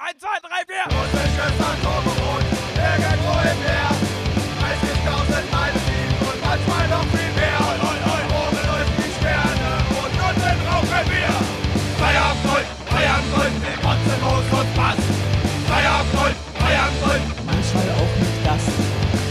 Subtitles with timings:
[0.00, 0.96] 1, 2, 3, 4.
[0.96, 3.92] Russisches Atombrot, irgendwo im Meer.
[4.56, 5.76] 30.000 Meilen
[6.24, 7.60] und manchmal noch viel mehr.
[8.32, 11.32] Oben läuft die Sterne und unten rauchen wir.
[12.00, 15.02] Feierabend Gold, Feierabend Gold, wir kotzen Moos und Bass.
[15.68, 18.64] Feierabend Gold, Feierabend Gold, Manchmal auch nicht das.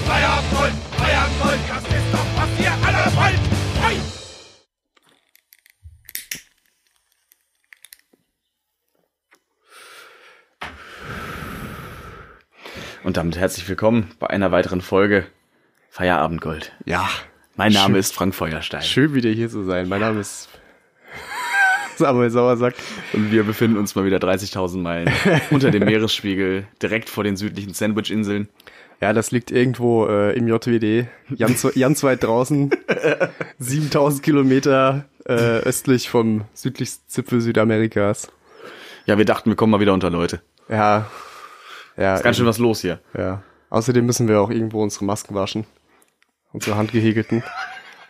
[0.05, 1.98] Feierabend Gold, Feierabend
[13.09, 15.25] Und damit herzlich willkommen bei einer weiteren Folge
[15.89, 16.73] Feierabendgold.
[16.85, 17.09] Ja,
[17.55, 17.99] Mein Name Schön.
[18.01, 19.89] ist Frank Feuerstein schön wieder hier zu sein.
[19.89, 20.47] Mein Name ist
[21.97, 22.75] Samuel Sauersack.
[23.13, 25.11] und wir befinden uns mal wieder 30.000 Meilen
[25.49, 28.47] unter dem Meeresspiegel, direkt vor den südlichen Sandwich-Inseln.
[29.01, 31.07] Ja, das liegt irgendwo äh, im JWD,
[31.39, 32.69] ganz, ganz weit draußen,
[33.57, 38.31] 7000 Kilometer äh, östlich vom südlichsten Zipfel Südamerikas.
[39.07, 40.43] Ja, wir dachten, wir kommen mal wieder unter Leute.
[40.69, 41.09] Ja,
[41.99, 42.99] ja, Ist ganz schön was los hier.
[43.17, 43.43] ja.
[43.71, 45.65] Außerdem müssen wir auch irgendwo unsere Masken waschen,
[46.53, 47.43] unsere handgehegelten.
[47.43, 47.43] Und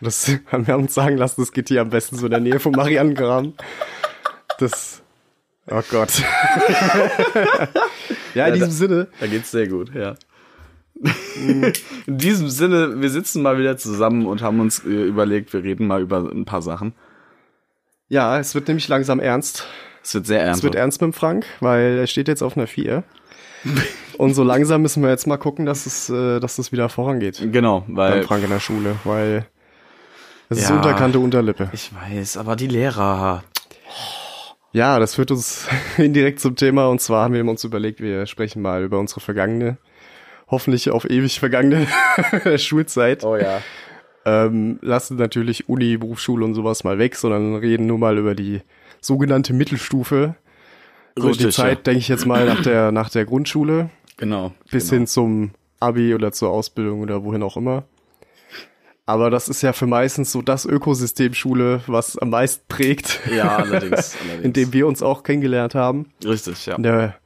[0.06, 2.58] das haben wir uns sagen lassen, das geht hier am besten so in der Nähe
[2.60, 3.52] vom Marianengraben.
[4.58, 5.02] Das,
[5.70, 6.22] oh Gott.
[8.34, 9.08] ja, in Ja, diesem da- Sinne.
[9.20, 10.14] Da geht's sehr gut, ja.
[11.36, 11.72] In
[12.06, 16.02] diesem Sinne, wir sitzen mal wieder zusammen und haben uns äh, überlegt, wir reden mal
[16.02, 16.94] über ein paar Sachen.
[18.08, 19.66] Ja, es wird nämlich langsam ernst.
[20.02, 20.62] Es wird sehr Es ernst.
[20.62, 23.02] wird ernst mit dem Frank, weil er steht jetzt auf einer 4.
[24.18, 27.40] Und so langsam müssen wir jetzt mal gucken, dass es, äh, dass es wieder vorangeht.
[27.52, 29.46] Genau, Beim weil Frank in der Schule, weil
[30.50, 30.76] es ist Ja.
[30.76, 31.70] Unterkante Unterlippe.
[31.72, 33.42] ich weiß, aber die Lehrer.
[34.72, 35.66] Ja, das führt uns
[35.96, 39.78] indirekt zum Thema und zwar haben wir uns überlegt, wir sprechen mal über unsere vergangene,
[40.48, 41.86] hoffentlich auf ewig vergangene
[42.58, 43.24] Schulzeit.
[43.24, 43.62] Oh ja.
[44.26, 48.60] Ähm, lassen natürlich Uni, Berufsschule und sowas mal weg, sondern reden nur mal über die
[49.00, 50.34] sogenannte Mittelstufe.
[51.20, 54.52] So die Zeit, denke ich jetzt mal, nach der, nach der Grundschule Genau.
[54.70, 54.98] bis genau.
[54.98, 57.84] hin zum Abi oder zur Ausbildung oder wohin auch immer.
[59.06, 63.56] Aber das ist ja für meistens so das Ökosystem Schule, was am meisten prägt, Ja,
[63.56, 64.16] allerdings.
[64.22, 64.44] allerdings.
[64.44, 66.12] in dem wir uns auch kennengelernt haben.
[66.24, 66.76] Richtig, ja.
[66.76, 67.16] In der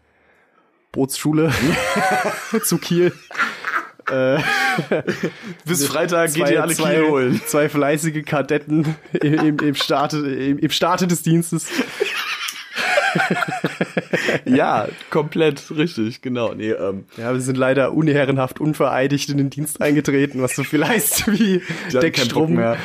[0.92, 1.52] Bootsschule
[2.62, 3.12] zu Kiel.
[5.64, 7.40] Bis Freitag geht Zwei- ihr alle zwei, Kilo holen.
[7.46, 11.66] Zwei fleißige Kadetten im, im, im, Starte, im, im Starte des Dienstes.
[14.44, 16.54] Ja, komplett richtig, genau.
[16.54, 20.86] Nee, ähm, Ja, wir sind leider unehrenhaft unvereidigt in den Dienst eingetreten, was so viel
[20.86, 22.54] heißt wie die Deckstrom.
[22.54, 22.76] mehr.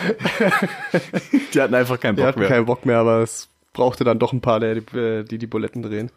[1.53, 2.49] die hatten einfach keinen Bock hatten mehr.
[2.49, 4.81] keinen Bock mehr, aber es brauchte dann doch ein paar, die
[5.25, 6.11] die, die Buletten drehen.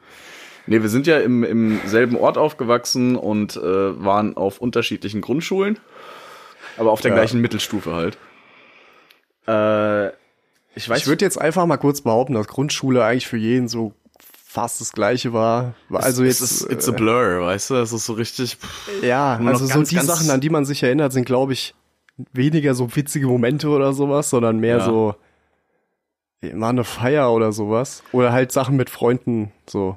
[0.66, 3.60] Nee, wir sind ja im, im selben Ort aufgewachsen und äh,
[4.04, 5.78] waren auf unterschiedlichen Grundschulen,
[6.76, 7.16] aber auf der Ja.
[7.16, 8.16] gleichen Mittelstufe halt.
[9.48, 10.08] Äh,
[10.74, 13.92] ich weiß, Ich würde jetzt einfach mal kurz behaupten, dass Grundschule eigentlich für jeden so
[14.52, 15.74] fast das gleiche war.
[15.90, 19.36] Also jetzt, ist, it's a blur, weißt du, es ist so richtig, pff, äh, ja,
[19.44, 21.74] also so ganz, die Sachen, an die man sich erinnert, sind glaube ich
[22.32, 24.84] weniger so witzige Momente oder sowas, sondern mehr Ja.
[24.84, 25.14] so
[26.52, 28.02] mal eine Feier oder sowas.
[28.12, 29.96] Oder halt Sachen mit Freunden, so.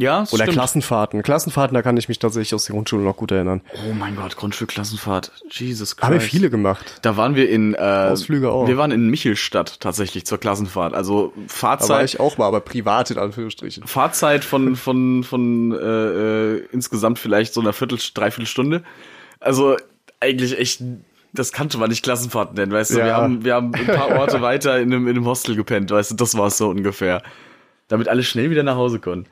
[0.00, 0.52] Ja, Oder stimmt.
[0.52, 1.22] Klassenfahrten.
[1.22, 3.60] Klassenfahrten, da kann ich mich tatsächlich aus der Grundschule noch gut erinnern.
[3.74, 6.06] Oh mein Gott, Grundschulklassenfahrt, Jesus Christ.
[6.06, 6.98] Haben wir viele gemacht.
[7.02, 8.66] Da waren wir in äh, Ausflüge auch.
[8.66, 10.94] Wir waren in Michelstadt tatsächlich zur Klassenfahrt.
[10.94, 13.86] Also Da war Fahrzeit, ich auch mal, aber privat in Anführungsstrichen.
[13.86, 18.82] Fahrzeit von von von äh, äh, insgesamt vielleicht so einer Viertel, dreiviertel Stunde.
[19.38, 19.76] Also
[20.20, 20.82] eigentlich echt,
[21.32, 22.98] das kannte man nicht Klassenfahrt nennen, weißt du.
[22.98, 23.04] Ja.
[23.04, 26.12] Wir haben wir haben ein paar Orte weiter in einem in einem Hostel gepennt, weißt
[26.12, 26.14] du.
[26.16, 27.22] Das war es so ungefähr,
[27.88, 29.28] damit alle schnell wieder nach Hause konnten.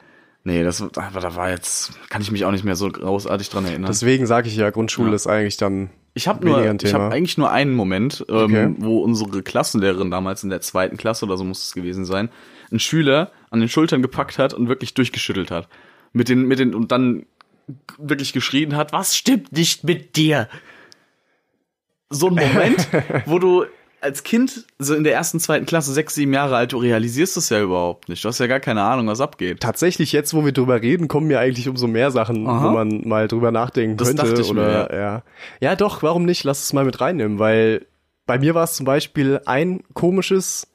[0.48, 3.66] Nee, das aber da war jetzt kann ich mich auch nicht mehr so großartig dran
[3.66, 3.88] erinnern.
[3.90, 5.14] Deswegen sage ich ja, Grundschule Ja.
[5.14, 8.74] ist eigentlich dann Ich habe nur, ich habe eigentlich nur einen Moment, ähm, Okay.
[8.78, 12.30] wo unsere Klassenlehrerin damals in der zweiten Klasse oder so muss es gewesen sein,
[12.70, 15.68] einen Schüler an den Schultern gepackt hat und wirklich durchgeschüttelt hat.
[16.14, 17.26] Mit den, mit den, und dann
[17.98, 20.48] wirklich geschrien hat, was stimmt nicht mit dir?
[22.08, 22.88] So ein Moment,
[23.26, 23.66] wo du
[24.00, 27.48] als Kind, so in der ersten, zweiten Klasse, sechs, sieben Jahre alt, du realisierst das
[27.48, 28.22] ja überhaupt nicht.
[28.24, 29.60] Du hast ja gar keine Ahnung, was abgeht.
[29.60, 32.64] tatsächlich jetzt, wo wir drüber reden, kommen mir eigentlich umso mehr Sachen, Aha.
[32.64, 34.22] wo man mal drüber nachdenken Das könnte.
[34.24, 35.22] dachte ich mir, oder, ja.
[35.60, 36.44] ja, doch, warum nicht?
[36.44, 37.86] Lass es mal mit reinnehmen, weil
[38.26, 40.66] bei mir war es zum Beispiel ein komisches,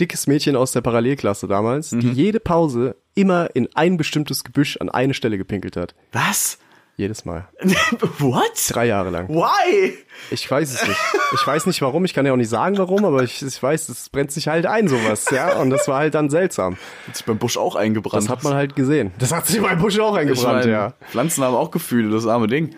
[0.00, 2.00] dickes Mädchen aus der Parallelklasse damals, Mhm.
[2.00, 5.94] die jede Pause immer in ein bestimmtes Gebüsch an eine Stelle gepinkelt hat.
[6.12, 6.58] Was?
[7.00, 7.48] Jedes Mal.
[8.18, 8.52] What?
[8.68, 9.30] Drei Jahre lang.
[9.30, 9.96] Why?
[10.30, 11.00] Ich weiß es nicht.
[11.32, 13.88] Ich weiß nicht warum, ich kann ja auch nicht sagen warum, aber ich, ich weiß,
[13.88, 15.56] es brennt sich halt ein, sowas, ja.
[15.60, 16.76] Und das war halt dann seltsam.
[17.08, 18.24] Hat sich beim Busch auch eingebrannt.
[18.24, 19.12] Das hat man halt gesehen.
[19.18, 20.92] Das hat sich beim Busch auch eingebrannt, mein, ja.
[21.08, 22.76] Pflanzen haben auch Gefühle, das arme Ding.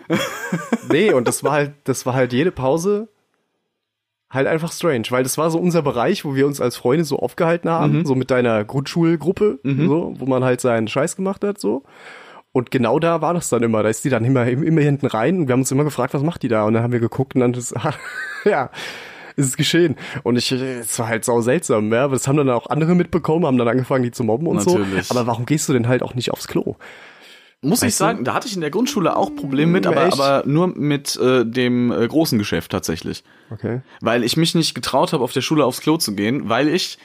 [0.89, 3.09] Nee, und das war halt, das war halt jede Pause
[4.29, 7.19] halt einfach strange, weil das war so unser Bereich, wo wir uns als Freunde so
[7.19, 11.83] aufgehalten haben, so mit deiner Grundschulgruppe, so, wo man halt seinen Scheiß gemacht hat, so.
[12.53, 13.83] Und genau da war das dann immer.
[13.83, 16.21] Da ist die dann immer, immer hinten rein und wir haben uns immer gefragt, was
[16.21, 16.63] macht die da?
[16.63, 17.73] Und dann haben wir geguckt und dann ist,
[18.45, 18.69] ja,
[19.35, 19.95] ist es geschehen.
[20.21, 22.05] Und ich, es war halt sau seltsam, ja.
[22.05, 25.07] Aber das haben dann auch andere mitbekommen, haben dann angefangen, die zu mobben und Natürlich.
[25.07, 25.15] so.
[25.15, 26.75] Aber warum gehst du denn halt auch nicht aufs Klo?
[27.63, 28.03] Muss ich Weißt du?
[28.03, 30.13] sagen, da hatte ich in der Grundschule auch Probleme mit, aber, Echt?
[30.13, 33.23] aber nur mit äh, dem äh, großen Geschäft tatsächlich.
[33.49, 33.81] Okay.
[34.01, 36.99] Weil ich mich nicht getraut habe, auf der Schule aufs Klo zu gehen, weil ich,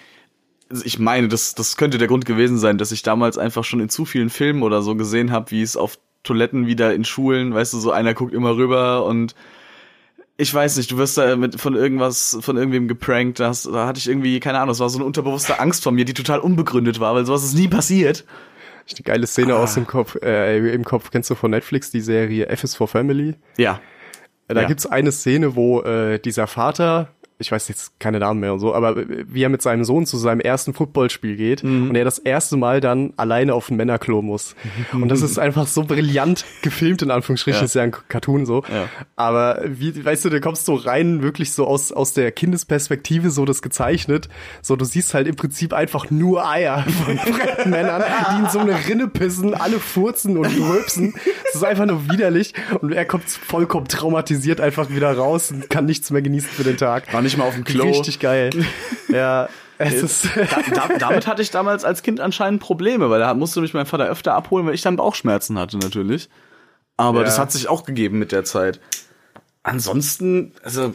[0.84, 3.88] ich meine, das, das könnte der Grund gewesen sein, dass ich damals einfach schon in
[3.88, 7.72] zu vielen Filmen oder so gesehen habe, wie es auf Toiletten wieder in Schulen, weißt
[7.72, 9.34] du, so einer guckt immer rüber und
[10.36, 13.98] ich weiß nicht, du wirst da mit von irgendwas, von irgendwem geprankt, das, da hatte
[13.98, 17.00] ich irgendwie, keine Ahnung, es war so eine unterbewusste Angst von mir, die total unbegründet
[17.00, 18.24] war, weil sowas ist nie passiert.
[18.96, 22.46] Die geile Szene aus dem Kopf, äh, im Kopf kennst du von Netflix die Serie
[22.48, 23.34] F is for Family.
[23.58, 23.80] Ja.
[24.46, 24.66] Da Ja.
[24.68, 27.08] gibt's eine Szene, wo äh, dieser Vater,
[27.40, 30.16] ich weiß jetzt keine Namen mehr und so, aber wie er mit seinem Sohn zu
[30.16, 31.90] seinem ersten Footballspiel geht Mhm.
[31.90, 34.56] und er das erste Mal dann alleine auf ein Männerklo muss.
[34.92, 37.64] Und das ist einfach so brillant gefilmt, in Anführungsstrichen, Ja.
[37.64, 38.62] ist ja ein Cartoon so.
[38.72, 38.88] Ja.
[39.16, 43.44] Aber wie, weißt du, da kommst du rein, wirklich so aus, aus der Kindesperspektive so
[43.44, 44.28] das gezeichnet.
[44.62, 48.02] So, du siehst halt im Prinzip einfach nur Eier von fremden Männern,
[48.32, 51.14] die in so eine Rinne pissen, alle furzen und rülpsen.
[51.46, 52.54] Das ist einfach nur widerlich.
[52.80, 56.76] Und er kommt vollkommen traumatisiert einfach wieder raus und kann nichts mehr genießen für den
[56.76, 57.12] Tag.
[57.12, 57.84] War nicht mal auf dem Klo.
[57.88, 58.50] Richtig geil.
[59.10, 59.48] Ja,
[59.78, 60.28] es ist.
[60.36, 63.86] Da, da, damit hatte ich damals als Kind anscheinend Probleme, weil da musste mich mein
[63.86, 66.28] Vater öfter abholen, weil ich dann Bauchschmerzen hatte natürlich.
[66.98, 67.24] Aber Ja.
[67.24, 68.80] das hat sich auch gegeben mit der Zeit.
[69.62, 70.94] Ansonsten, also,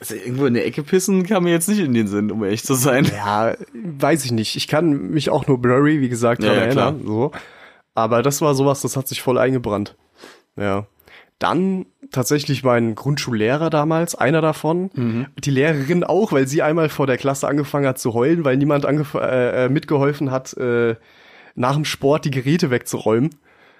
[0.00, 2.64] also irgendwo in der Ecke pissen kam mir jetzt nicht in den Sinn, um ehrlich
[2.64, 3.04] zu sein.
[3.04, 4.56] Ja, weiß ich nicht.
[4.56, 6.86] Ich kann mich auch nur blurry, wie gesagt, Ja, daran ja, klar.
[6.88, 7.06] erinnern.
[7.06, 7.32] So.
[7.94, 9.96] Aber das war sowas, das hat sich voll eingebrannt.
[10.56, 10.86] Ja.
[11.38, 14.90] Dann tatsächlich mein Grundschullehrer damals, einer davon.
[14.94, 15.26] Mhm.
[15.38, 18.84] Die Lehrerin auch, weil sie einmal vor der Klasse angefangen hat zu heulen, weil niemand
[18.84, 20.96] äh, äh, mitgeholfen hat, äh,
[21.54, 23.30] nach dem Sport die Geräte wegzuräumen.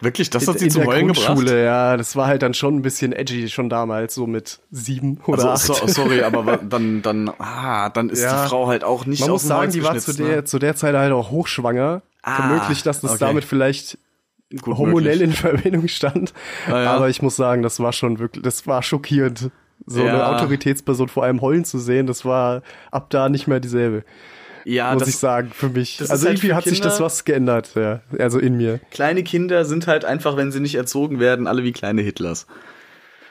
[0.01, 1.65] Wirklich, das hat sie in der Heulen Grundschule, gebracht?
[1.65, 1.97] ja.
[1.97, 5.73] Das war halt dann schon ein bisschen edgy, schon damals, so mit sieben oder Also,
[5.73, 5.81] acht.
[5.81, 8.43] so, sorry, aber dann, dann, ah, dann ist Ja.
[8.43, 10.45] die Frau halt auch nicht Man muss sagen, die war zu der, ne?
[10.45, 12.03] zu der Zeit halt auch hochschwanger.
[12.23, 13.21] Ah, möglich, dass das okay.
[13.21, 13.99] damit vielleicht
[14.61, 15.23] Gut hormonell möglich.
[15.23, 16.33] in Verbindung stand.
[16.69, 16.93] Ah, ja.
[16.95, 19.51] Aber ich muss sagen, das war schon wirklich, das war schockierend.
[19.87, 20.35] So eine Ja.
[20.37, 24.05] Autoritätsperson vor allem heulen zu sehen, das war ab da nicht mehr dieselbe,
[24.65, 26.01] Ja, muss das, ich sagen, für mich.
[26.01, 28.01] Also halt irgendwie hat sich das Kinder- was geändert, ja.
[28.19, 28.81] Also in mir.
[28.91, 32.47] kleine Kinder sind halt einfach, wenn sie nicht erzogen werden, alle wie kleine Hitlers.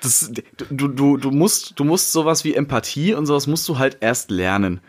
[0.01, 0.31] Das,
[0.69, 4.29] du, du, du musst, du musst sowas wie Empathie und sowas musst du halt erst
[4.29, 4.81] lernen.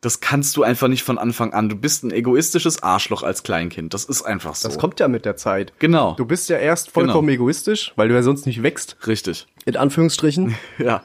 [0.00, 1.68] Das kannst du einfach nicht von Anfang an.
[1.68, 3.92] Du bist ein egoistisches Arschloch als Kleinkind.
[3.94, 4.68] Das ist einfach so.
[4.68, 5.72] Das kommt ja mit der Zeit.
[5.80, 6.14] Genau.
[6.14, 7.34] Du bist ja erst vollkommen Genau.
[7.42, 9.46] egoistisch, weil du ja sonst nicht wächst, Richtig.
[9.64, 10.54] in Anführungsstrichen.
[10.78, 11.02] Ja.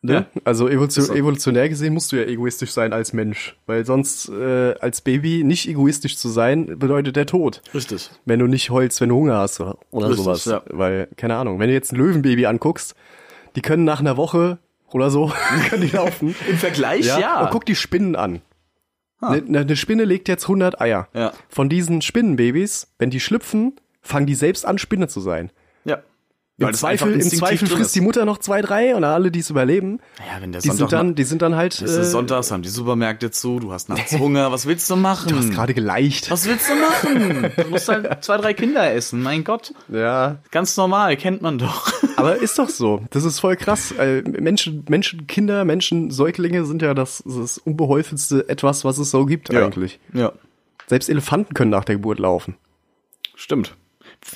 [0.00, 0.12] Ne?
[0.34, 0.40] Ja.
[0.44, 1.14] Also evolution, so.
[1.14, 5.66] evolutionär gesehen musst du ja egoistisch sein als Mensch, weil sonst äh, als Baby nicht
[5.66, 7.62] egoistisch zu sein bedeutet der Tod.
[7.72, 8.10] Richtig.
[8.26, 10.44] Wenn du nicht heulst, wenn du Hunger hast oder, oder Richtig, sowas.
[10.44, 10.62] ja.
[10.68, 12.94] Weil, keine Ahnung, wenn du jetzt ein Löwenbaby anguckst,
[13.56, 14.58] die können nach einer Woche
[14.94, 15.32] oder so,
[15.68, 16.36] können die laufen.
[16.48, 17.18] Im Vergleich, ja.
[17.18, 17.40] Ja.
[17.40, 18.40] Und guck die Spinnen an.
[19.20, 21.08] Eine eine Spinne legt jetzt 100 Eier.
[21.14, 21.32] Ja.
[21.48, 25.50] Von diesen Spinnenbabys, wenn die schlüpfen, fangen die selbst an, Spinne zu sein.
[26.56, 26.68] Ja.
[26.68, 28.00] Im Zweifel, im Zweifel frisst die.
[28.00, 30.92] Mutter noch zwei, drei und alle, die es überleben, Ja, wenn der die Sonntag sind
[30.92, 31.80] dann, die sind dann halt.
[31.82, 35.30] Es ist Sonntags, haben die Supermärkte zu, du hast nachts Hunger, was willst du machen?
[35.30, 36.30] Du hast gerade geleicht.
[36.30, 37.50] was willst du machen?
[37.64, 39.72] Du musst halt zwei, drei Kinder essen, mein Gott.
[39.88, 40.38] Ja.
[40.50, 41.90] Ganz normal, kennt man doch.
[42.16, 43.02] Aber ist doch so.
[43.10, 43.92] Das ist voll krass.
[43.92, 49.26] Äh, Menschen, Menschen, Kinder, Menschen, Säuglinge sind ja das, das unbeholfenste etwas, was es so
[49.26, 49.98] gibt eigentlich.
[50.12, 50.32] Ja.
[50.86, 52.56] Selbst Elefanten können nach der Geburt laufen.
[53.34, 53.74] Stimmt.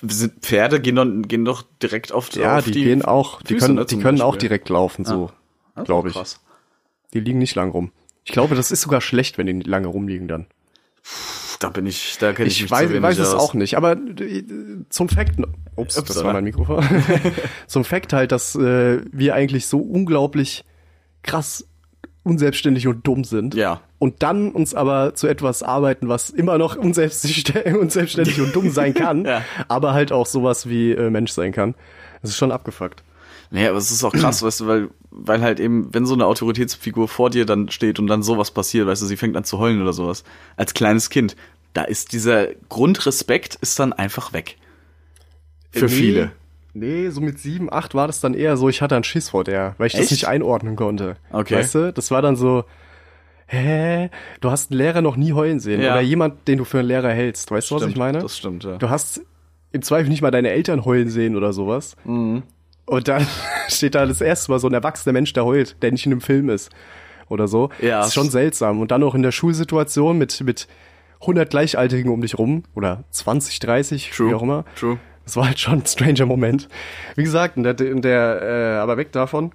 [0.07, 3.67] Sind- Pferde gehen doch, gehen doch direkt auf, Ja, auf die, gehen auch, die Füße,
[3.67, 5.31] können, ne, die können auch direkt laufen, so,
[5.75, 6.15] Das ist glaube ich.
[6.15, 6.41] krass.
[7.15, 7.91] Die liegen nicht lang rum.
[8.25, 10.47] Ich glaube, das ist sogar schlecht, wenn die lange rumliegen dann.
[11.61, 13.43] Da bin ich, da kenne ich, Ich mich weiß, zu weiß es aus.
[13.51, 14.45] auch nicht, aber äh,
[14.91, 15.41] zum Fakt,
[15.75, 16.27] ups, das Upsala.
[16.27, 16.85] war mein Mikrofon.
[17.67, 20.65] zum Fakt halt, dass äh, wir eigentlich so unglaublich
[21.23, 21.67] krass
[22.29, 23.55] unselbstständig und dumm sind.
[23.55, 23.81] Ja.
[23.99, 26.77] Und dann uns aber zu etwas arbeiten, was immer noch
[27.77, 29.45] unselbstständig, und dumm sein kann, Ja.
[29.69, 31.75] aber halt auch sowas wie äh, Mensch sein kann.
[32.23, 33.03] Das ist schon abgefuckt.
[33.51, 36.27] Nee, aber es ist auch krass, weißt du, weil, weil halt eben, wenn so eine
[36.27, 39.59] Autoritätsfigur vor dir dann steht und dann sowas passiert, weißt du, sie fängt an zu
[39.59, 40.25] heulen oder sowas,
[40.57, 41.35] als kleines Kind,
[41.73, 44.57] da ist dieser Grundrespekt ist dann einfach weg.
[45.71, 46.33] Für viele.
[46.79, 49.45] Nee, so mit sieben, acht war das dann eher so, ich hatte einen Schiss vor
[49.45, 50.11] der, weil ich das Echt?
[50.13, 51.17] nicht einordnen konnte.
[51.31, 51.57] Okay.
[51.57, 52.65] Weißt du, das war dann so,
[53.47, 55.93] hä, du hast einen Lehrer noch nie heulen sehen Ja.
[55.93, 57.51] oder jemand, den du für einen Lehrer hältst.
[57.51, 58.19] Weißt du, was ich meine?
[58.21, 58.77] Das stimmt, ja.
[58.77, 59.23] Du hast
[59.73, 61.97] im Zweifel nicht mal deine Eltern heulen sehen oder sowas.
[62.05, 62.43] Mhm.
[62.87, 63.27] Und dann
[63.69, 66.21] steht da das erste Mal so ein erwachsener Mensch, der heult, der nicht in einem
[66.21, 66.71] Film ist.
[67.29, 67.69] Oder so.
[67.83, 67.99] Ja.
[67.99, 68.81] Das ist schon seltsam.
[68.81, 70.67] Und dann auch in der Schulsituation mit, mit
[71.21, 72.63] 100 Gleichaltrigen um dich rum.
[72.75, 74.65] Oder 20, 30, wie auch immer.
[74.79, 74.99] True.
[75.29, 76.71] Das war halt schon ein stranger Moment.
[77.15, 79.53] Wie gesagt, in der, in der äh, aber weg davon.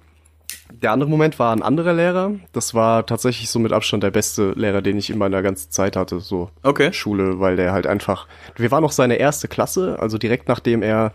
[0.70, 2.30] Der andere Moment war ein anderer Lehrer.
[2.52, 5.96] Das war tatsächlich so mit Abstand der beste Lehrer, den ich in meiner ganzen Zeit
[5.96, 6.92] hatte, so Okay.
[6.92, 8.28] Schule, weil der halt einfach.
[8.54, 11.10] Wir waren noch seine erste Klasse, also direkt nachdem er,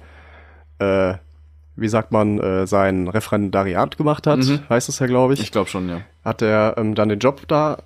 [0.79, 1.13] äh,
[1.77, 5.69] wie sagt man, äh, sein Referendariat gemacht hat, heißt es ja, glaube ich, Ich glaube
[5.69, 6.01] schon, ja.
[6.25, 7.77] hat er ähm, dann den Job da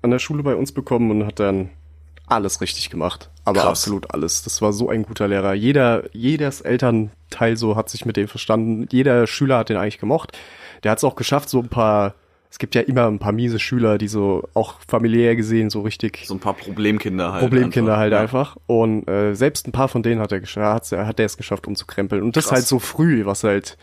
[0.00, 1.68] an der Schule bei uns bekommen und hat dann
[2.34, 3.30] alles richtig gemacht.
[3.44, 3.68] Aber Krass.
[3.70, 4.42] absolut alles.
[4.42, 5.54] Das war so ein guter Lehrer.
[5.54, 8.86] Jeder, jedes Elternteil so hat sich mit dem verstanden.
[8.90, 10.36] Jeder Schüler hat den eigentlich gemocht.
[10.84, 12.14] Der hat es auch geschafft, so ein paar,
[12.50, 16.22] es gibt ja immer ein paar miese Schüler, die so auch familiär gesehen so richtig
[16.26, 17.42] So ein paar Problemkinder halt.
[17.42, 18.00] Problemkinder einfach.
[18.00, 18.20] halt Ja.
[18.20, 18.56] einfach.
[18.66, 22.22] Und äh, selbst ein paar von denen hat er geschafft, hat er es geschafft umzukrempeln.
[22.22, 22.58] Und das Krass.
[22.58, 23.76] halt so früh, was halt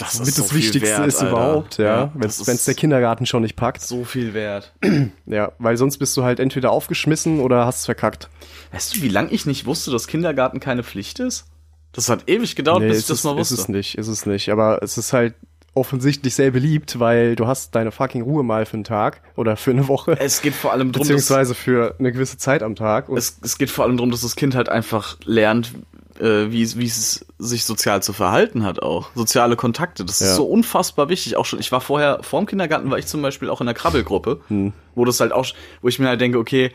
[0.00, 1.30] Das mit so das Wichtigste wert, ist Alter.
[1.30, 2.10] überhaupt, ja.
[2.14, 3.82] Wenn das es der ist Kindergarten schon nicht packt.
[3.82, 4.72] so viel wert.
[5.26, 8.28] Ja, weil sonst bist du halt entweder aufgeschmissen oder hast es verkackt.
[8.72, 11.44] Weißt du, wie lange ich nicht wusste, dass Kindergarten keine Pflicht ist?
[11.92, 13.54] Das hat ewig gedauert, bis ich ist das es, mal ist wusste.
[13.62, 14.50] es nicht, ist es nicht.
[14.50, 15.34] Aber es ist halt
[15.74, 19.70] offensichtlich sehr beliebt, weil du hast deine fucking Ruhe mal für einen Tag oder für
[19.70, 20.16] eine Woche.
[20.18, 23.08] Es geht vor allem darum, dass, beziehungsweise für eine gewisse Zeit am Tag.
[23.08, 25.72] Und es, es geht vor allem darum, dass das Kind halt einfach lernt,
[26.20, 29.10] äh, wie, es- wie es sich sozial zu verhalten hat auch.
[29.14, 30.26] Soziale Kontakte, das Ja.
[30.26, 31.36] ist so unfassbar wichtig.
[31.36, 33.74] Auch schon, ich war vorher, vor dem Kindergarten war ich zum Beispiel auch in der
[33.74, 34.72] Krabbelgruppe, Hm.
[34.94, 35.46] wo das halt auch,
[35.82, 36.72] wo ich mir halt denke, okay,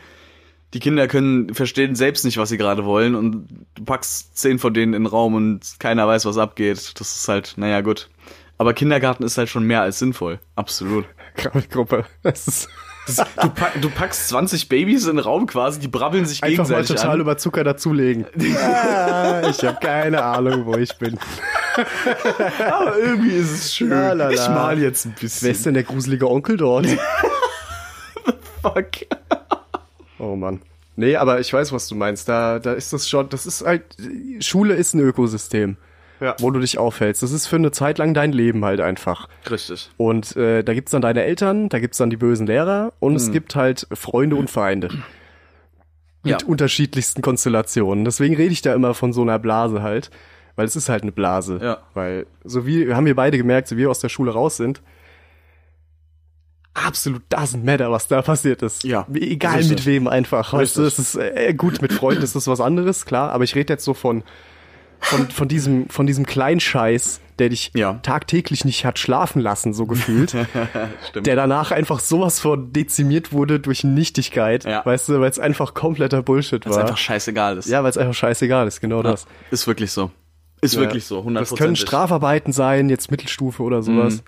[0.74, 4.74] die Kinder können, verstehen selbst nicht, was sie gerade wollen und du packst zehn von
[4.74, 6.92] denen in den Raum und keiner weiß, was abgeht.
[7.00, 8.08] Das ist halt, naja, gut.
[8.58, 10.40] Aber Kindergarten ist halt schon mehr als sinnvoll.
[10.56, 11.04] Absolut.
[11.36, 12.04] Krabbelgruppe.
[12.22, 12.68] Das ist
[13.06, 16.64] Das, du, pack, du packst 20 Babys in den Raum quasi, die brabbeln sich einfach
[16.68, 17.20] mal gegenseitig total an.
[17.20, 18.26] über Zucker dazulegen.
[18.60, 21.18] ah, ich habe keine Ahnung, wo ich bin.
[22.70, 23.90] Aber irgendwie ist es schön.
[23.90, 24.30] La, la, la.
[24.30, 25.50] Ich mal jetzt ein Wer bisschen.
[25.50, 26.86] ist denn der gruselige Onkel dort?
[28.62, 28.86] Fuck.
[30.18, 30.60] Oh Mann.
[30.96, 32.28] Nee, aber ich weiß, was du meinst.
[32.28, 33.82] Da, da ist das schon, das ist halt,
[34.40, 35.76] Schule ist ein Ökosystem,
[36.20, 36.34] Ja.
[36.40, 37.22] wo du dich aufhältst.
[37.22, 39.28] Das ist für eine Zeit lang dein Leben halt einfach.
[39.50, 39.90] Richtig.
[39.96, 43.16] Und äh, da gibt's dann deine Eltern, da gibt's dann die bösen Lehrer und Mhm.
[43.16, 44.88] es gibt halt Freunde und Feinde.
[46.22, 46.48] Mit Ja.
[46.48, 48.04] unterschiedlichsten Konstellationen.
[48.04, 50.10] Deswegen rede ich da immer von so einer Blase halt.
[50.58, 51.60] Weil es ist halt eine Blase.
[51.62, 51.78] Ja.
[51.92, 54.80] Weil, so wie, haben wir beide gemerkt, so wie wir aus der Schule raus sind,
[56.72, 58.84] absolut doesn't matter, was da passiert ist.
[58.84, 59.06] Ja.
[59.12, 59.70] Egal Richtig.
[59.70, 60.52] mit wem einfach.
[60.52, 63.54] Weißt du, es ist äh, gut, mit Freunden ist das was anderes, klar, aber ich
[63.54, 64.22] rede jetzt so von,
[65.00, 67.94] von, von diesem, von diesem Kleinscheiß, der dich Ja.
[68.02, 70.30] tagtäglich nicht hat schlafen lassen, so gefühlt.
[71.10, 71.26] Stimmt.
[71.26, 74.84] der danach einfach sowas von dezimiert wurde durch Nichtigkeit, Ja.
[74.84, 76.78] weißt du, weil es einfach kompletter Bullshit war.
[76.78, 77.68] einfach scheißegal ist.
[77.68, 79.10] ja, weil es einfach scheißegal ist, genau Ja.
[79.12, 79.26] das.
[79.50, 80.10] Ist wirklich so.
[80.62, 81.34] Ist wirklich so, 100%.
[81.52, 84.22] Das können Strafarbeiten sein, jetzt Mittelstufe oder sowas.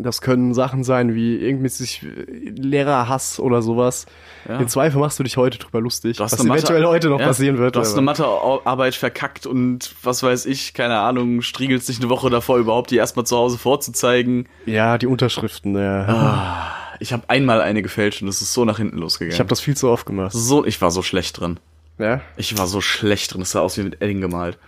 [0.00, 4.06] Das können Sachen sein wie irgendwie sich äh, Lehrerhass oder sowas.
[4.48, 4.58] Ja.
[4.58, 7.58] Im Zweifel machst du dich heute drüber lustig, was Mathe- eventuell heute noch ja, passieren
[7.58, 7.74] wird.
[7.76, 12.08] Du hast aber- eine Mathearbeit verkackt und was weiß ich, keine Ahnung, striegelst dich eine
[12.08, 14.48] Woche davor überhaupt, die erstmal zu Hause vorzuzeigen.
[14.66, 16.04] ja, die Unterschriften, ja.
[16.08, 16.74] Ah.
[17.00, 19.32] Ich habe einmal eine gefälscht und es ist so nach hinten losgegangen.
[19.34, 20.32] Ich habe das viel zu oft gemacht.
[20.32, 21.58] so, ich war so schlecht drin.
[21.98, 22.20] Ja?
[22.36, 23.42] Ich war so schlecht drin.
[23.42, 24.58] Es sah aus wie mit Edding gemalt.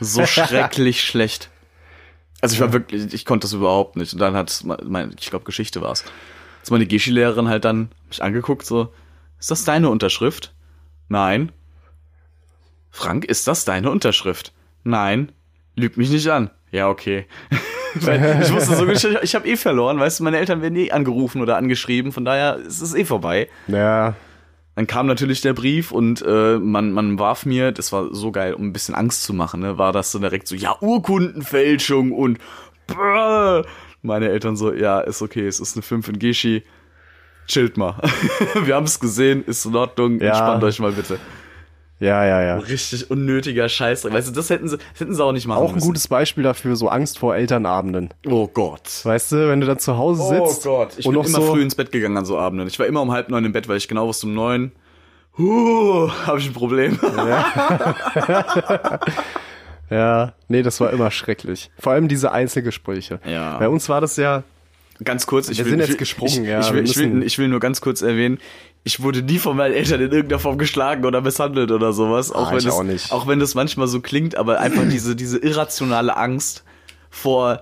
[0.00, 1.50] So schrecklich schlecht.
[2.46, 4.12] Also ich war wirklich, ich konnte das überhaupt nicht.
[4.12, 6.04] Und dann hat, mein, ich glaube Geschichte war's.
[6.62, 8.92] Ist meine Geschi-Lehrerin halt dann mich angeguckt so,
[9.40, 10.54] ist das deine Unterschrift?
[11.08, 11.50] Nein.
[12.92, 14.52] Frank, ist das deine Unterschrift?
[14.84, 15.32] Nein.
[15.74, 16.50] Lüg mich nicht an.
[16.70, 17.26] Ja, okay.
[17.98, 21.40] Ich wusste so, ich, ich habe eh verloren, weißt du, meine Eltern werden eh angerufen
[21.40, 23.48] oder angeschrieben, von daher ist es eh vorbei.
[23.68, 24.14] Ja.
[24.76, 28.54] Dann kam natürlich der Brief und äh, man, man warf mir, das war so geil,
[28.54, 32.38] um ein bisschen Angst zu machen, ne, war das so direkt so, ja, Urkundenfälschung und
[32.86, 33.64] brrr.
[34.02, 36.62] meine Eltern so, ja, ist okay, es ist eine 5 in Geschi,
[37.48, 37.94] chillt mal.
[38.64, 40.28] Wir haben es gesehen, ist in Ordnung, Ja.
[40.28, 41.18] entspannt euch mal bitte.
[41.98, 42.56] Ja, ja, ja.
[42.58, 44.04] Richtig unnötiger Scheiß.
[44.04, 45.86] Weißt du, das hätten sie, das hätten sie auch nicht machen Auch ein müssen.
[45.86, 48.12] gutes Beispiel dafür, so Angst vor Elternabenden.
[48.26, 48.82] Oh Gott.
[49.04, 51.62] Weißt du, wenn du dann zu Hause sitzt Oh Ich und bin immer so, früh
[51.62, 52.68] ins Bett gegangen an so Abenden.
[52.68, 54.72] Ich war immer um halb neun im Bett, weil ich genau wusste, um neun,
[55.38, 56.98] huh, habe ich ein Problem.
[59.88, 61.70] Ja, nee, das war immer schrecklich.
[61.78, 63.20] Vor allem diese Einzelgespräche.
[63.24, 63.56] Ja.
[63.58, 64.42] Bei uns war das ja,
[65.04, 67.22] Ganz kurz, ich Wir will, sind ich jetzt gesprungen, ich, ja, Ich will, ich, will,
[67.22, 68.38] ich will nur ganz kurz erwähnen,
[68.84, 72.30] ich wurde nie von meinen Eltern in irgendeiner Form geschlagen oder misshandelt oder sowas.
[72.32, 73.12] Auch Ah, wenn ich es, auch nicht.
[73.12, 76.64] auch wenn das manchmal so klingt, aber einfach diese, diese irrationale Angst
[77.10, 77.60] vor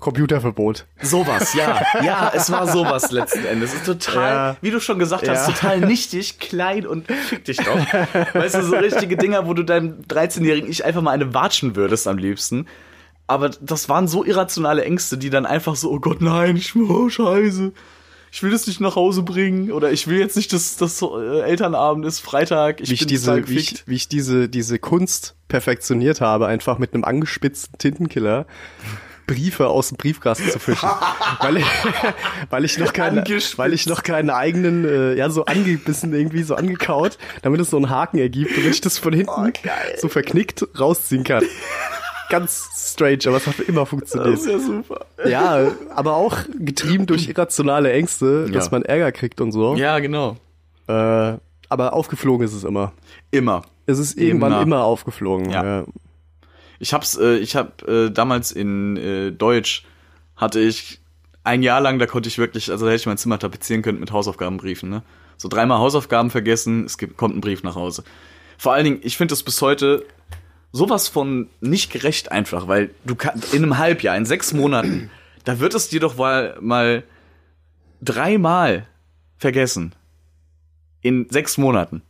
[0.00, 0.84] Computerverbot.
[1.00, 1.80] sowas, ja.
[2.04, 3.70] Ja, es war sowas letzten Endes.
[3.72, 4.56] Es ist total, Ja.
[4.60, 5.54] wie du schon gesagt hast, Ja.
[5.54, 7.78] total nichtig, klein und fick dich doch.
[8.34, 12.06] Weißt du, so richtige Dinger, wo du deinem 13-jährigen Ich einfach mal eine watschen würdest
[12.06, 12.66] am liebsten.
[13.26, 17.08] Aber das waren so irrationale Ängste, die dann einfach so, oh Gott, nein, ich, oh,
[17.08, 17.72] scheiße.
[18.30, 21.40] Ich will das nicht nach Hause bringen oder ich will jetzt nicht, dass das äh,
[21.42, 24.80] Elternabend ist, Freitag, ich wie ich bin diese, total wie ich, wie ich diese, diese
[24.80, 28.46] Kunst perfektioniert habe, einfach mit einem angespitzten Tintenkiller
[29.26, 30.88] Briefe aus dem Briefkasten zu fischen.
[31.40, 31.66] weil, ich,
[32.50, 33.58] weil ich noch keine, Angespitzt.
[33.58, 37.76] weil ich noch keinen eigenen, äh, ja, so angebissen irgendwie so angekaut, damit es so
[37.76, 41.44] einen Haken ergibt und ich das von hinten Oh, so verknickt rausziehen kann.
[42.30, 44.32] Ganz strange, aber es hat immer funktioniert.
[44.34, 45.06] Das ist ja super.
[45.26, 48.70] Ja, aber auch getrieben durch irrationale Ängste, dass Ja.
[48.72, 49.74] man Ärger kriegt und so.
[49.76, 50.36] Ja, genau.
[50.86, 51.34] Äh,
[51.68, 52.92] aber aufgeflogen ist es immer.
[53.30, 53.62] Immer.
[53.86, 54.62] Es ist irgendwann Immer.
[54.62, 55.50] immer aufgeflogen.
[55.50, 55.64] Ja.
[55.80, 55.84] Ja.
[56.78, 59.84] Ich hab's, äh, ich hab äh, damals in äh, Deutsch
[60.36, 61.00] hatte ich
[61.44, 64.00] ein Jahr lang, da konnte ich wirklich, also da hätte ich mein Zimmer tapezieren können
[64.00, 65.02] mit Hausaufgabenbriefen, ne?
[65.36, 68.02] So dreimal Hausaufgaben vergessen, es gibt, kommt ein Brief nach Hause.
[68.56, 70.04] Vor allen Dingen, ich finde das bis heute
[70.74, 75.08] sowas von nicht gerecht einfach, weil du kannst in einem Halbjahr, in sechs Monaten,
[75.44, 77.04] da wird es dir doch mal, mal
[78.02, 78.86] dreimal
[79.38, 79.94] vergessen.
[81.00, 82.02] In sechs Monaten.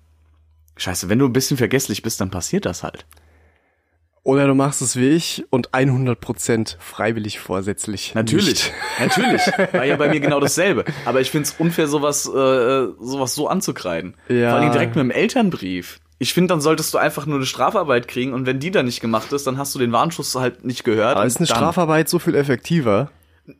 [0.76, 3.06] Scheiße, wenn du ein bisschen vergesslich bist, dann passiert das halt.
[4.22, 8.14] Oder du machst es wie ich und 100% freiwillig vorsätzlich.
[8.14, 8.72] Natürlich, Nicht.
[8.98, 9.42] natürlich.
[9.74, 10.86] War ja bei mir genau dasselbe.
[11.04, 14.14] Aber ich find's unfair, sowas, äh, sowas so anzukreiden.
[14.30, 14.52] Ja.
[14.52, 16.00] Vor allem direkt mit dem Elternbrief.
[16.18, 19.00] Ich finde, dann solltest du einfach nur eine Strafarbeit kriegen und wenn die dann nicht
[19.00, 21.16] gemacht ist, dann hast du den Warnschuss halt nicht gehört.
[21.16, 23.10] Aber ist eine dann- Strafarbeit so viel effektiver?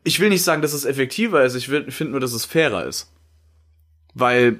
[0.03, 3.11] Ich will nicht sagen, dass es effektiver ist, ich finde nur, dass es fairer ist.
[4.15, 4.59] Weil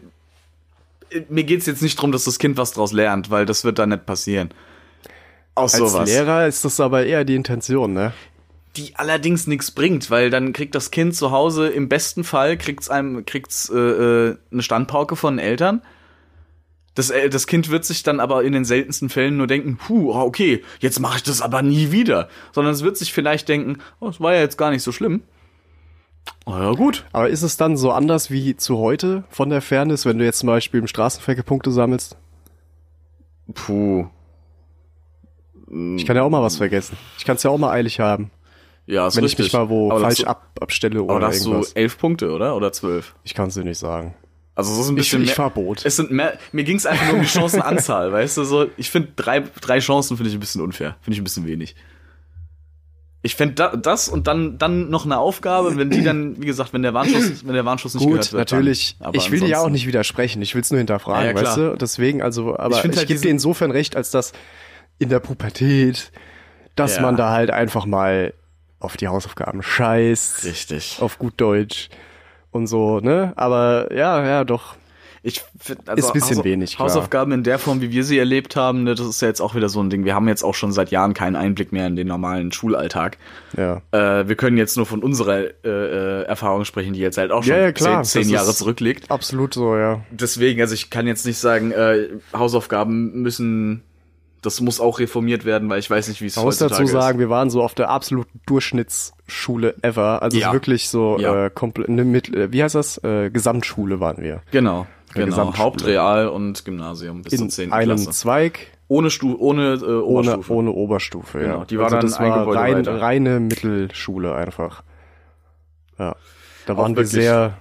[1.09, 3.79] äh, mir geht's jetzt nicht drum, dass das Kind was draus lernt, weil das wird
[3.79, 4.49] da nicht passieren.
[5.55, 6.09] Aus Als sowas.
[6.09, 8.13] Lehrer ist das aber eher die Intention, ne?
[8.77, 12.89] die allerdings nichts bringt, weil dann kriegt das Kind zu Hause im besten Fall kriegt's
[12.89, 15.81] einem kriegt's äh, äh, eine Standpauke von den Eltern.
[16.95, 20.13] Das, äh, das Kind wird sich dann aber in den seltensten Fällen nur denken, puh,
[20.13, 22.29] ah, okay, jetzt mache ich das aber nie wieder.
[22.53, 25.21] Sondern es wird sich vielleicht denken, oh, das war ja jetzt gar nicht so schlimm.
[26.45, 27.05] Oh, ja, gut.
[27.11, 30.39] Aber ist es dann so anders wie zu heute von der Fairness, wenn du jetzt
[30.39, 32.17] zum Beispiel im Straßenverkehr Punkte sammelst?
[33.53, 34.07] Puh.
[35.95, 36.97] Ich kann ja auch mal was vergessen.
[37.17, 38.31] Ich kann es ja auch mal eilig haben,
[38.85, 39.47] Ja, ist wenn richtig.
[39.47, 42.31] ich mich mal wo aber falsch ab, abstelle Aber oder da hast du elf Punkte,
[42.31, 42.55] oder?
[42.55, 43.15] Oder zwölf?
[43.23, 44.13] Ich kann es dir nicht sagen.
[44.56, 45.86] Also es ist ein Ich, bisschen ich mehr, fahr Boot.
[45.86, 48.89] Es sind mehr, mir ging es einfach nur um die Chancenanzahl, weißt du, so, ich
[48.89, 51.76] finde drei, drei Chancen finde ich ein bisschen unfair, finde ich ein bisschen wenig.
[53.22, 56.74] Ich fände da, das und dann, dann noch eine Aufgabe, wenn die dann, wie gesagt,
[56.74, 58.52] wenn der Warnschuss, wenn der Warnschuss nicht gehört Gut, wird.
[58.52, 58.98] natürlich.
[59.00, 59.08] Dann.
[59.08, 60.44] Aber ich will dir ja auch nicht widersprechen.
[60.44, 61.76] Ich will es nur hinterfragen, Ja, ja, weißt du?
[61.76, 64.32] Deswegen, also, aber Ich ich, halt gebe dir insofern recht, als dass
[65.00, 66.12] in der Pubertät,
[66.76, 67.02] dass Ja.
[67.02, 68.34] man da halt einfach mal
[68.80, 70.98] auf die Hausaufgaben scheißt, Richtig.
[71.02, 71.89] auf gut Deutsch
[72.56, 73.34] und so, ne?
[73.36, 74.76] Aber ja, ja, doch.
[75.28, 76.88] Ich find, also Ist ein bisschen Hausa- wenig, klar.
[76.88, 79.56] Hausaufgaben in der Form, wie wir sie erlebt haben, ne, das ist ja jetzt auch
[79.56, 80.06] wieder so ein Ding.
[80.06, 83.18] Wir haben jetzt auch schon seit Jahren keinen Einblick mehr in den normalen Schulalltag.
[83.58, 83.82] Ja.
[83.91, 87.41] Äh, wir können jetzt nur von unserer äh, äh, Erfahrung sprechen, die jetzt halt auch
[87.41, 88.04] schon Ja, ja, klar.
[88.04, 89.10] zehn, zehn Jahre ist- zurückliegt.
[89.10, 90.02] Absolut so, ja.
[90.12, 93.82] deswegen, also ich kann jetzt nicht sagen, äh, Hausaufgaben müssen,
[94.44, 96.94] das muss auch reformiert werden, weil ich weiß nicht, wie es Man muss heutzutage dazu
[96.94, 98.41] sagen, wir waren so auf der absoluten
[99.27, 100.21] Durchschnittsschule ever.
[100.21, 100.53] Also Ja.
[100.53, 101.45] wirklich so Ja.
[101.45, 102.97] äh, komplett, ne, mit, äh, wie heißt das?
[103.03, 104.41] Äh, Gesamtschule waren wir.
[104.51, 105.57] Genau, Der genau.
[105.57, 107.71] Hauptreal und Gymnasium bis zur In 10.
[107.71, 108.11] einem Klasse.
[108.11, 110.53] Zweig Ohne, Stu ohne äh, ohne, Oberstufe.
[110.53, 111.65] ohne Oberstufe, Genau, ja.
[111.65, 113.01] die war also dann das ein war Gebäude rein, weiter.
[113.01, 114.83] reine Mittelschule einfach.
[115.97, 116.15] Ja.
[116.67, 117.57] Da waren wir sehr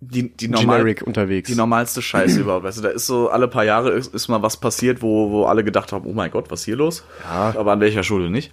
[0.00, 1.48] die, die, normal, generic unterwegs.
[1.48, 2.64] die normalste Scheiße überhaupt.
[2.64, 5.44] Weißt du, da ist so alle paar Jahre ist, ist mal was passiert, wo, wo
[5.44, 7.04] alle gedacht haben, oh mein Gott, was ist hier los?
[7.22, 7.54] Ja.
[7.56, 8.52] Aber an welcher Schule nicht?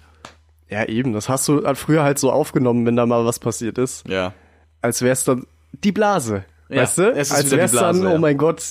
[0.70, 1.12] Ja, eben.
[1.12, 4.08] Das hast du halt früher halt so aufgenommen, wenn da mal was passiert ist.
[4.08, 4.32] Ja.
[4.80, 6.44] Als wär's dann die Blase.
[6.68, 7.12] Ja, weißt du?
[7.12, 8.16] es Als wär's Blase, dann, ja.
[8.16, 8.62] oh mein Gott,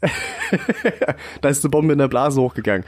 [1.40, 2.84] da ist eine Bombe in der Blase hochgegangen.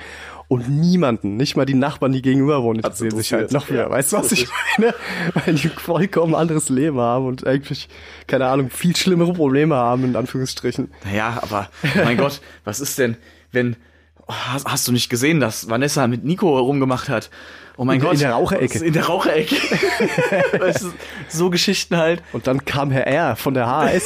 [0.48, 3.82] Und niemanden, nicht mal die Nachbarn, die gegenüber wohnen, interessieren sich halt noch mehr.
[3.82, 4.46] Ja, weißt du, was ich
[4.78, 4.94] meine?
[5.34, 7.88] Weil die vollkommen anderes Leben haben und eigentlich,
[8.28, 10.92] keine Ahnung, viel schlimmere Probleme haben, in Anführungsstrichen.
[11.04, 13.16] Naja, aber oh mein Gott, was ist denn,
[13.50, 13.78] wenn oh,
[14.28, 17.30] hast, hast du nicht gesehen, dass Vanessa mit Nico rumgemacht hat?
[17.76, 18.14] Oh mein In- Gott.
[18.14, 18.78] in der Raucherecke.
[18.84, 19.56] In der Raucherecke.
[21.28, 22.22] so Geschichten halt.
[22.32, 23.36] Und dann kam Herr R.
[23.36, 24.04] von der HS.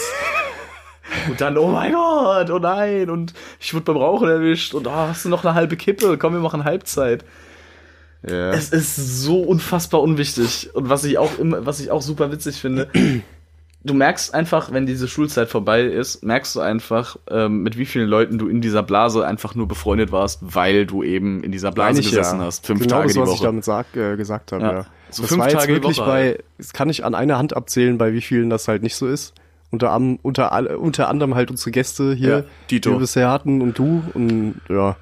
[1.28, 4.92] Und dann, oh mein Gott, oh nein, und ich wurde beim Rauchen erwischt und oh,
[4.92, 6.16] hast du noch eine halbe Kippe?
[6.18, 7.24] Komm, wir machen Halbzeit.
[8.28, 8.50] ja.
[8.52, 10.70] Es ist so unfassbar unwichtig.
[10.74, 12.88] Und was ich auch immer, was ich auch super witzig finde,
[13.84, 18.08] du merkst einfach, wenn diese Schulzeit vorbei ist, merkst du einfach, ähm, mit wie vielen
[18.08, 22.00] Leuten du in dieser Blase einfach nur befreundet warst, weil du eben in dieser Blase
[22.00, 22.46] ich gesessen ja.
[22.46, 22.66] hast.
[22.66, 23.36] Fünf genau Tage das, die was Woche.
[23.36, 24.72] ich damit sag, äh, gesagt habe, Ja.
[24.72, 24.86] ja.
[25.10, 27.36] So das fünf war jetzt Tage die wirklich Woche bei, das kann ich an einer
[27.38, 29.34] Hand abzählen, bei wie vielen das halt nicht so ist.
[29.72, 32.90] Unter, unter, unter anderem halt unsere Gäste hier, Ja, Dito.
[32.90, 34.96] die wir bisher hatten und du und ja,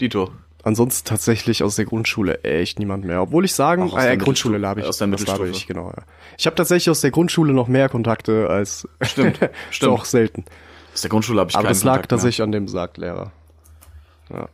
[0.00, 0.30] Dito.
[0.62, 3.22] ansonsten tatsächlich aus der Grundschule echt niemand mehr.
[3.22, 5.48] Obwohl ich sagen, Auch aus äh, der Grundschule habe ich, aus der Mittelstufe.
[5.48, 5.92] ich, genau.
[5.96, 6.02] Ja.
[6.38, 9.38] Ich habe tatsächlich aus der Grundschule noch mehr Kontakte als Stimmt,
[9.70, 9.92] stimmt.
[9.92, 10.44] auch selten.
[10.92, 12.16] Aus der Grundschule habe ich Aber das lag Kontakt mehr.
[12.18, 13.32] tatsächlich an dem Sarglehrer.
[14.30, 14.48] Ja.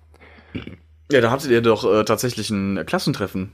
[1.13, 3.53] Ja, da hattet ihr doch äh, tatsächlich ein Klassentreffen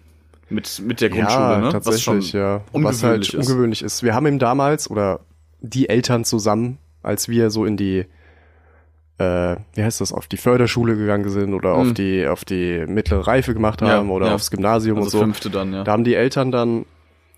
[0.48, 1.68] mit, mit der Grundschule, ja, ne?
[1.70, 2.60] tatsächlich, ja.
[2.72, 3.34] Was halt ist.
[3.34, 4.02] ungewöhnlich ist.
[4.02, 5.20] Wir haben ihm damals, oder
[5.60, 8.04] die Eltern zusammen, als wir so in die,
[9.18, 13.26] äh, wie heißt das, auf die Förderschule gegangen sind oder auf die, auf die mittlere
[13.26, 13.88] Reife gemacht Hm.
[13.88, 14.34] Ja, haben oder ja.
[14.34, 15.18] aufs Gymnasium Also und so.
[15.20, 15.82] fünfte dann, ja.
[15.84, 16.84] Da haben die Eltern dann,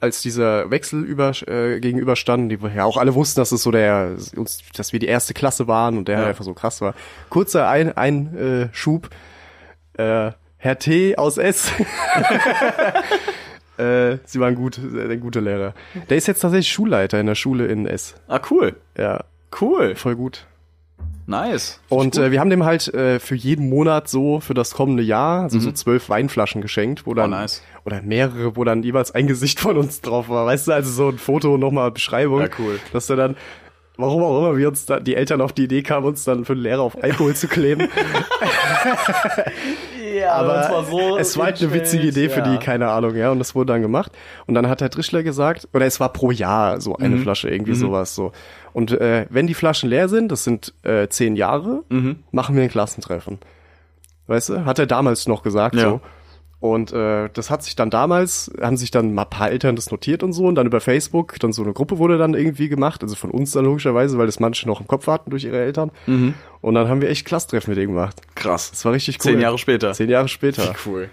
[0.00, 4.16] als dieser Wechsel über, äh, gegenüberstanden, die ja auch alle wussten, dass es so der,
[4.36, 6.26] uns, dass wir die erste Klasse waren und der Ja.
[6.26, 6.94] einfach so krass war.
[7.30, 9.10] Kurzer ein, ein äh, Schub,
[9.94, 11.70] äh, Herr T aus S.
[13.78, 15.74] äh, sie waren gut, äh, ein guter Lehrer.
[16.08, 18.14] Der ist jetzt tatsächlich Schulleiter in der Schule in S.
[18.28, 18.76] Ah, cool.
[18.96, 19.24] Ja,
[19.60, 19.94] Cool.
[19.94, 20.44] voll gut.
[21.26, 21.80] Nice.
[21.90, 25.42] Und äh, wir haben dem halt äh, für jeden Monat so für das kommende Jahr,
[25.42, 27.36] also so zwölf Weinflaschen geschenkt, wo dann Mhm.
[27.36, 27.62] Oh, nice.
[27.88, 30.46] Oder mehrere, wo dann jeweils ein Gesicht von uns drauf war.
[30.46, 32.40] Weißt du, also so ein Foto nochmal Beschreibung.
[32.42, 32.78] Ja, cool.
[32.92, 33.36] Dass er dann,
[33.96, 36.54] warum auch immer wir uns da, die Eltern auf die Idee kamen, uns dann für
[36.54, 37.88] den Lehrer auf Alkohol zu kleben.
[40.14, 43.54] ja, Aber es war halt eine witzige Idee für die, keine Ahnung, ja, und das
[43.54, 44.12] wurde dann gemacht.
[44.46, 47.74] Und dann hat Herr Trischler gesagt, oder es war pro Jahr so eine Flasche, irgendwie
[47.74, 48.32] sowas so.
[48.72, 51.82] Und äh, wenn die Flaschen leer sind, das sind äh, zehn Jahre,
[52.30, 53.38] machen wir ein Klassentreffen.
[54.26, 55.82] Weißt du, hat er damals noch gesagt Ja.
[55.82, 56.00] so.
[56.60, 59.92] Und äh, das hat sich dann damals, haben sich dann mal ein paar Eltern das
[59.92, 63.02] notiert und so und dann über Facebook, dann so eine Gruppe wurde dann irgendwie gemacht,
[63.02, 65.92] also von uns dann logischerweise, weil das manche noch im Kopf hatten durch ihre Eltern.
[66.60, 68.20] Und dann haben wir echt Klasstreffen mit denen gemacht.
[68.34, 68.70] Krass.
[68.72, 69.32] Das war richtig cool.
[69.32, 69.92] Zehn Jahre später.
[69.92, 70.64] Zehn Jahre später.
[70.64, 71.10] Wie cool.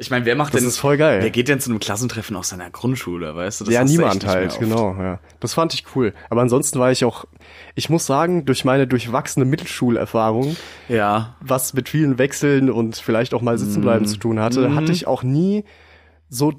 [0.00, 0.68] Ich meine, wer macht Das denn.
[0.68, 1.20] ist voll geil.
[1.22, 3.64] Wer geht denn zu einem Klassentreffen aus seiner Grundschule, weißt du?
[3.66, 5.20] Das ja, niemand halt, genau, ja.
[5.40, 6.14] Das fand ich cool.
[6.30, 7.26] Aber ansonsten war ich auch,
[7.74, 10.56] ich muss sagen, durch meine durchwachsene Mittelschulerfahrung,
[10.88, 11.36] Ja.
[11.42, 15.22] was mit vielen Wechseln und vielleicht auch mal sitzenbleiben zu tun hatte, hatte ich auch
[15.22, 15.64] nie
[16.30, 16.54] so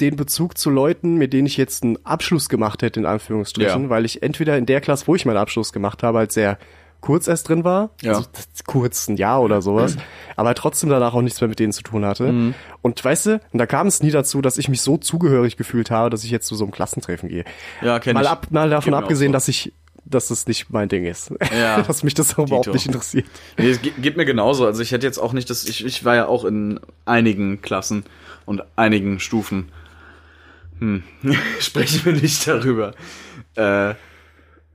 [0.00, 3.88] den Bezug zu Leuten, mit denen ich jetzt einen Abschluss gemacht hätte, in Anführungsstrichen, Ja.
[3.90, 6.58] weil ich entweder in der Klasse, wo ich meinen Abschluss gemacht habe, halt sehr
[7.06, 8.14] kurz erst drin war, Ja.
[8.14, 8.28] also
[8.66, 9.96] kurz ein Jahr oder sowas,
[10.36, 12.32] aber trotzdem danach auch nichts mehr mit denen zu tun hatte.
[12.32, 12.54] Mhm.
[12.82, 15.92] Und weißt du, und da kam es nie dazu, dass ich mich so zugehörig gefühlt
[15.92, 17.44] habe, dass ich jetzt zu so einem Klassentreffen gehe.
[17.80, 18.28] Ja, kenn mal ich.
[18.28, 19.34] ab, mal davon abgesehen, so.
[19.34, 19.72] dass ich,
[20.04, 21.32] dass das nicht mein Ding ist.
[21.56, 21.80] Ja.
[21.86, 23.26] dass mich das überhaupt nicht interessiert.
[23.56, 24.66] Nee, es geht, mir genauso.
[24.66, 28.02] Also ich hätte jetzt auch nicht das, ich, ich war ja auch in einigen Klassen
[28.46, 29.70] und einigen Stufen.
[30.80, 31.04] Hm,
[31.60, 32.94] sprechen wir nicht darüber.
[33.54, 33.94] Äh,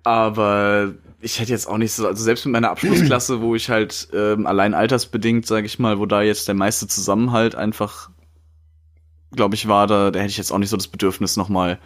[0.03, 4.09] aber ich hätte jetzt auch nicht so, also selbst mit meiner Abschlussklasse, wo ich halt
[4.13, 8.09] ähm, allein altersbedingt, sage ich mal, wo da jetzt der meiste Zusammenhalt einfach,
[9.31, 11.79] glaube ich, war, da, da hätte ich jetzt auch nicht so das Bedürfnis nochmal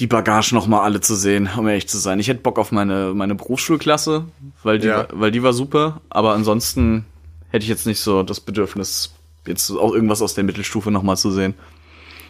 [0.00, 2.18] die Bagage nochmal alle zu sehen, um ehrlich zu sein.
[2.18, 4.24] Ich hätte Bock auf meine, meine Berufsschulklasse,
[4.64, 5.06] weil die, Ja.
[5.12, 7.04] weil die war super, aber ansonsten
[7.50, 9.14] hätte ich jetzt nicht so das Bedürfnis,
[9.46, 11.54] jetzt auch irgendwas aus der Mittelstufe nochmal zu sehen.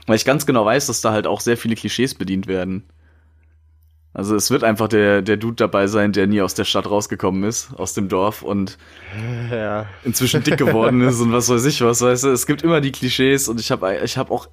[0.06, 2.84] Weil ich ganz genau weiß, dass da halt auch sehr viele Klischees bedient werden.
[4.14, 7.42] Also es wird einfach der, der Dude dabei sein, der nie aus der Stadt rausgekommen
[7.42, 8.78] ist, aus dem Dorf und
[9.50, 9.86] Ja.
[10.04, 12.28] inzwischen dick geworden ist und was weiß ich was, weißt du.
[12.28, 14.46] Es gibt immer die Klischees und ich habe ich hab auch,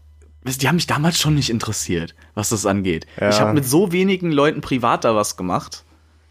[0.44, 3.06] die haben mich damals schon nicht interessiert, was das angeht.
[3.20, 3.30] Ja.
[3.30, 5.84] Ich habe mit so wenigen Leuten privat da was gemacht,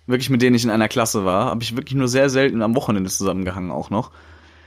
[0.09, 2.75] wirklich mit denen ich in einer Klasse war, habe ich wirklich nur sehr selten am
[2.75, 4.11] Wochenende zusammengehangen auch noch.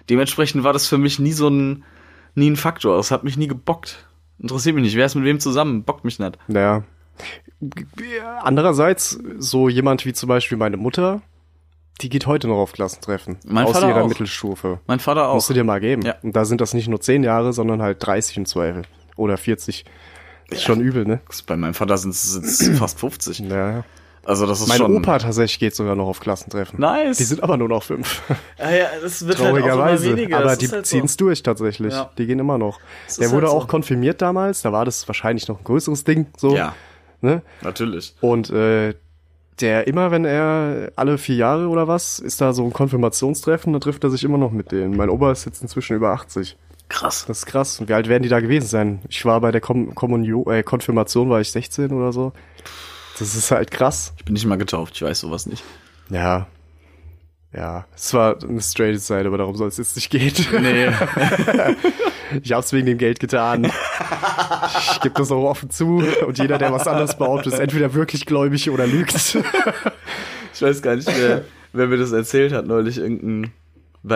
[0.10, 1.84] Dementsprechend war das für mich nie so ein,
[2.36, 2.98] nie ein Faktor.
[2.98, 4.06] Es hat mich nie gebockt.
[4.40, 4.96] Interessiert mich nicht.
[4.96, 5.84] Wer ist mit wem zusammen?
[5.84, 6.38] Bockt mich nicht.
[6.48, 6.84] Naja.
[8.42, 11.22] Andererseits, so jemand wie zum Beispiel meine Mutter,
[12.02, 13.38] die geht heute noch auf Klassentreffen.
[13.46, 14.08] Mein aus Vater ihrer auch.
[14.08, 14.80] Mittelstufe.
[14.88, 15.36] Mein Vater auch.
[15.36, 16.02] Musst du dir mal geben.
[16.02, 16.16] Ja.
[16.24, 18.84] Und da sind das nicht nur 10 Jahre, sondern halt 30 im Zweifel.
[19.16, 19.86] Oder 40.
[20.50, 21.22] Ist schon übel, ne?
[21.48, 23.40] Bei meinem Vater sind es fast 50.
[23.40, 23.84] Ja.
[24.26, 24.96] Also das ist Mein schon.
[24.98, 26.80] Opa tatsächlich geht sogar noch auf Klassentreffen.
[26.80, 27.18] Nice.
[27.18, 28.22] Die sind aber nur noch fünf.
[28.58, 29.82] Ja, ja, das wird Traurigerweise.
[29.82, 30.38] halt auch immer weniger.
[30.38, 31.94] aber Das die halt ziehen es durch tatsächlich.
[31.94, 32.10] Ja.
[32.18, 32.80] Die gehen immer noch.
[33.06, 33.68] Das Der wurde halt auch so.
[33.68, 34.62] konfirmiert damals.
[34.62, 36.28] Da war das wahrscheinlich noch ein größeres Ding.
[36.38, 36.56] So, So.
[36.56, 36.74] Ja,
[37.24, 37.42] Ne?
[37.62, 38.16] natürlich.
[38.20, 38.96] Und äh,
[39.62, 43.80] der immer, wenn er alle vier Jahre oder was, ist da so ein Konfirmationstreffen, da
[43.80, 44.98] trifft er sich immer noch mit denen.
[44.98, 46.58] Mein Opa ist jetzt inzwischen über 80.
[46.90, 47.24] Krass.
[47.26, 47.80] Das ist krass.
[47.80, 49.00] Und wie alt werden die da gewesen sein?
[49.08, 52.34] Ich war bei der Kom Kommunion, äh, Konfirmation, war ich 16 oder so.
[53.18, 54.14] Das ist halt krass.
[54.18, 55.64] Ich bin nicht mal getauft, ich weiß sowas nicht.
[56.10, 56.48] Ja.
[57.56, 60.34] Ja, es war eine straight Side, aber darum soll es jetzt nicht gehen.
[60.62, 60.88] Nee.
[62.42, 63.72] Ich hab's wegen dem Geld getan.
[64.92, 66.04] Ich gebe das auch offen zu.
[66.26, 69.38] Und jeder, der was anderes behauptet, ist entweder wirklich gläubig oder lügt.
[70.54, 72.98] Ich weiß gar nicht mehr, wer mir das erzählt hat neulich.
[72.98, 73.52] Irgendein.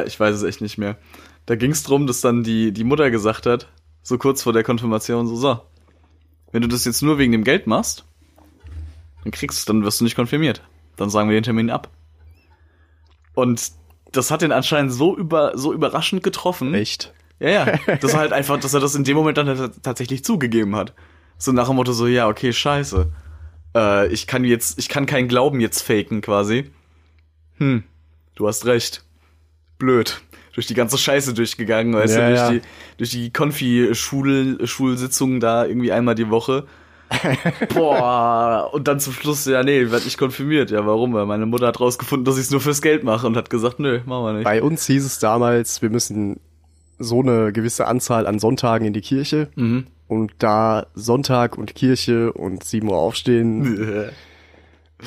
[0.05, 0.97] Ich weiß es echt nicht mehr.
[1.45, 3.69] Da ging es darum, dass dann die, die Mutter gesagt hat,
[4.03, 5.61] so kurz vor der Konfirmation, so, so,
[6.51, 8.05] wenn du das jetzt nur wegen dem Geld machst,
[9.23, 10.61] dann kriegst dann wirst du nicht konfirmiert.
[10.95, 11.89] Dann sagen wir den Termin ab.
[13.33, 13.71] Und
[14.11, 16.73] das hat den anscheinend so über so überraschend getroffen.
[16.73, 17.13] Echt?
[17.39, 17.79] Ja, ja.
[18.01, 20.93] Das war halt einfach, dass er das in dem Moment dann halt tatsächlich zugegeben hat.
[21.37, 23.11] So nach dem Motto so, ja, okay, scheiße.
[23.75, 26.71] Äh, ich kann jetzt, ich kann keinen Glauben jetzt faken quasi.
[27.57, 27.83] Hm,
[28.35, 29.03] du hast recht.
[29.77, 30.21] Blöd.
[30.53, 32.51] Durch die ganze Scheiße durchgegangen, weißt Ja, du, durch ja.
[32.51, 32.61] die,
[32.97, 36.65] durch die Konfi-Schulsitzungen da irgendwie einmal die Woche.
[37.73, 40.71] Boah, und dann zum Schluss, ja, nee, werd ich konfirmiert.
[40.71, 41.13] Ja, warum?
[41.13, 43.79] Weil meine Mutter hat rausgefunden, dass ich es nur fürs Geld mache und hat gesagt,
[43.79, 44.43] nö, machen wir nicht.
[44.43, 46.39] Bei uns hieß es damals, wir müssen
[46.99, 49.49] so eine gewisse Anzahl an Sonntagen in die Kirche.
[49.55, 49.87] Mhm.
[50.07, 54.11] Und da Sonntag und Kirche und 7 Uhr aufstehen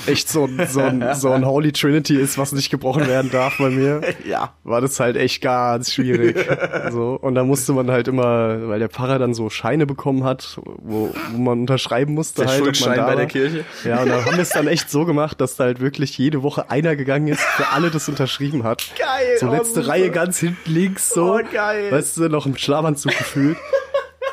[0.06, 3.58] echt so ein, so, ein, so ein Holy Trinity ist, was nicht gebrochen werden darf
[3.58, 4.54] bei mir, ja.
[4.62, 6.36] war das halt echt ganz schwierig.
[6.90, 10.58] so Und da musste man halt immer, weil der Pfarrer dann so Scheine bekommen hat,
[10.64, 12.60] wo, wo man unterschreiben musste Der halt.
[12.60, 13.26] Schuldschein da bei der.
[13.26, 13.64] Kirche.
[13.84, 16.42] Ja, und dann haben wir es dann echt so gemacht, dass da halt wirklich jede
[16.42, 18.92] Woche einer gegangen ist, für alle das unterschrieben hat.
[18.98, 19.88] Geil, So oh, letzte super.
[19.88, 21.34] Reihe ganz hinten links so.
[21.34, 21.92] Oh, geil.
[21.92, 23.56] Weißt du, noch im Schlafanzug gefühlt.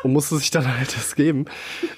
[0.07, 1.45] Und musste sich dann halt das geben.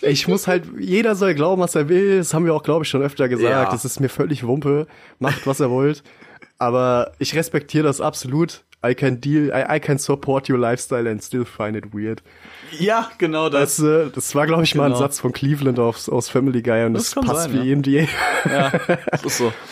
[0.01, 2.17] Ich muss halt, jeder soll glauben, was er will.
[2.17, 3.49] Das haben wir auch, glaube ich, schon öfter gesagt.
[3.51, 3.69] Ja.
[3.69, 4.87] Das ist mir völlig Wumpe.
[5.19, 6.01] Macht, was ihr wollt.
[6.57, 8.63] Aber ich respektiere das absolut.
[8.85, 12.23] I can deal, I, I can support your lifestyle and still find it weird.
[12.79, 13.75] Ja, genau das.
[13.77, 14.99] Das, äh, das war, glaube ich, mal ein Genau.
[15.01, 17.75] Satz von Cleveland aus, aus Family Guy und Das das, passt sein, wie ja.
[18.05, 18.09] NBA.
[18.51, 18.71] Ja,
[19.11, 19.53] das ist so.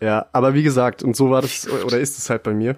[0.00, 2.76] Ja, aber wie gesagt, und so war das, oder ist es halt bei mir.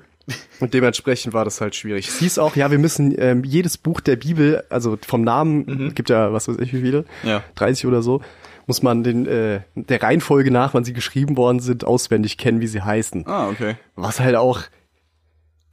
[0.61, 2.09] Und dementsprechend war das halt schwierig.
[2.09, 6.11] Es hieß auch, ja, wir müssen ähm, jedes Buch der Bibel, also vom Namen, gibt
[6.11, 7.29] ja, was weiß ich, wie viele, Mhm.
[7.29, 7.43] Ja.
[7.55, 8.21] 30 oder so,
[8.67, 12.67] muss man den, äh, der Reihenfolge nach, wann sie geschrieben worden sind, auswendig kennen, wie
[12.67, 13.27] sie heißen.
[13.27, 13.77] Ah, okay.
[13.97, 14.61] Was halt auch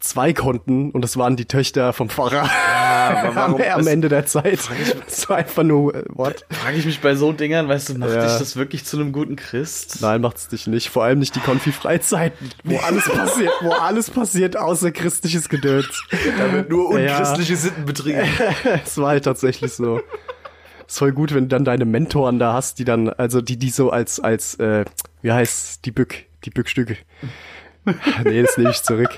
[0.09, 4.59] zwei konnten, und das waren die Töchter vom Pfarrer aber warum- am, Ende der Zeit.
[5.05, 6.45] Das war einfach nur, äh, what?
[6.49, 8.23] Frage ich mich bei so Dingern, weißt du, macht Ja.
[8.27, 9.97] dich das wirklich zu einem guten Christ?
[10.01, 10.89] Nein, macht's dich nicht.
[10.89, 16.03] Vor allem nicht die Konfi-Freizeiten, wo alles passiert, wo alles passiert, außer christliches Gedöns.
[16.37, 17.17] Da wird nur Ja.
[17.17, 18.21] unchristliche Sitten betrieben.
[18.85, 20.01] Es war halt tatsächlich so.
[20.87, 23.69] Ist voll gut, wenn du dann deine Mentoren da hast, die dann, also die, die
[23.71, 24.85] so als, als, äh,
[25.21, 26.97] wie heißt die Bück, die Bückstücke.
[28.23, 29.09] nee, das nehme ich zurück.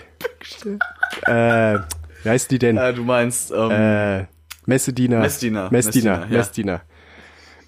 [1.26, 1.80] Äh,
[2.24, 2.78] wie heißt die denn?
[2.78, 4.26] Äh, du meinst, ähm, Äh,
[4.66, 5.20] Messdiener.
[5.20, 5.70] Messdiener.
[5.72, 6.26] Messdiener.
[6.30, 6.82] Messdiener.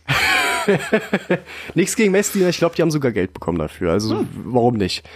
[1.76, 3.92] Nichts gegen Messdiener, ich glaube, die haben sogar Geld bekommen dafür.
[3.92, 4.28] Also Hm.
[4.46, 5.08] warum nicht?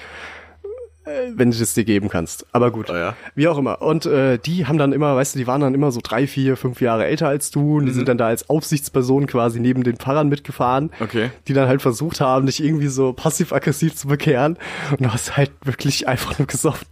[1.06, 2.46] Äh, Wenn du es dir geben kannst.
[2.54, 2.90] Aber gut.
[2.90, 3.16] Oh ja.
[3.36, 3.82] Wie auch immer.
[3.82, 6.56] Und äh, die haben dann immer, weißt du, die waren dann immer so drei, vier,
[6.56, 7.96] fünf Jahre älter als du und die Mhm.
[7.96, 10.92] sind dann da als Aufsichtsperson quasi neben den Pfarrern mitgefahren.
[11.02, 11.30] Okay.
[11.48, 14.58] Die dann halt versucht haben, dich irgendwie so passiv-aggressiv zu bekehren.
[14.92, 16.88] Und du hast halt wirklich einfach nur gesoffen.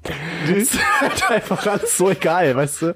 [0.47, 2.93] Das ist halt einfach alles so egal, weißt du?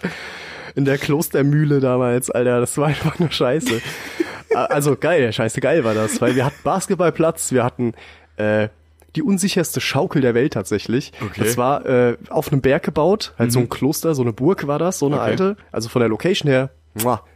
[0.76, 3.82] In der Klostermühle damals, Alter, das war einfach nur scheiße.
[4.54, 7.94] also geil, scheiße geil war das, weil wir hatten Basketballplatz, wir hatten
[8.36, 8.68] äh,
[9.16, 11.12] die unsicherste Schaukel der Welt tatsächlich.
[11.22, 11.42] Okay.
[11.44, 14.80] Das war äh, auf einem Berg gebaut, halt so ein Kloster, so eine Burg war
[14.80, 15.24] das, so eine Okay.
[15.32, 15.58] alte.
[15.72, 16.70] Also von der Location her,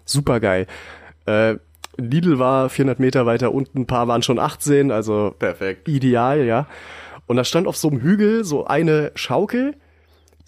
[0.06, 0.68] super geil.
[1.26, 1.56] Äh,
[1.98, 5.88] Lidl war 400 Meter weiter unten, ein paar waren schon 18, also Perfekt.
[5.90, 6.68] ideal, ja.
[7.28, 9.76] Und da stand auf so einem Hügel so eine Schaukel,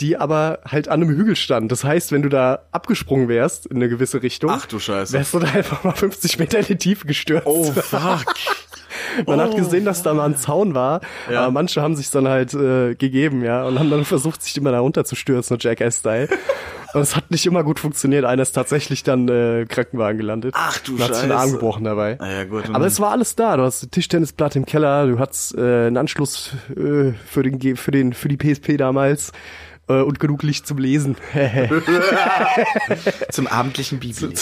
[0.01, 1.71] die aber halt an einem Hügel stand.
[1.71, 5.13] Das heißt, wenn du da abgesprungen wärst in eine gewisse Richtung, Ach du Scheiße.
[5.13, 7.45] wärst du da einfach mal 50 Meter in die Tiefe gestürzt.
[7.45, 8.25] Oh, fuck.
[9.25, 11.43] Man oh, hat gesehen, dass da mal ein Zaun war, Ja.
[11.43, 14.71] aber manche haben sich dann halt äh, gegeben, ja, und haben dann versucht, sich immer
[14.71, 16.29] da runterzustürzen, Jackass-Style.
[16.93, 18.25] Und es hat nicht immer gut funktioniert.
[18.25, 20.53] Einer ist tatsächlich dann äh, Krankenwagen gelandet.
[20.57, 21.41] Ach du und hat sich den Scheiße.
[21.41, 22.17] Arm gebrochen dabei.
[22.19, 22.65] Ah ja, gut.
[22.73, 23.55] Aber es war alles da.
[23.55, 27.91] Du hast ein Tischtennisblatt im Keller, du hattest äh, einen Anschluss äh, für den für
[27.91, 29.31] den für die PSP damals
[29.87, 31.15] äh, und genug Licht zum Lesen.
[33.31, 34.33] zum abendlichen Bibel.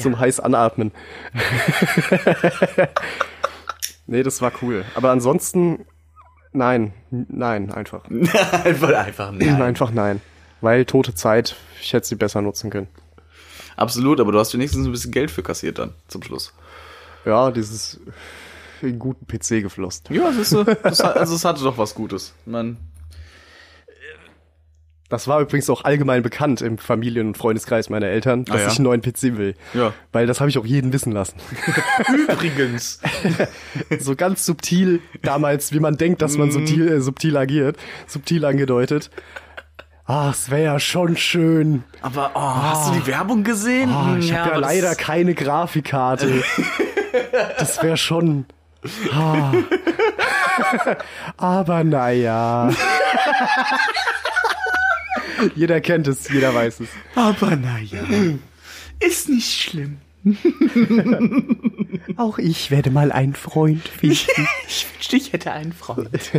[0.00, 0.92] Zum heiß anatmen.
[4.06, 4.84] nee, das war cool.
[4.94, 5.86] Aber ansonsten
[6.52, 8.04] nein, nein, einfach.
[8.64, 9.62] einfach, einfach nein.
[9.62, 10.20] Einfach nein.
[10.60, 12.88] Weil tote Zeit, ich hätte sie besser nutzen können.
[13.76, 16.52] Absolut, aber du hast wenigstens ein bisschen Geld für kassiert dann zum Schluss.
[17.24, 18.00] Ja, dieses
[18.82, 20.06] in einen guten PC geflossen.
[20.10, 22.34] Ja, siehst du, das also es hatte doch was Gutes.
[22.44, 22.76] Man,
[25.08, 28.66] Das war übrigens auch allgemein bekannt im Familien- und Freundeskreis meiner Eltern, dass Ah, ja?
[28.68, 29.54] ich einen neuen PC will.
[29.72, 29.94] Ja.
[30.12, 31.36] Weil das habe ich auch jeden wissen lassen.
[32.28, 33.00] übrigens.
[34.00, 36.38] so ganz subtil damals, wie man denkt, dass Mhm.
[36.40, 39.10] man subtil, äh, subtil agiert, subtil angedeutet.
[40.10, 41.84] Ach, es wäre ja schon schön.
[42.02, 43.90] Aber oh, hast du die Werbung gesehen?
[43.90, 46.42] Ah, Hm, ich habe ja, aber das- leider keine Grafikkarte.
[47.58, 48.44] das wäre schon.
[49.12, 49.52] Ah.
[51.38, 52.70] Aber naja.
[55.54, 56.88] Jeder kennt es, jeder weiß es.
[57.14, 58.00] Aber naja,
[59.00, 59.98] ist nicht schlimm.
[62.16, 64.16] Auch ich werde mal einen Freund finden.
[64.68, 66.10] Ich wünschte, ich hätte einen Freund.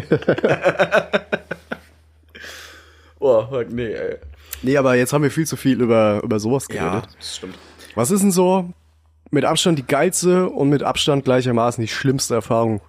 [3.22, 4.18] Oh, fuck, nee, ey.
[4.62, 7.06] Nee, aber jetzt haben wir viel zu viel über, über sowas geredet.
[7.18, 7.56] das stimmt.
[7.96, 8.70] Was ist denn so
[9.30, 12.80] mit Abstand die geilste und mit Abstand gleichermaßen die schlimmste Erfahrung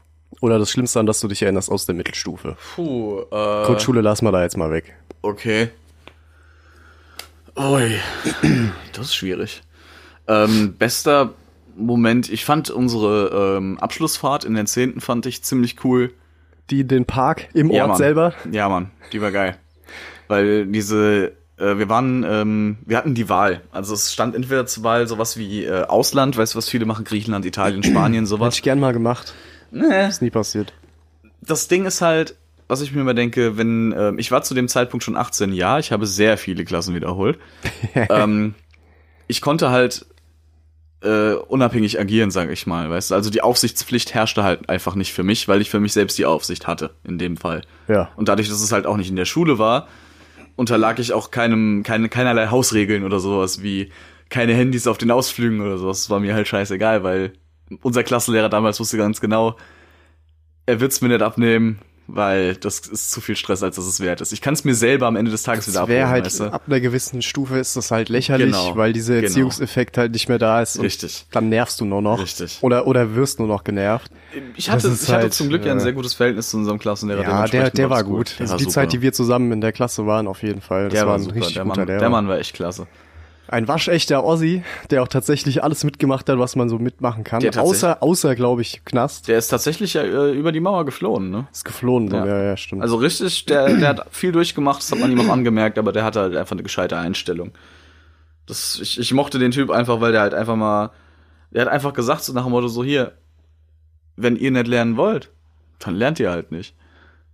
[0.40, 2.56] oder das Schlimmste, an das du dich erinnerst aus der Mittelstufe?
[2.76, 4.94] Puh, äh, Grundschule lassen wir da jetzt mal weg.
[5.22, 5.70] okay.
[7.56, 7.92] Ui,
[8.92, 9.62] das ist schwierig.
[10.28, 11.34] Ähm, bester
[11.76, 16.12] Moment, ich fand unsere ähm, Abschlussfahrt in den Zehnten fand ich ziemlich cool.
[16.68, 17.98] Die den Park im Ja, Ort Mann.
[17.98, 18.34] selber.
[18.52, 19.56] Ja, Mann, die war geil.
[20.28, 23.62] Weil diese, äh, wir waren, ähm, wir hatten die Wahl.
[23.72, 27.04] Also es stand entweder zur Wahl sowas wie äh, Ausland, weißt du, was viele machen,
[27.04, 28.54] Griechenland, Italien, Spanien, Hätte sowas.
[28.54, 29.34] ich gern mal gemacht.
[29.72, 30.06] Nee.
[30.08, 30.72] Ist nie passiert.
[31.40, 32.36] Das Ding ist halt,
[32.70, 35.80] was ich mir immer denke, wenn, äh, ich war zu dem Zeitpunkt schon 18 Jahre,
[35.80, 37.38] ich habe sehr viele Klassen wiederholt.
[37.94, 38.54] ähm,
[39.26, 40.06] ich konnte halt
[41.02, 43.14] äh, unabhängig agieren, sage ich mal, weißt du.
[43.14, 46.26] Also die Aufsichtspflicht herrschte halt einfach nicht für mich, weil ich für mich selbst die
[46.26, 47.62] Aufsicht hatte, in dem Fall.
[47.88, 48.10] Ja.
[48.16, 49.88] Und dadurch, dass es halt auch nicht in der Schule war,
[50.56, 53.90] unterlag ich auch keinem, keine, keinerlei Hausregeln oder sowas wie
[54.28, 56.02] keine Handys auf den Ausflügen oder sowas.
[56.02, 57.32] Das war mir halt scheißegal, weil
[57.82, 59.56] unser Klassenlehrer damals wusste ganz genau,
[60.66, 61.80] er wird's mir nicht abnehmen,
[62.14, 64.32] weil das ist zu viel Stress, als dass es wert ist.
[64.32, 66.40] Ich kann es mir selber am Ende des Tages wieder Das abholen, wäre halt, weißt
[66.40, 66.44] du?
[66.52, 69.26] ab einer gewissen Stufe ist das halt lächerlich, Genau, weil dieser genau.
[69.26, 70.76] Erziehungseffekt halt nicht mehr da ist.
[70.76, 71.26] und Richtig.
[71.30, 72.20] Dann nervst du nur noch.
[72.22, 72.58] Richtig.
[72.62, 74.10] Oder, oder wirst nur noch genervt.
[74.56, 76.78] Ich hatte, ich hatte halt, zum Glück ja ein äh, sehr gutes Verhältnis zu unserem
[76.78, 77.22] Klassenlehrer.
[77.22, 78.34] Ja, der, der war gut.
[78.38, 78.74] Der Also war die super.
[78.74, 80.84] Zeit, die wir zusammen in der Klasse waren, auf jeden Fall.
[80.84, 81.34] Das der war war ein super.
[81.36, 81.98] richtig Der guter Mann, Lehrer.
[82.00, 82.86] der Mann war echt klasse.
[83.50, 87.44] Ein waschechter Ossi, der auch tatsächlich alles mitgemacht hat, was man so mitmachen kann.
[87.58, 89.26] Außer, außer glaube ich, Knast.
[89.26, 91.48] Der ist tatsächlich ja äh, über die Mauer geflohen, ne?
[91.50, 92.24] Ist geflohen, Ja.
[92.24, 92.80] ja, ja, ja stimmt.
[92.80, 96.04] Also richtig, der, der hat viel durchgemacht, das hat man ihm auch angemerkt, aber der
[96.04, 97.50] hatte halt einfach eine gescheite Einstellung.
[98.46, 100.92] Das, ich, ich mochte den Typ einfach, weil der halt einfach mal,
[101.50, 103.14] der hat einfach gesagt, so nach dem Motto, so hier,
[104.14, 105.32] wenn ihr nicht lernen wollt,
[105.80, 106.76] dann lernt ihr halt nicht.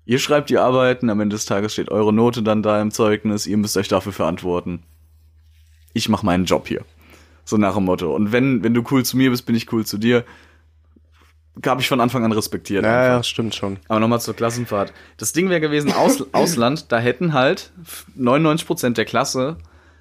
[0.07, 3.47] Ihr schreibt die Arbeiten, am Ende des Tages steht eure Note dann da im Zeugnis,
[3.47, 4.83] ihr müsst euch dafür verantworten.
[5.97, 6.85] Ich mach meinen Job hier.
[7.47, 8.15] So nach dem Motto.
[8.15, 10.25] Und wenn, wenn du cool zu mir bist, bin ich cool zu dir.
[11.65, 12.85] Habe ich von Anfang an respektiert.
[12.85, 13.79] ja, ja, stimmt schon.
[13.89, 14.93] Aber nochmal zur Klassenfahrt.
[15.17, 17.73] Das Ding wäre gewesen, Aus Ausland, da hätten halt
[18.19, 19.57] 99% der Klasse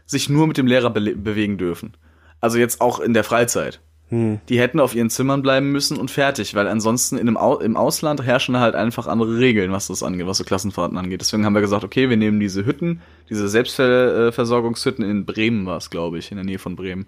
[0.06, 1.94] sich nur mit dem Lehrer be bewegen dürfen.
[2.42, 3.80] Also jetzt auch in der Freizeit.
[4.10, 4.40] Hm.
[4.50, 7.76] Die hätten auf ihren Zimmern bleiben müssen und fertig, weil ansonsten in einem Au im
[7.76, 11.22] Ausland herrschen halt einfach andere Regeln, was das angeht, was so Klassenfahrten angeht.
[11.22, 15.90] Deswegen haben wir gesagt, okay, wir nehmen diese Hütten, diese Selbstversorgungshütten in Bremen war es,
[15.90, 17.08] glaube ich, in der Nähe von Bremen.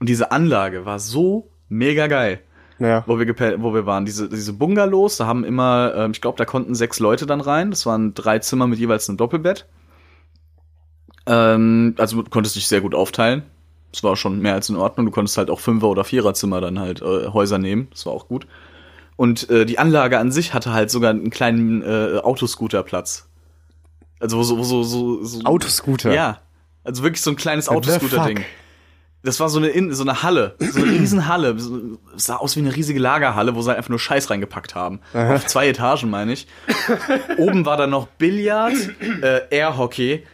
[0.00, 2.40] Und diese Anlage war so mega geil
[2.78, 3.04] Ja.
[3.06, 4.06] wo wir, wo wir waren.
[4.06, 7.70] Diese, diese Bungalows, da haben immer, ähm, ich glaube, da konnten sechs Leute dann rein.
[7.70, 9.66] Das waren drei Zimmer mit jeweils einem Doppelbett.
[11.26, 13.42] Ähm, also du konntest dich sehr gut aufteilen.
[13.92, 15.06] Das war schon mehr als in Ordnung.
[15.06, 17.88] Du konntest halt auch Fünfer- oder Viererzimmer dann halt äh, Häuser nehmen.
[17.90, 18.46] Das war auch gut.
[19.16, 23.28] Und äh, die Anlage an sich hatte halt sogar einen kleinen äh, Autoscooterplatz.
[24.18, 26.12] Also wo so, so, so, so Autoscooter.
[26.14, 26.38] Ja.
[26.84, 28.44] Also wirklich so ein kleines Autoscooter-Ding.
[29.24, 31.56] Das war so eine, In so eine Halle, so eine Riesenhalle.
[32.16, 34.98] Es sah aus wie eine riesige Lagerhalle, wo sie einfach nur Scheiß reingepackt haben.
[35.12, 36.48] Auf zwei Etagen, meine ich.
[37.36, 38.74] Oben war dann noch Billard,
[39.22, 40.24] äh, Airhockey.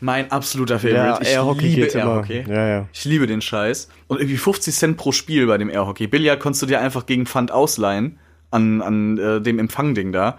[0.00, 0.96] Mein absoluter Favorite.
[0.96, 2.04] Ja, ich Airhockey liebe geht immer.
[2.04, 2.44] Airhockey.
[2.48, 2.88] Ja, ja.
[2.92, 3.88] Ich liebe den Scheiß.
[4.06, 6.06] Und irgendwie 50 Cent pro Spiel bei dem Airhockey.
[6.06, 8.18] Billard konntest du dir einfach gegen Pfand ausleihen
[8.50, 10.38] an, an äh, dem Empfangding da.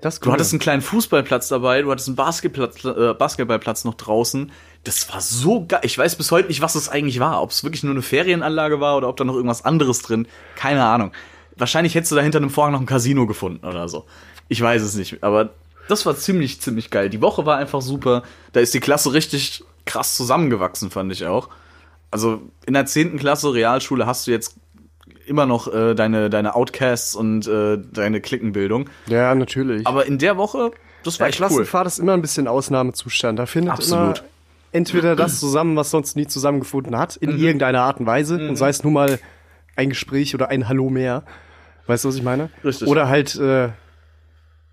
[0.00, 4.52] Das Du hattest einen kleinen Fußballplatz dabei, du hattest einen Basketplatz, äh, Basketballplatz noch draußen.
[4.84, 5.80] Das war so geil.
[5.82, 7.42] Ich weiß bis heute nicht, was das eigentlich war.
[7.42, 10.28] Ob es wirklich nur eine Ferienanlage war oder ob da noch irgendwas anderes drin.
[10.54, 11.10] Keine Ahnung.
[11.56, 14.06] Wahrscheinlich hättest du da hinter einem Vorhang noch ein Casino gefunden oder so.
[14.46, 15.22] Ich weiß es nicht.
[15.24, 15.50] Aber
[15.88, 17.08] das war ziemlich, ziemlich geil.
[17.10, 18.22] Die Woche war einfach super.
[18.52, 21.48] Da ist die Klasse richtig krass zusammengewachsen, fand ich auch.
[22.10, 23.18] Also in der 10.
[23.18, 24.56] Klasse Realschule hast du jetzt
[25.26, 28.88] immer noch äh, deine, deine Outcasts und äh, deine Klickenbildung.
[29.06, 29.86] Ja, natürlich.
[29.86, 30.70] Aber in der Woche,
[31.04, 31.46] das war ja, echt cool.
[31.48, 33.38] Klassenfahrt ist immer ein bisschen Ausnahmezustand.
[33.38, 34.18] Da findet Absolut.
[34.18, 34.28] immer
[34.72, 37.28] entweder das zusammen, was sonst nie zusammengefunden hat, Mhm.
[37.30, 38.36] in irgendeiner Art und Weise.
[38.48, 39.18] Und sei es nun mal
[39.76, 41.24] ein Gespräch oder ein Hallo mehr.
[41.86, 42.50] Weißt du, was ich meine?
[42.64, 42.88] Richtig.
[42.88, 43.68] Oder halt, äh,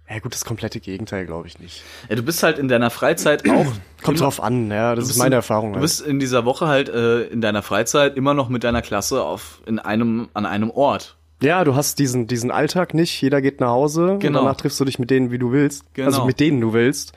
[0.10, 1.82] ja gut, das komplette Gegenteil glaube ich nicht.
[2.10, 3.66] Ja, du bist halt in deiner Freizeit auch.
[4.04, 5.70] Kommt drauf an, ja, das ist meine in- Erfahrung.
[5.74, 5.82] Du halt.
[5.82, 9.62] bist in dieser Woche halt äh, in deiner Freizeit immer noch mit deiner Klasse auf
[9.66, 11.16] in einem an einem Ort.
[11.42, 14.40] Ja, du hast diesen, diesen Alltag nicht, jeder geht nach Hause Genau.
[14.40, 15.84] und danach triffst du dich mit denen, wie du willst.
[15.94, 16.08] Genau.
[16.08, 17.12] Also mit denen du willst.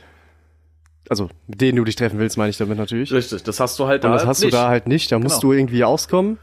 [1.08, 3.12] Also mit denen du dich treffen willst, meine ich damit natürlich.
[3.12, 4.52] Richtig, das hast du halt Und da das hast nicht.
[4.52, 5.52] du da halt nicht, da musst Genau.
[5.52, 6.38] du irgendwie auskommen.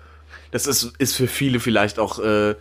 [0.51, 2.55] Das ist ist für viele vielleicht auch äh,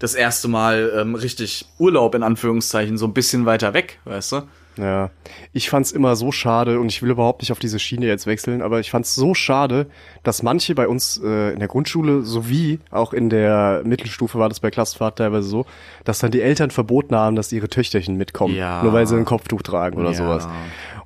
[0.00, 4.42] das erste Mal ähm, richtig Urlaub in Anführungszeichen so ein bisschen weiter weg, weißt du?
[4.76, 5.10] Ja,
[5.52, 8.62] ich fand's immer so schade und ich will überhaupt nicht auf diese Schiene jetzt wechseln,
[8.62, 9.88] aber ich fand's so schade,
[10.22, 14.60] dass manche bei uns äh, in der Grundschule sowie auch in der Mittelstufe war das
[14.60, 15.66] bei Klassenfahrt teilweise so,
[16.04, 18.82] dass dann die Eltern verboten haben, dass ihre Töchterchen mitkommen, Ja.
[18.82, 20.16] nur weil sie ein Kopftuch tragen oder Ja.
[20.16, 20.48] sowas.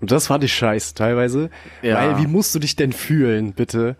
[0.00, 1.50] Und das fand ich scheiße teilweise,
[1.82, 1.96] Ja.
[1.96, 3.96] weil wie musst du dich denn fühlen, bitte?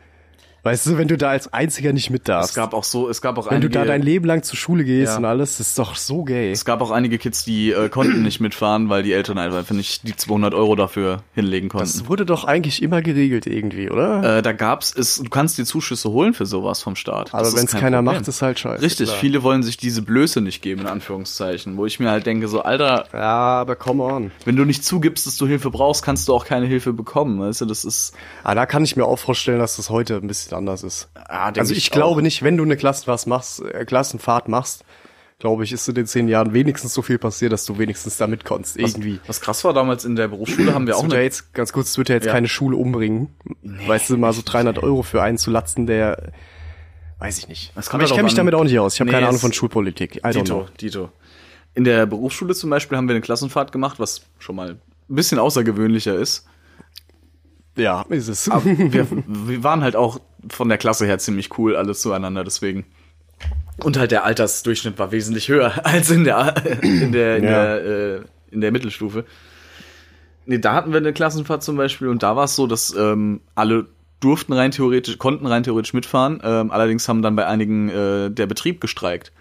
[0.64, 2.50] Weißt du, wenn du da als Einziger nicht mit darfst.
[2.50, 4.56] Es gab auch so, es gab auch wenn einige, du da dein Leben lang zur
[4.56, 5.18] Schule gehst Ja.
[5.18, 6.50] und alles, das ist doch so gay.
[6.50, 10.08] es gab auch einige Kids, die äh, konnten nicht mitfahren, weil die Eltern einfach nicht
[10.08, 11.84] die 200 Euro dafür hinlegen konnten.
[11.86, 14.38] Das wurde doch eigentlich immer geregelt irgendwie, oder?
[14.38, 17.34] Äh, da gab's, es, du kannst dir Zuschüsse holen für sowas vom Staat.
[17.34, 18.14] Aber wenn es kein keiner Problem.
[18.20, 18.82] macht, ist halt scheiße.
[18.82, 19.18] Richtig, klar.
[19.20, 21.76] viele wollen sich diese Blöße nicht geben, in Anführungszeichen.
[21.76, 23.20] Wo ich mir halt denke, so, Alter, Ja,
[23.60, 24.30] aber come on.
[24.46, 27.38] wenn du nicht zugibst, dass du Hilfe brauchst, kannst du auch keine Hilfe bekommen.
[27.40, 28.14] Weißt du, das ist.
[28.42, 31.08] Ah, da kann ich mir auch vorstellen, dass das heute ein bisschen anders ist.
[31.14, 34.84] Ah, also ich ich, glaube nicht, wenn du eine Klassenfahrt machst, äh, Klassenfahrt machst,
[35.38, 38.44] glaube ich, ist in den zehn Jahren wenigstens so viel passiert, dass du wenigstens damit
[38.44, 38.76] konntest.
[38.78, 39.20] Irgendwie.
[39.26, 41.96] Was krass war damals in der Berufsschule, haben wir auch ja eine, jetzt, ganz kurz,
[41.96, 42.32] ja jetzt Ja.
[42.32, 43.28] keine Schule umbringen.
[43.62, 46.32] weißt du, mal so 300 Euro für einen zu latzen, der,
[47.18, 47.72] weiß ich nicht.
[47.74, 48.94] Aber ich halt kenne mich damit auch nicht aus.
[48.94, 50.16] Ich habe Nee, keine Ahnung von Schulpolitik.
[50.16, 50.68] I don't Dito, know.
[50.80, 51.08] Dito.
[51.74, 55.38] In der Berufsschule zum Beispiel haben wir eine Klassenfahrt gemacht, was schon mal ein bisschen
[55.38, 56.46] außergewöhnlicher ist.
[57.76, 58.48] Ja, ist es.
[58.48, 62.84] wir, wir waren halt auch von der Klasse her ziemlich cool, alles zueinander, deswegen.
[63.82, 67.50] Und halt der Altersdurchschnitt war wesentlich höher als in der, in der, in Ja.
[67.50, 68.20] der, äh,
[68.50, 69.24] in der Mittelstufe.
[70.46, 73.40] Nee, da hatten wir eine Klassenfahrt zum Beispiel und da war es so, dass ähm,
[73.54, 73.86] alle
[74.20, 78.46] durften rein theoretisch, konnten rein theoretisch mitfahren, ähm, allerdings haben dann bei einigen äh, der
[78.46, 79.32] Betrieb gestreikt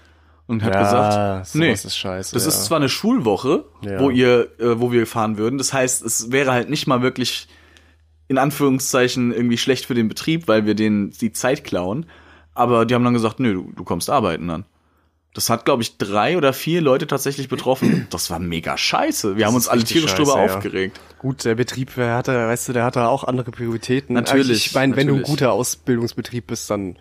[0.47, 2.49] und hat Ja, gesagt, nee, ist scheiße, das ja.
[2.49, 3.65] ist zwar eine Schulwoche,
[3.97, 7.47] wo ihr, äh, wo wir fahren würden, das heißt, es wäre halt nicht mal wirklich
[8.27, 12.05] in Anführungszeichen irgendwie schlecht für den Betrieb, weil wir denen die Zeit klauen.
[12.53, 14.65] Aber die haben dann gesagt, nö, du, du kommst arbeiten dann.
[15.33, 18.05] Das hat, glaube ich, drei oder vier Leute tatsächlich betroffen.
[18.11, 19.35] Das war mega scheiße.
[19.35, 20.43] Wir haben uns alle tierisch drüber ja.
[20.45, 20.99] aufgeregt.
[21.17, 24.13] Gut, der Betrieb, der hat, da, weißt du, der hat da auch andere Prioritäten.
[24.13, 25.39] Natürlich, Also Ich meine, wenn du ein natürlich.
[25.39, 26.97] guter Ausbildungsbetrieb bist, dann,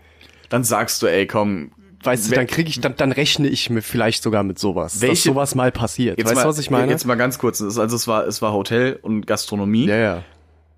[0.48, 1.72] Dann sagst du, ey, komm.
[2.04, 5.02] weißt du, dann kriege ich, dann, dann rechne ich mir vielleicht sogar mit sowas, dass
[5.02, 6.16] Welche- sowas mal passiert.
[6.16, 6.90] Jetzt weißt mal, du, was ich meine?
[6.90, 7.60] Jetzt mal ganz kurz.
[7.60, 9.84] Also es war, es war Hotel und Gastronomie.
[9.88, 10.24] ja, ja.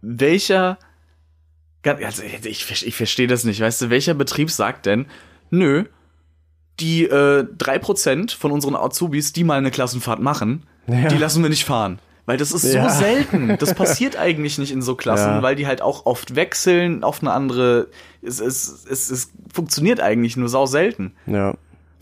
[0.04, 0.78] Welcher,
[1.84, 5.06] also ich, ich, verstehe das nicht, weißt du, welcher Betrieb sagt denn,
[5.50, 5.84] nö,
[6.80, 11.08] die äh, 3% von unseren Azubis, die mal eine Klassenfahrt machen, Ja.
[11.08, 11.98] die lassen wir nicht fahren.
[12.26, 12.88] Weil das ist Ja.
[12.88, 13.56] so selten.
[13.58, 15.42] Das passiert eigentlich nicht in so Klassen, Ja.
[15.42, 17.88] weil die halt auch oft wechseln auf eine andere.
[18.22, 21.12] Es, es, es, es funktioniert eigentlich nur sau selten.
[21.26, 21.54] Ja.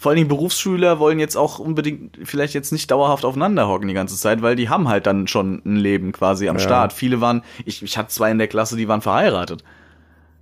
[0.02, 3.94] Vor allen Dingen Berufsschüler wollen jetzt auch unbedingt vielleicht jetzt nicht dauerhaft aufeinander hocken die
[3.94, 6.92] ganze Zeit, weil die haben halt dann schon ein Leben quasi am Start.
[6.92, 9.62] Viele waren, ich, ich hatte zwei in der Klasse, die waren verheiratet.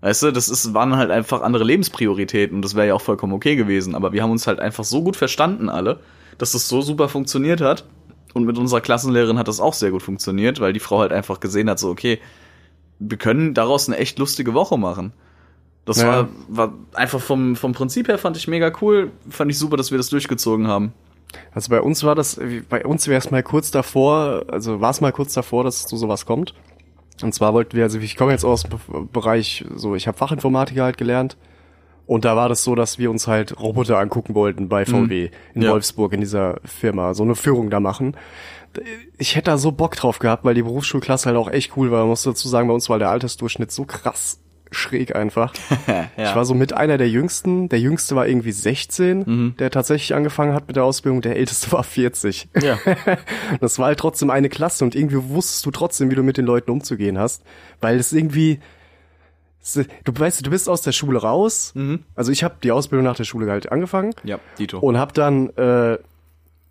[0.01, 3.35] Weißt du, das ist, waren halt einfach andere Lebensprioritäten und das wäre ja auch vollkommen
[3.35, 3.95] okay gewesen.
[3.95, 6.01] Aber wir haben uns halt einfach so gut verstanden alle,
[6.39, 7.85] dass das so super funktioniert hat.
[8.33, 11.39] Und mit unserer Klassenlehrerin hat das auch sehr gut funktioniert, weil die Frau halt einfach
[11.39, 12.19] gesehen hat, so, okay,
[12.99, 15.13] wir können daraus eine echt lustige Woche machen.
[15.85, 16.09] Das Ja.
[16.09, 19.11] war, war einfach vom, vom Prinzip her fand ich mega cool.
[19.29, 20.93] Fand ich super, dass wir das durchgezogen haben.
[21.55, 25.01] Also bei uns war das, bei uns wäre es mal kurz davor, also war es
[25.01, 26.55] mal kurz davor, dass zu sowas kommt.
[27.23, 30.19] Und zwar wollten wir, also ich komme jetzt aus dem Be- Bereich, so ich habe
[30.19, 31.37] Fachinformatiker halt gelernt.
[32.07, 35.63] Und da war das so, dass wir uns halt Roboter angucken wollten bei VW in
[35.63, 35.71] Ja.
[35.71, 38.17] Wolfsburg in dieser Firma, so eine Führung da machen.
[39.19, 42.01] Ich hätte da so Bock drauf gehabt, weil die Berufsschulklasse halt auch echt cool war.
[42.01, 44.41] Man muss dazu sagen, bei uns war der Altersdurchschnitt so krass
[44.71, 45.53] schräg einfach.
[46.17, 47.69] Ich war so mit einer der jüngsten.
[47.69, 51.21] Der jüngste war irgendwie 16, der tatsächlich angefangen hat mit der Ausbildung.
[51.23, 52.49] Der älteste war 40.
[52.63, 52.79] Ja.
[53.61, 56.45] Das war halt trotzdem eine Klasse und irgendwie wusstest du trotzdem, wie du mit den
[56.47, 57.43] Leuten umzugehen hast,
[57.81, 58.61] weil es irgendwie
[60.05, 61.75] du weißt, du bist aus der Schule raus.
[62.15, 64.79] Also ich habe die Ausbildung nach der Schule halt angefangen Ja, Dito.
[64.79, 65.99] und hab dann äh,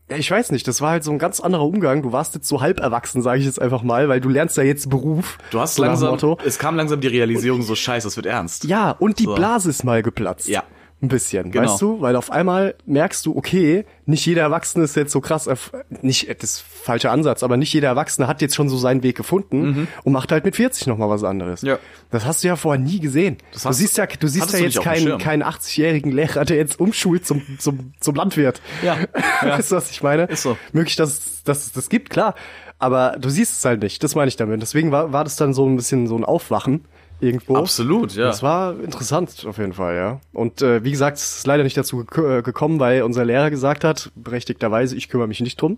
[0.09, 2.01] ja, ich weiß nicht, das war halt so ein ganz anderer Umgang.
[2.01, 4.63] Du warst jetzt so halb erwachsen, sage ich jetzt einfach mal, weil du lernst ja
[4.63, 5.37] jetzt Beruf.
[5.51, 8.63] du hast so langsam, es kam langsam die Realisierung, so scheiße, es wird ernst.
[8.65, 9.35] Ja, und die So.
[9.35, 10.47] Blase ist mal geplatzt.
[10.47, 10.63] Ja.
[11.01, 11.63] Ein bisschen, Genau.
[11.71, 12.01] weißt du?
[12.01, 15.49] Weil auf einmal merkst du, okay, nicht jeder Erwachsene ist jetzt so krass,
[16.01, 19.15] nicht, das ist falscher Ansatz, aber nicht jeder Erwachsene hat jetzt schon so seinen Weg
[19.15, 21.61] gefunden und macht halt mit 40 nochmal was anderes.
[21.61, 21.69] Mhm.
[21.69, 21.79] Ja.
[22.11, 23.37] Das hast du ja vorher nie gesehen.
[23.53, 26.57] Das du hast siehst du- ja, du siehst ja jetzt keinen, keinen 80-jährigen Lehrer, der
[26.57, 28.61] jetzt umschult zum, zum, zum Landwirt.
[28.83, 28.97] Ja,
[29.41, 29.57] ja.
[29.57, 30.23] Weißt du, was ich meine?
[30.25, 30.57] Ist so.
[30.73, 32.35] Möglich, dass, dass es das gibt, klar.
[32.77, 34.03] Aber du siehst es halt nicht.
[34.03, 34.61] Das meine ich damit.
[34.61, 36.85] Deswegen war, war das dann so ein bisschen so ein Aufwachen
[37.19, 37.55] irgendwo.
[37.55, 38.25] Absolut, ja.
[38.27, 40.19] Das war interessant auf jeden Fall, ja.
[40.33, 43.49] Und äh, wie gesagt, es ist leider nicht dazu gek- äh, gekommen, weil unser Lehrer
[43.49, 45.77] gesagt hat, berechtigterweise, ich kümmere mich nicht drum.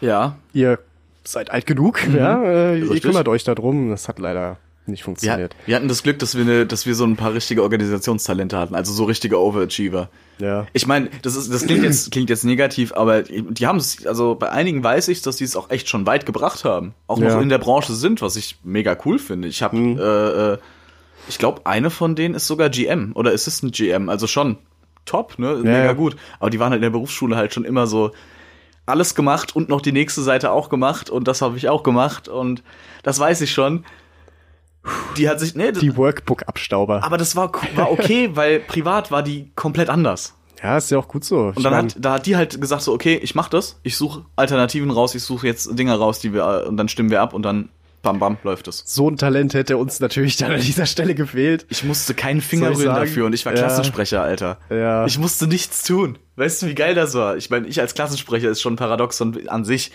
[0.00, 0.78] Ja, Ihr
[1.24, 3.00] seid alt genug, ja, äh, ihr Mhm.
[3.00, 3.90] Kümmert euch da drum.
[3.90, 4.56] Das hat leider
[4.86, 5.54] nicht funktioniert.
[5.66, 8.74] wir hatten das Glück, dass wir, ne, dass wir so ein paar richtige Organisationstalente hatten,
[8.74, 10.08] also so richtige Overachiever.
[10.38, 10.66] Ja.
[10.72, 14.34] Ich meine, das ist, das klingt jetzt, klingt jetzt negativ, aber die haben es, also
[14.34, 16.94] bei einigen weiß ich, dass die es auch echt schon weit gebracht haben.
[17.06, 17.40] Auch noch Ja.
[17.40, 19.48] in der Branche sind, was ich mega cool finde.
[19.48, 20.58] Ich habe, äh, äh,
[21.28, 24.56] ich glaube, eine von denen ist sogar GM oder Assistant GM, also schon
[25.04, 25.92] top, ne, mega ja.
[25.92, 26.16] gut.
[26.40, 28.12] Aber die waren halt in der Berufsschule halt schon immer so
[28.86, 32.28] alles gemacht und noch die nächste Seite auch gemacht und das habe ich auch gemacht
[32.28, 32.62] und
[33.02, 33.84] das weiß ich schon.
[35.16, 37.04] Die hat sich, nee, Die Workbook-Abstauber.
[37.04, 40.34] aber das war, war okay, weil privat war die komplett anders.
[40.62, 41.52] Ja, ist ja auch gut so.
[41.54, 44.24] Und dann hat, da hat die halt gesagt so, okay, ich mach das, ich suche
[44.36, 47.42] Alternativen raus, ich suche jetzt Dinger raus, die wir, und dann stimmen wir ab und
[47.42, 47.70] dann
[48.02, 48.82] bam bam läuft es.
[48.86, 51.66] so ein Talent hätte uns natürlich dann an dieser Stelle gefehlt.
[51.68, 53.58] Ich musste keinen Finger rühren dafür und ich war Ja.
[53.60, 54.58] Klassensprecher, Alter.
[54.70, 55.04] Ja.
[55.06, 56.18] Ich musste nichts tun.
[56.36, 57.36] Weißt du, wie geil das war?
[57.36, 59.92] Ich meine, ich als Klassensprecher ist schon paradoxon an sich.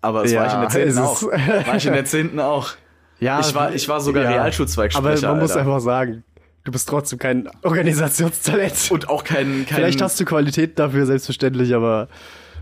[0.00, 0.88] Aber es war ich in der Ja, 10.
[0.88, 1.22] es auch.
[1.66, 2.38] War ich in der 10.
[2.40, 2.70] auch.
[3.20, 4.30] Ja, Ich war, ich war sogar ja.
[4.30, 5.28] Realschulzweigsprecher.
[5.28, 5.62] Aber man muss Alter.
[5.62, 6.24] einfach sagen,
[6.64, 8.90] du bist trotzdem kein Organisationstalent.
[8.90, 12.08] Und auch kein, kein Vielleicht hast du Qualität dafür, selbstverständlich, aber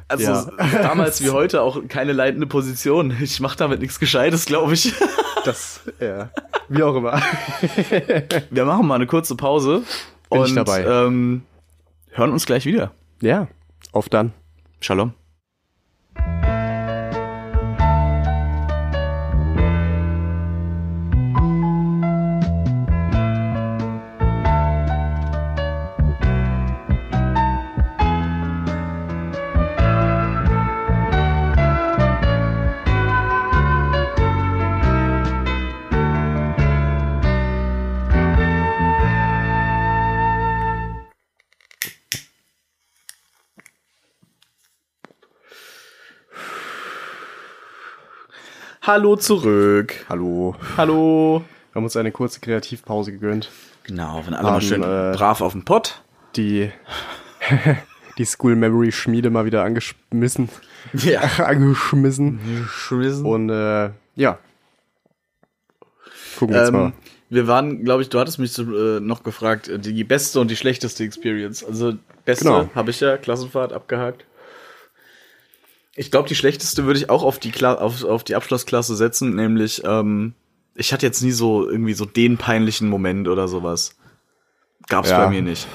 [0.09, 0.47] also ja.
[0.83, 3.15] damals wie heute auch keine leitende Position.
[3.21, 4.95] Ich mache damit nichts Gescheites, glaube ich.
[5.45, 6.31] das, ja,
[6.69, 7.21] wie auch immer.
[8.51, 9.83] Wir machen mal eine kurze Pause
[10.31, 10.85] Bin und ich dabei.
[10.85, 11.43] Ähm,
[12.11, 12.93] hören uns gleich wieder.
[13.21, 13.49] Ja,
[13.93, 14.33] auf dann.
[14.81, 15.13] Shalom.
[48.87, 50.07] Hallo zurück.
[50.09, 50.55] Hallo.
[50.77, 51.43] Hallo.
[51.73, 53.51] Wir haben uns eine kurze Kreativpause gegönnt.
[53.83, 56.03] Genau, wenn alle mal Haben, schön äh, brav auf den Pott.
[56.37, 56.71] Die,
[58.19, 60.51] die School Memory Schmiede mal wieder angeschmissen.
[60.93, 61.21] Ja.
[61.45, 62.69] angeschmissen.
[62.93, 64.39] Und, Und äh, ja.
[66.39, 66.85] Gucken wir jetzt mal.
[66.85, 66.93] ähm,
[67.29, 70.49] wir waren, glaube ich, du hattest mich so, äh, noch gefragt, äh, die beste und
[70.49, 71.65] die schlechteste Experience.
[71.65, 72.71] Also beste Genau.
[72.77, 74.25] habe ich ja, Klassenfahrt abgehakt.
[75.97, 79.35] Ich glaube, die schlechteste würde ich auch auf die, Kla auf, auf die Abschlussklasse setzen,
[79.35, 80.35] nämlich ähm,
[80.75, 83.97] ich hatte jetzt nie so irgendwie so den peinlichen Moment oder sowas.
[84.89, 85.25] Gab's Ja.
[85.25, 85.67] bei mir nicht.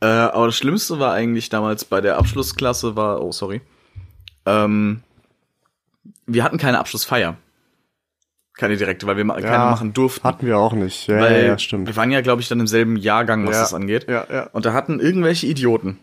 [0.00, 3.62] Äh, aber das Schlimmste war eigentlich damals bei der Abschlussklasse war, oh sorry,
[4.44, 5.02] ähm,
[6.26, 7.36] wir hatten keine Abschlussfeier.
[8.56, 10.22] Keine direkte, weil wir ma- keine machen durften.
[10.28, 11.08] Hatten wir auch nicht.
[11.08, 11.88] Ja, weil ja, ja, stimmt.
[11.88, 13.62] wir waren ja, glaube ich, dann im selben Jahrgang, was Ja.
[13.62, 14.06] das angeht.
[14.08, 14.42] Ja, ja.
[14.52, 15.98] Und da hatten irgendwelche Idioten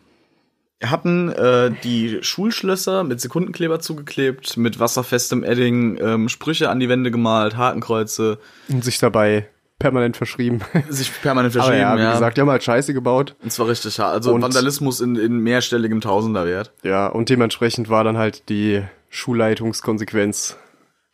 [0.84, 7.12] hatten äh, die Schulschlösser mit Sekundenkleber zugeklebt, mit wasserfestem Edding, ähm, Sprüche an die Wände
[7.12, 9.48] gemalt, Hakenkreuze, Und sich dabei
[9.80, 10.62] permanent verschrieben.
[10.90, 11.82] sich permanent Aber verschrieben.
[11.90, 13.36] ja, wie ja, gesagt, die haben halt Scheiße gebaut.
[13.44, 14.00] Und zwar richtig.
[14.00, 16.72] Also Und- Vandalismus in, in mehrstelligem Tausenderwert.
[16.84, 20.58] Ja, und dementsprechend war dann halt die Schulleitungskonsequenz,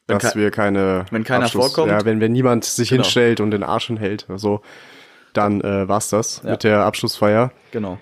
[0.07, 1.89] Wenn dass wir keine wenn keiner vorkommt.
[1.91, 3.03] Ja, wenn, wenn niemand sich Genau.
[3.03, 4.61] hinstellt und den Arsch hinhält, so,
[5.33, 6.51] dann äh, war's das Ja.
[6.51, 7.51] mit der Abschlussfeier.
[7.71, 7.97] Genau.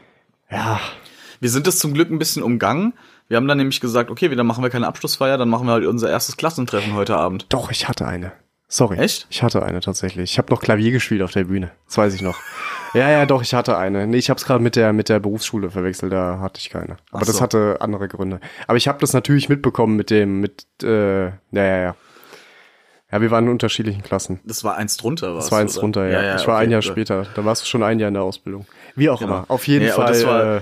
[0.52, 0.80] Ja,
[1.40, 2.94] Wir sind das zum Glück ein bisschen umgangen.
[3.28, 5.86] Wir haben dann nämlich gesagt, okay, dann machen wir keine Abschlussfeier, dann machen wir halt
[5.86, 7.46] unser erstes Klassentreffen heute Abend.
[7.50, 8.32] doch, ich hatte eine.
[8.68, 8.98] Sorry.
[8.98, 9.28] Echt?
[9.30, 10.32] Ich hatte eine tatsächlich.
[10.32, 11.72] Ich habe noch Klavier gespielt auf der Bühne.
[11.86, 12.40] Das weiß ich noch.
[12.96, 14.08] Ja, ja, doch, ich hatte eine.
[14.08, 16.98] Nee, ich habe es gerade mit der mit der Berufsschule verwechselt, da hatte ich keine.
[17.12, 17.42] Aber Ach das so.
[17.42, 18.40] hatte andere Gründe.
[18.68, 21.96] Aber ich habe das natürlich mitbekommen mit dem mit äh, ja, ja, ja.
[23.12, 24.40] Ja, wir waren in unterschiedlichen Klassen.
[24.46, 25.46] Das war eins drunter, was?
[25.46, 26.36] Das war eins drunter, ja.
[26.36, 27.28] ich war ein Jahr später.
[27.36, 28.66] Da warst du schon ein Jahr in der Ausbildung.
[28.96, 29.46] Wie auch immer.
[29.48, 30.08] Auf jeden Ja, Fall.
[30.08, 30.62] das war, äh,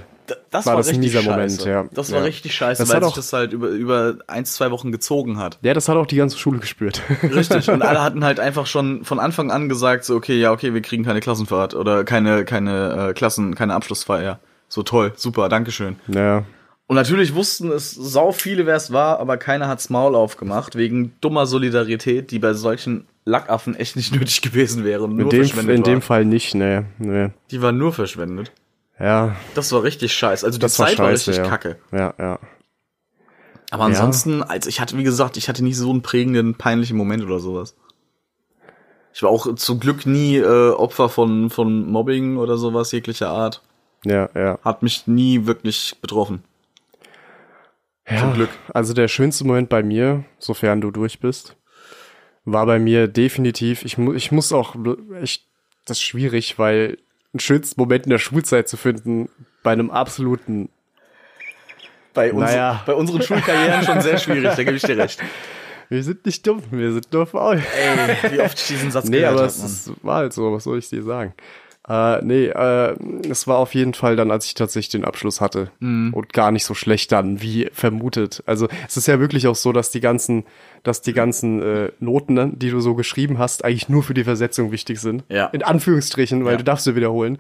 [0.52, 1.30] das war war, das ein richtig scheiße.
[1.30, 1.86] Moment, ja.
[1.94, 2.26] Das war Ja.
[2.26, 5.60] richtig scheiße, Das weil sich auch- das halt über, über eins, zwei Wochen gezogen hat.
[5.62, 7.02] ja, das hat auch die ganze Schule gespürt.
[7.24, 7.70] Richtig.
[7.70, 10.82] Und alle hatten halt einfach schon von Anfang an gesagt, so, okay, ja, okay, wir
[10.82, 14.40] kriegen keine Klassenfahrt oder keine, keine äh, Klassen, keine Abschlussfeier.
[14.70, 15.98] So toll, super, Dankeschön.
[16.08, 16.44] ja.
[16.86, 21.14] Und natürlich wussten es sau viele, wer es war, aber keiner hat's Maul aufgemacht, wegen
[21.22, 25.76] dummer Solidarität, die bei solchen Lackaffen echt nicht nötig gewesen wäre nur In dem, verschwendet
[25.78, 26.02] in dem war.
[26.02, 26.86] Fall nicht, ne.
[27.00, 27.30] Nee.
[27.52, 28.52] Die war nur verschwendet.
[29.00, 30.46] Ja, Das war richtig scheiße.
[30.46, 31.32] Also die das war Zeit war scheiße.
[31.32, 31.50] richtig ja.
[31.50, 31.78] kacke.
[31.92, 32.40] Ja, ja.
[33.72, 37.24] Aber ansonsten, also ich hatte, wie gesagt, ich hatte nicht so einen prägenden, peinlichen Moment
[37.24, 37.76] oder sowas.
[39.16, 43.64] Ich war auch zum Glück nie äh, Opfer von, von Mobbing oder sowas jeglicher Art.
[44.06, 44.60] Ja, ja.
[44.64, 46.44] Hat mich nie wirklich betroffen.
[48.08, 48.18] ja.
[48.20, 48.50] Zum Glück.
[48.74, 51.56] Also der schönste Moment bei mir, sofern du durch bist,
[52.46, 54.76] war bei mir definitiv, ich, mu ich muss auch
[55.20, 55.48] echt,
[55.86, 56.98] das ist schwierig, weil
[57.34, 59.30] einen schönsten Moment in der Schulzeit zu finden,
[59.64, 60.70] bei einem absoluten,
[62.14, 62.84] Bei, uns, Naja.
[62.86, 65.22] bei unseren Schulkarrieren schon sehr schwierig, da gebe ich dir recht.
[65.90, 67.62] Wir sind nicht dumm, wir sind nur faul.
[67.76, 69.68] Ey, wie oft ich diesen Satz Nee, gehört aber hab, es Mann.
[69.68, 71.34] ist, war halt so, was soll ich dir sagen?
[71.88, 72.96] Äh, nee, äh,
[73.30, 75.70] es war auf jeden Fall dann, als ich tatsächlich den Abschluss hatte.
[75.80, 76.14] Mhm.
[76.14, 78.42] Und gar nicht so schlecht dann, wie vermutet.
[78.46, 80.46] Also es ist ja wirklich auch so, dass die ganzen,
[80.84, 84.24] dass die ganzen äh, Noten, ne, die du so geschrieben hast, eigentlich nur für die
[84.24, 85.26] Versetzung wichtig sind.
[85.28, 85.48] Ja.
[85.48, 86.58] In Anführungsstrichen, weil Ja.
[86.60, 87.38] du darfst sie wiederholen.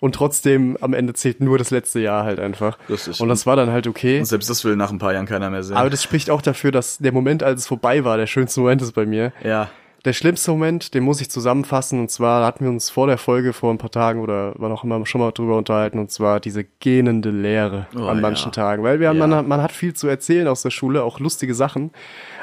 [0.00, 2.78] Und trotzdem am Ende zählt nur das letzte Jahr halt einfach.
[2.90, 3.20] Richtig.
[3.20, 4.18] Und das war dann halt okay.
[4.18, 5.76] Und selbst das will nach ein paar Jahren keiner mehr sehen.
[5.78, 8.82] Aber das spricht auch dafür, dass der Moment, als es vorbei war, der schönste Moment
[8.82, 9.32] ist bei mir.
[9.42, 9.70] ja.
[10.04, 13.52] Der schlimmste Moment, den muss ich zusammenfassen, und zwar hatten wir uns vor der Folge
[13.52, 16.62] vor ein paar Tagen oder wann auch immer schon mal drüber unterhalten, und zwar diese
[16.64, 18.52] gähnende Leere Oh, an manchen ja.
[18.52, 18.84] Tagen.
[18.84, 19.14] Weil wir Ja.
[19.14, 21.90] man, hat- man hat viel zu erzählen aus der Schule, auch lustige Sachen,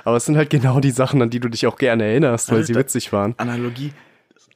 [0.03, 2.63] aber es sind halt genau die Sachen, an die du dich auch gerne erinnerst, weil
[2.63, 2.81] sie Alter.
[2.81, 3.33] witzig waren.
[3.37, 3.93] Analogie.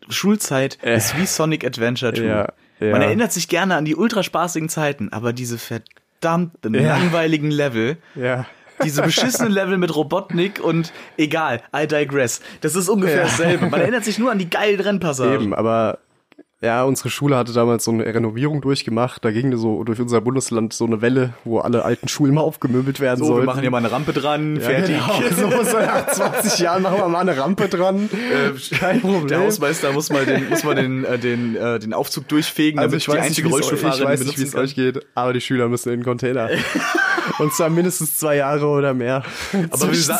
[0.09, 2.21] Schulzeit ist wie Sonic Adventure 2.
[2.21, 2.27] Äh.
[2.27, 2.91] Ja.
[2.91, 8.45] Man erinnert sich gerne an die ultraspaßigen Zeiten, aber diese verdammten langweiligen Level, Ja.
[8.83, 12.41] Diese beschissenen Level mit Robotnik und egal, I digress.
[12.61, 13.23] Das ist ungefähr Ja.
[13.23, 13.69] dasselbe.
[13.69, 15.33] Man erinnert sich nur an die geilen Rennpassagen.
[15.41, 15.99] Eben, aber
[16.61, 19.23] ja, unsere Schule hatte damals so eine Renovierung durchgemacht.
[19.23, 22.99] Da ging so durch unser Bundesland so eine Welle, wo alle alten Schulen mal aufgemöbelt
[22.99, 23.41] werden So, sollten.
[23.43, 24.97] wir machen hier mal eine Rampe dran, ja, fertig.
[24.97, 25.51] Genau.
[25.63, 28.09] So, so nach 20 Jahren machen wir mal eine Rampe dran.
[28.77, 29.25] Kein Problem.
[29.25, 32.79] Äh, Der Hausmeister muss mal den, muss mal den, äh, den, äh, den Aufzug durchfegen,
[32.79, 34.55] Also damit ich weiß die nicht, einzige es euch- ich Rollstuhlfahrerin weiß nicht, wie es
[34.55, 36.49] euch geht, aber die Schüler müssen in den Container.
[37.37, 39.23] Und zwar mindestens zwei Jahre oder mehr.
[39.69, 40.19] Aber wir, sa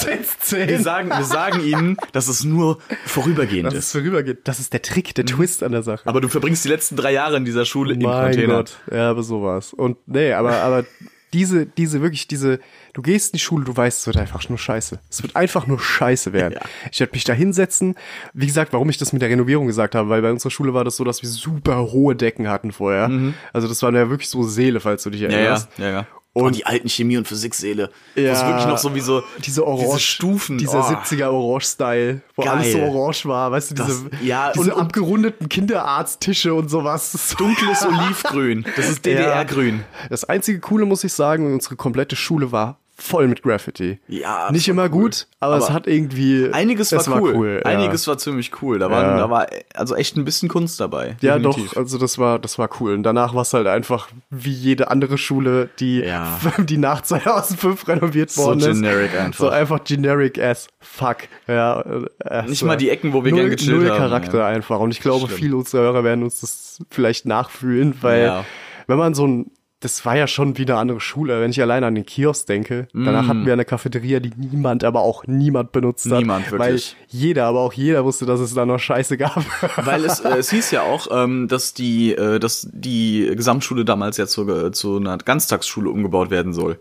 [0.52, 3.92] wir, sagen, wir sagen ihnen, dass es nur vorübergehend dass es ist.
[3.94, 4.40] vorübergeht.
[4.46, 6.08] Das ist der Trick, der Twist an der Sache.
[6.08, 8.56] Aber du verbringst die letzten drei Jahre in dieser Schule im mein Container.
[8.56, 8.78] Gott.
[8.92, 9.74] Ja, aber sowas.
[9.74, 10.86] Und nee, aber, aber
[11.34, 12.60] diese, diese, wirklich, diese,
[12.94, 15.00] du gehst in die Schule, du weißt, es wird einfach nur scheiße.
[15.12, 16.54] Es wird einfach nur scheiße werden.
[16.60, 16.62] Ja.
[16.92, 17.96] Ich werde mich da hinsetzen.
[18.34, 20.84] Wie gesagt, warum ich das mit der Renovierung gesagt habe, weil bei unserer Schule war
[20.84, 23.12] das so, dass wir super hohe Decken hatten vorher.
[23.54, 25.26] Also das war ja wirklich so Seele, falls du dich Mhm.
[25.30, 25.70] Ja, ja, erinnerst.
[25.78, 26.08] ja, ja.
[26.40, 27.90] Und- Und die alten Chemie- und Physiksäle.
[28.16, 28.32] Wo Ja.
[28.34, 30.58] es wirklich noch so wie so diese Orange, diese Stufen.
[30.58, 30.84] dieser oh.
[30.90, 32.52] 70er Orange-Style, wo Geil.
[32.52, 36.70] alles so orange war, weißt du, diese, Das- ja, diese und- und- abgerundeten Kinderarzttische und
[36.70, 37.12] sowas.
[37.12, 38.66] Das ist so- Dunkles Olivgrün.
[38.76, 39.84] Das ist DDR-Grün.
[40.10, 44.00] Das einzige Coole, muss ich sagen, unsere komplette Schule war voll mit Graffiti.
[44.08, 44.89] Ja, Nicht war immer cool.
[45.04, 46.50] gut, aber, es Aber hat irgendwie.
[46.52, 47.62] Einiges es war cool.
[47.64, 47.70] ja.
[47.70, 48.78] Einiges war ziemlich cool.
[48.80, 49.18] Da, waren, Ja.
[49.18, 51.16] da war also echt ein bisschen Kunst dabei.
[51.22, 51.72] Ja, Definitiv.
[51.72, 52.93] doch, also das war, das war cool.
[52.93, 56.39] Und danach war es halt einfach wie jede andere Schule, die, Ja.
[56.60, 58.66] die nach 2005 renoviert So worden ist.
[58.68, 59.39] generic einfach.
[59.39, 61.18] So einfach generic as fuck.
[61.47, 61.82] Ja,
[62.26, 62.66] äh, Nicht so.
[62.66, 64.80] mal die Ecken, wo wir null, gern gechillt null haben, Charakter einfach.
[64.80, 65.39] Und ich glaube, Stimmt.
[65.39, 68.43] viele unserer Hörer werden uns das vielleicht nachfühlen, weil
[68.88, 69.52] wenn man so ein
[69.82, 71.40] das war ja schon wie eine andere Schule.
[71.40, 75.02] Wenn ich alleine an den Kiosk denke, danach hatten wir eine Cafeteria, die niemand, aber
[75.02, 76.18] auch niemand benutzt hat.
[76.18, 76.18] Mm.
[76.18, 76.60] Niemand, wirklich.
[76.60, 79.42] Weil jeder, aber auch jeder wusste, dass es da noch Scheiße gab.
[79.86, 84.18] Weil es, äh, es hieß ja auch, ähm, dass die, äh, dass die Gesamtschule damals
[84.18, 86.78] ja zu, zu einer Ganztagsschule umgebaut werden soll.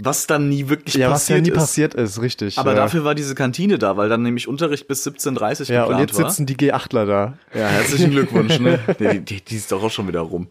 [0.00, 1.58] Was dann nie wirklich ja, was passiert ja nie ist.
[1.58, 2.58] passiert ist, richtig.
[2.58, 2.76] Aber ja.
[2.76, 6.18] dafür war diese Kantine da, weil dann nämlich Unterricht bis 17.30 Ja, geplant und jetzt
[6.20, 6.30] war.
[6.30, 7.38] sitzen die G8ler da.
[7.52, 8.78] Ja, herzlichen Glückwunsch, ne?
[9.00, 10.48] Die, die, die ist doch auch schon wieder rum.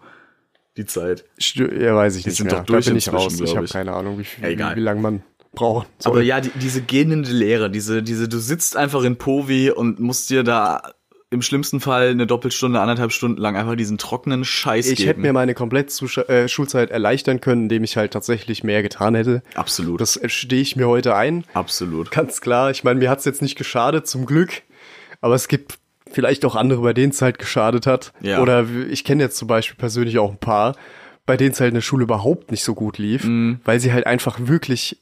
[0.77, 1.25] Die Zeit.
[1.55, 2.57] Ja, weiß ich nicht sind mehr.
[2.59, 3.39] doch durch da bin ich raus.
[3.41, 4.75] Ich habe keine Ahnung, wie, viel, Ja, egal.
[4.75, 5.23] wie, wie lange man
[5.53, 5.87] braucht.
[6.05, 10.29] Aber ja, die, diese gähnende Leere, diese, diese, du sitzt einfach in Povi und musst
[10.29, 10.93] dir da
[11.29, 15.07] im schlimmsten Fall eine Doppelstunde, anderthalb Stunden lang einfach diesen trockenen Scheiß ich geben.
[15.09, 19.13] hätte mir meine komplett Zusch- äh, Schulzeit erleichtern können, indem ich halt tatsächlich mehr getan
[19.13, 19.41] hätte.
[19.55, 19.99] Absolut.
[19.99, 21.43] Das stehe ich mir heute ein.
[21.53, 22.11] Absolut.
[22.11, 22.71] Ganz klar.
[22.71, 24.61] Ich meine, mir hat's jetzt nicht geschadet, zum Glück.
[25.19, 25.79] Aber es gibt
[26.11, 28.13] vielleicht auch andere, bei denen es halt geschadet hat.
[28.21, 28.41] Ja.
[28.41, 30.75] Oder ich kenne jetzt zum Beispiel persönlich auch ein paar,
[31.25, 33.59] bei denen es halt in der Schule überhaupt nicht so gut lief, Mhm.
[33.65, 34.97] weil sie halt einfach wirklich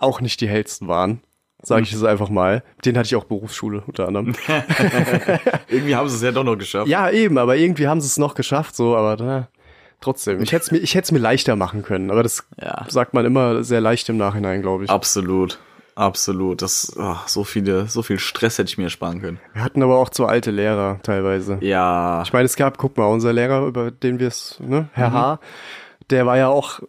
[0.00, 1.20] auch nicht die hellsten waren.
[1.62, 2.62] Sage ich es einfach mal.
[2.84, 4.34] Denen hatte ich auch Berufsschule unter anderem.
[5.68, 6.86] Irgendwie haben sie es ja doch noch geschafft.
[6.88, 9.48] ja, eben, aber irgendwie haben sie es noch geschafft, so, aber na,
[10.00, 10.40] trotzdem.
[10.42, 12.84] Ich hätte es mir, ich hätte es mir leichter machen können, aber das Ja.
[12.88, 14.90] sagt man immer sehr leicht im Nachhinein, glaube ich.
[14.90, 15.58] Absolut.
[15.96, 16.60] Absolut.
[16.60, 19.40] Das, ach, so viele, so viel Stress hätte ich mir sparen können.
[19.54, 21.58] Wir hatten aber auch zu alte Lehrer teilweise.
[21.62, 22.22] Ja.
[22.22, 25.40] Ich meine, es gab, guck mal, unser Lehrer, über den wir es, ne, Herr H.,
[26.10, 26.80] der war ja auch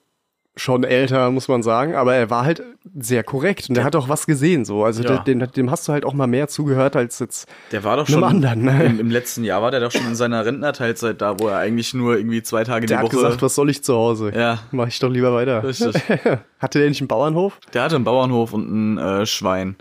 [0.58, 2.62] schon älter, muss man sagen, aber er war halt
[3.00, 4.84] sehr korrekt und der hat auch was gesehen, so.
[4.84, 5.20] Also Ja.
[5.20, 7.48] dem, dem hast du halt auch mal mehr zugehört als jetzt.
[7.72, 8.84] Der war doch schon anderen, ne?
[8.86, 11.94] im, im letzten Jahr war der doch schon in seiner Rentnerteilzeit da, wo er eigentlich
[11.94, 13.24] nur irgendwie zwei Tage Der die hat Woche.
[13.24, 14.32] gesagt, was soll ich zu Hause?
[14.36, 14.60] Ja.
[14.72, 15.64] Mach ich doch lieber weiter.
[15.64, 15.96] Richtig.
[16.60, 17.60] Hatte der nicht einen Bauernhof?
[17.74, 19.76] Der hatte einen Bauernhof und ein äh, Schwein.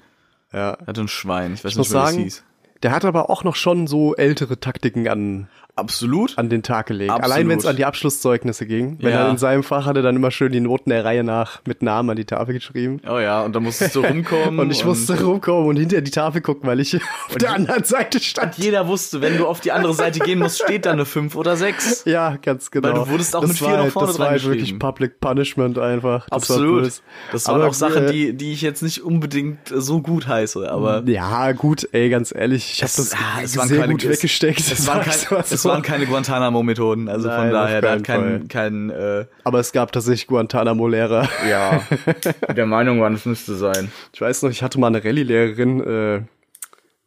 [0.52, 0.72] Ja.
[0.72, 1.54] Er hatte ein Schwein.
[1.54, 2.44] Ich weiß Ich nicht, wie das sagen, hieß.
[2.82, 6.36] der hat aber auch noch schon so ältere Taktiken an, Absolut.
[6.38, 7.10] an den Tag gelegt.
[7.10, 7.32] Absolut.
[7.32, 8.96] Allein wenn es an die Abschlusszeugnisse ging.
[9.00, 9.24] Wenn Ja.
[9.26, 12.10] er in seinem Fach hatte, dann immer schön die Noten der Reihe nach mit Namen
[12.10, 13.00] an die Tafel geschrieben.
[13.08, 14.58] Oh ja, und da musstest du rumkommen.
[14.58, 16.94] Und ich musste rumkommen und hinter die Tafel gucken, weil ich
[17.28, 18.56] auf der anderen Seite stand.
[18.56, 21.56] Jeder wusste, wenn du auf die andere Seite gehen musst, steht da eine 5 oder
[21.56, 22.04] 6.
[22.06, 22.88] Ja, ganz genau.
[22.88, 25.20] Weil du wurdest auch das mit war vier nach vorne Das war halt wirklich Public
[25.20, 26.22] Punishment einfach.
[26.30, 26.82] Das War Absolut.
[26.84, 27.00] böse.
[27.32, 31.02] Das waren Aber auch Sachen, die, die ich jetzt nicht unbedingt so gut heiße, aber
[31.06, 34.10] Ja, gut, ey, ganz ehrlich, ich habe das ah, es waren sehr keine- gut es-
[34.10, 34.60] weggesteckt.
[34.60, 37.08] es, waren, war kein, es waren keine Guantanamo-Methoden.
[37.08, 40.26] Also von Nein, daher, auf da hat keinen kein, kein äh, Aber es gab tatsächlich
[40.26, 41.28] Guantanamo-Lehrer.
[41.48, 41.82] ja,
[42.54, 43.90] der Meinung war, es müsste sein.
[44.12, 46.26] Ich weiß noch, ich hatte mal eine Rallye-Lehrerin,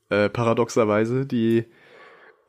[0.10, 1.66] äh, äh, paradoxerweise, die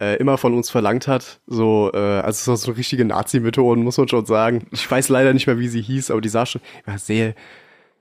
[0.00, 4.24] äh, immer von uns verlangt hat, so, äh, also so richtige Nazi-Methoden, muss man schon
[4.24, 4.66] sagen.
[4.72, 7.34] Ich weiß leider nicht mehr, wie sie hieß, aber die sah schon, war sehr,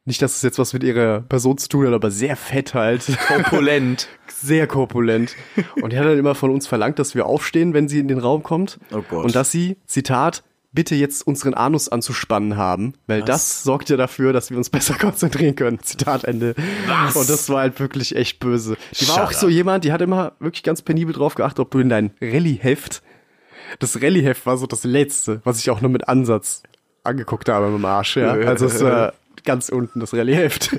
[0.05, 3.05] nicht, dass es jetzt was mit ihrer Person zu tun hat, aber sehr fett halt.
[3.28, 4.07] Korpulent.
[4.41, 5.35] sehr korpulent.
[5.81, 8.19] Und die hat dann immer von uns verlangt, dass wir aufstehen, wenn sie in den
[8.19, 8.79] Raum kommt.
[8.91, 9.25] Oh Gott.
[9.25, 13.27] Und dass sie, Zitat, bitte jetzt unseren Anus anzuspannen haben, weil Was?
[13.27, 15.79] das sorgt ja dafür, dass wir uns besser konzentrieren können.
[15.81, 16.55] Zitat Ende.
[16.87, 17.15] Was?
[17.15, 18.77] Und das war halt wirklich echt böse.
[18.99, 19.53] Die war Shut auch so up.
[19.53, 23.01] jemand, die hat immer wirklich ganz penibel drauf geachtet, ob du in dein Rallye-Heft,
[23.79, 26.63] das Rallye-Heft war so das letzte, was ich auch nur mit Ansatz
[27.03, 28.33] angeguckt habe mit dem Arsch, ja.
[28.45, 29.13] Also es war
[29.43, 30.75] ganz unten das Rallye-Heft.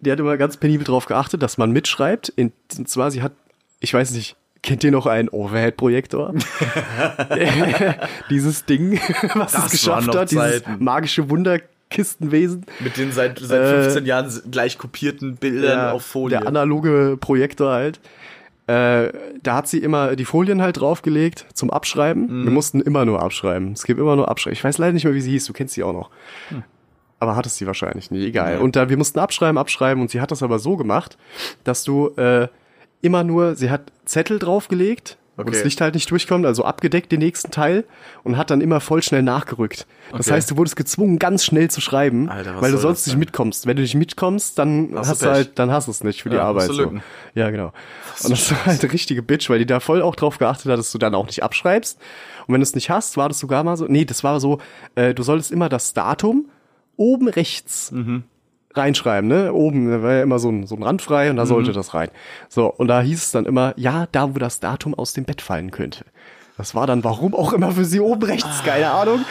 [0.00, 2.28] Die hat immer ganz penibel drauf geachtet, dass man mitschreibt.
[2.30, 3.32] In- Und zwar, sie hat,
[3.80, 6.34] ich weiß nicht, kennt ihr noch einen Overhead-Projektor?
[8.30, 9.00] Dieses Ding,
[9.34, 10.82] was Das es geschafft hat, dieses Zeiten.
[10.84, 12.64] magische Wunderkistenwesen.
[12.80, 16.38] Mit den seit, seit Äh, 15 Jahren gleich kopierten Bildern Der- auf Folie.
[16.38, 18.00] Der analoge Projektor halt.
[18.66, 22.26] Äh, da hat sie immer die Folien halt draufgelegt zum Abschreiben.
[22.42, 22.44] Mhm.
[22.44, 23.72] Wir mussten immer nur abschreiben.
[23.72, 24.52] Es gibt immer nur abschreiben.
[24.52, 25.46] Ich weiß leider nicht mehr, wie sie hieß.
[25.46, 26.10] Du kennst sie auch noch.
[27.20, 28.24] Aber hattest sie wahrscheinlich nie.
[28.26, 28.58] Egal.
[28.58, 30.02] Und da wir mussten abschreiben, abschreiben.
[30.02, 31.16] Und sie hat das aber so gemacht,
[31.64, 32.48] dass du äh,
[33.02, 35.52] immer nur, sie hat Zettel draufgelegt, wo Okay.
[35.52, 37.84] das Licht halt nicht durchkommt, also abgedeckt den nächsten Teil
[38.24, 39.86] und hat dann immer voll schnell nachgerückt.
[40.12, 40.34] Das Okay.
[40.36, 43.66] heißt, du wurdest gezwungen, ganz schnell zu schreiben, Alter, weil du sonst das nicht mitkommst.
[43.66, 46.22] Wenn du nicht mitkommst, dann Hast du hast, du halt, dann hast du es nicht
[46.22, 46.70] für die Ja, Arbeit.
[46.72, 46.92] So.
[47.34, 47.72] Ja, genau.
[48.22, 50.78] Und das war halt eine richtige Bitch, weil die da voll auch drauf geachtet hat,
[50.78, 51.98] dass du dann auch nicht abschreibst.
[52.46, 54.58] Und wenn du es nicht hast, war das sogar mal so, nee, das war so,
[54.94, 56.46] äh, du solltest immer das Datum
[57.00, 58.24] oben rechts Mhm.
[58.74, 59.52] reinschreiben, ne?
[59.52, 61.38] Oben da war ja immer so ein, so ein Rand frei und Mhm.
[61.38, 62.10] da sollte das rein.
[62.48, 65.40] So, und da hieß es dann immer, ja, da wo das Datum aus dem Bett
[65.42, 66.04] fallen könnte.
[66.58, 69.24] Das war dann, warum auch immer für sie oben rechts, keine Ahnung.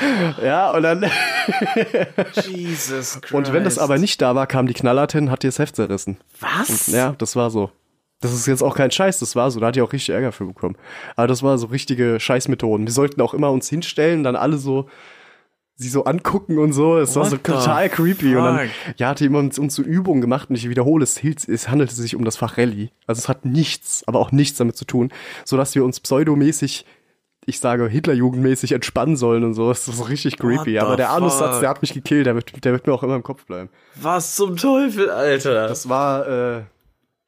[0.43, 1.05] Ja, und dann,
[2.47, 3.33] Jesus Christ.
[3.33, 5.75] und wenn das aber nicht da war, kam die Knallharte und hat dir das Heft
[5.75, 6.17] zerrissen.
[6.39, 6.87] Was?
[6.87, 7.69] Ja, das war so.
[8.21, 9.59] Das ist jetzt auch kein Scheiß, das war so.
[9.59, 10.75] Da hat die auch richtig Ärger für bekommen.
[11.15, 12.85] Aber das war so richtige Scheißmethoden.
[12.85, 14.89] Wir sollten auch immer uns hinstellen, dann alle so
[15.79, 16.97] sie so angucken und so.
[16.97, 18.35] Es war What so total creepy.
[18.35, 18.69] Und dann fuck?
[18.97, 22.15] ja, hat die immer uns, so Übungen gemacht und ich wiederhole, es, es handelte sich
[22.15, 22.89] um das Fach Rallye.
[23.07, 25.09] Also es hat nichts, aber auch nichts damit zu tun,
[25.45, 26.85] sodass wir uns pseudomäßig
[27.45, 29.69] ich sage Hitlerjugendmäßig entspannen sollen und so.
[29.69, 30.71] Das ist so richtig creepy.
[30.71, 31.59] the Aber der Anussatz, fuck?
[31.61, 32.27] der hat mich gekillt.
[32.27, 33.69] Der wird, der wird mir auch immer im Kopf bleiben.
[33.95, 35.67] Was zum Teufel, Alter?
[35.67, 36.61] Das war, äh,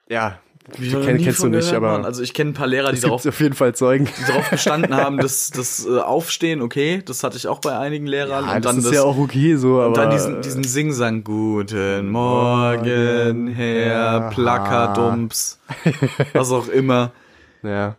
[0.10, 0.38] ja,
[0.70, 2.06] Hab kenn, kennst du nicht, aber Mann.
[2.06, 4.06] Also ich kenne ein paar Lehrer, die darauf, auf jeden Fall Zeugen.
[4.06, 8.06] die darauf bestanden haben, dass das äh, Aufstehen, okay, das hatte ich auch bei einigen
[8.06, 8.46] Lehrern.
[8.46, 11.24] Ja, und das dann ist ja auch okay so, aber Und dann diesen, diesen Singsang,
[11.24, 15.60] guten Morgen, Herr Plakadumps,
[16.34, 17.12] was auch immer.
[17.64, 17.96] ja.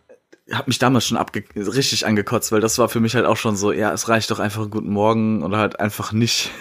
[0.51, 3.55] Hat mich damals schon abge richtig angekotzt, weil das war für mich halt auch schon
[3.55, 6.51] so, ja, es reicht doch einfach guten Morgen oder halt einfach nicht.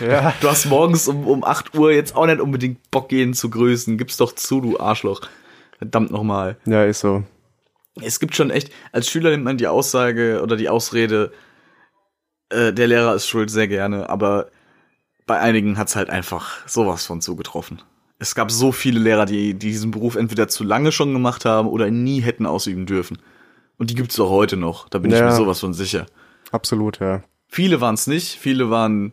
[0.00, 0.32] Ja.
[0.40, 3.98] Du hast morgens um, um 8 Uhr jetzt auch nicht unbedingt Bock, jeden zu grüßen.
[3.98, 5.20] Gib's doch zu, du Arschloch.
[5.78, 6.56] Verdammt nochmal.
[6.66, 7.24] ja, ist so.
[8.00, 11.30] Es gibt schon echt, als Schüler nimmt man die Aussage oder die Ausrede,
[12.48, 14.48] äh, der Lehrer ist schuld, sehr gerne, aber
[15.26, 17.82] bei einigen hat's halt einfach sowas von zugetroffen.
[18.18, 21.68] Es gab so viele Lehrer, die, die diesen Beruf entweder zu lange schon gemacht haben
[21.68, 23.18] oder ihn nie hätten ausüben dürfen.
[23.78, 25.26] Und die gibt's auch heute noch, da bin ich Ja.
[25.26, 26.06] mir sowas von sicher.
[26.50, 27.22] Absolut, ja.
[27.48, 29.12] Viele waren's nicht, viele waren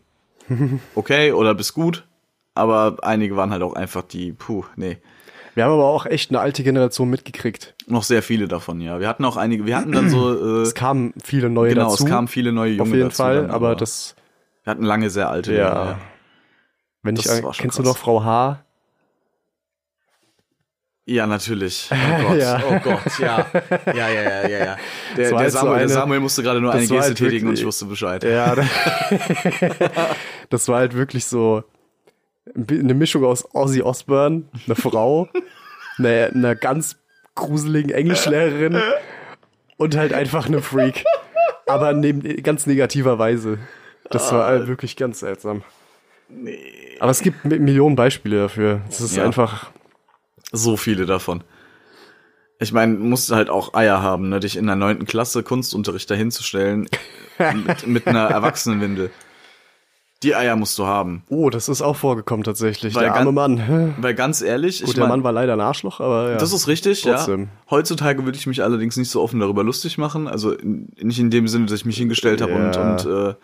[0.95, 2.07] okay oder bis gut,
[2.55, 4.97] aber einige waren halt auch einfach die, puh, nee.
[5.55, 7.75] Wir haben aber auch echt eine alte Generation mitgekriegt.
[7.87, 8.99] Noch sehr viele davon, ja.
[8.99, 12.05] Wir hatten auch einige, wir hatten dann so, äh, Es kamen viele neue genau, dazu.
[12.05, 14.15] es kamen viele neue Junge auf jeden dazu Fall, dann, aber das,
[14.63, 15.53] Wir hatten lange sehr alte.
[15.53, 15.57] ja.
[15.73, 15.97] Lehrer,
[17.03, 17.93] Wenn Das ich, kennst du krass.
[17.93, 18.63] noch Frau H?
[21.09, 21.89] Ja, natürlich.
[22.19, 22.61] Oh Gott, Ja.
[22.69, 23.45] oh Gott, ja.
[23.87, 24.57] Ja, ja, ja, ja, ja.
[24.57, 24.77] Der,
[25.15, 27.17] Das der, halt so Samuel, der eine- Samuel musste gerade nur das eine Geste halt
[27.17, 28.23] tätigen und ich wusste Bescheid.
[28.23, 28.65] Ja, da-
[30.49, 31.63] das war halt wirklich so
[32.55, 35.27] eine Mischung aus Ozzy Osbourne, eine Frau,
[35.97, 36.97] eine, eine ganz
[37.35, 38.81] gruseligen Englischlehrerin
[39.77, 41.03] und halt einfach eine Freak.
[41.67, 43.59] Aber neben, ganz negativer Weise.
[44.09, 45.61] Das war halt wirklich ganz seltsam.
[46.99, 48.81] Aber es gibt Mi- Millionen Beispiele dafür.
[48.89, 49.23] Es ist Ja.
[49.23, 49.69] einfach,
[50.51, 51.43] So viele davon.
[52.59, 54.39] Ich meine, musst halt auch Eier haben, ne?
[54.39, 56.89] dich in der neunten Klasse Kunstunterricht dahinzustellen
[57.65, 59.11] mit, mit einer Erwachsenenwindel.
[60.23, 61.23] Die Eier musst du haben.
[61.29, 62.93] Oh, das ist auch vorgekommen tatsächlich.
[62.93, 63.95] Weil der arme Mann.
[64.01, 66.37] Weil ganz ehrlich, Gut, ich der mein, Mann war leider ein Arschloch, aber ja.
[66.37, 67.43] das ist richtig, Trotzdem.
[67.43, 67.47] ja.
[67.69, 70.27] Heutzutage würde ich mich allerdings nicht so offen darüber lustig machen.
[70.27, 72.91] Also in, nicht in dem Sinne, dass ich mich hingestellt habe und, Ja.
[72.91, 73.35] und äh,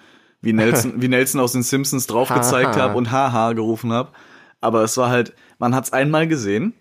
[0.41, 2.81] wie Nelson, wie Nelson aus den Simpsons drauf gezeigt Haha.
[2.81, 4.09] habe und haha gerufen habe.
[4.59, 6.73] Aber es war halt, man hat es einmal gesehen.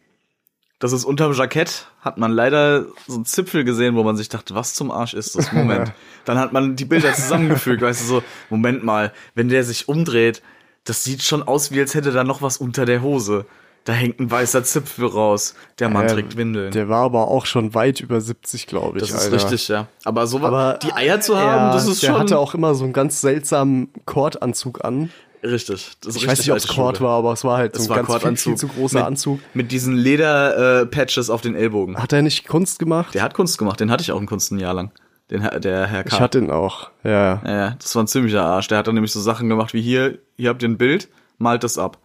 [0.84, 4.54] Das ist unterm Jackett, hat man leider so einen Zipfel gesehen, wo man sich dachte,
[4.54, 5.50] was zum Arsch ist das?
[5.50, 5.94] Moment.
[6.26, 10.42] Dann hat man die Bilder zusammengefügt, weißt du, so, Moment mal, wenn der sich umdreht,
[10.84, 13.46] das sieht schon aus, wie als hätte da noch was unter der Hose.
[13.84, 15.54] Da hängt ein weißer Zipfel raus.
[15.78, 16.70] Der Mann Ja, trägt Windeln.
[16.70, 19.04] Der war aber auch schon weit über 70, glaube ich.
[19.04, 19.36] Das ist Alter.
[19.36, 19.86] richtig, ja.
[20.04, 22.74] Aber so Aber die Eier zu haben, ja, das ist der schon hatte auch immer
[22.74, 25.08] so einen ganz seltsamen Kordanzug an.
[25.44, 25.92] Richtig.
[26.06, 27.00] Ich weiß nicht, ob es Schule.
[27.00, 29.06] war, aber es war halt Es so war ein ganz viel, viel zu großer mit,
[29.06, 29.40] Anzug.
[29.52, 31.96] Mit diesen Leder-Patches auf den Ellbogen.
[31.98, 33.14] Hat er nicht Kunst gemacht?
[33.14, 34.90] Der hat Kunst gemacht, den hatte ich auch in Kunst ein Jahr lang.
[35.30, 36.14] Den, der Herr K.
[36.16, 36.90] ich hatte ihn auch.
[37.02, 37.40] Ja.
[37.46, 38.68] ja, das war ein ziemlicher Arsch.
[38.68, 41.64] Der hat dann nämlich so Sachen gemacht wie hier, hier habt ihr ein Bild, malt
[41.64, 41.98] das ab.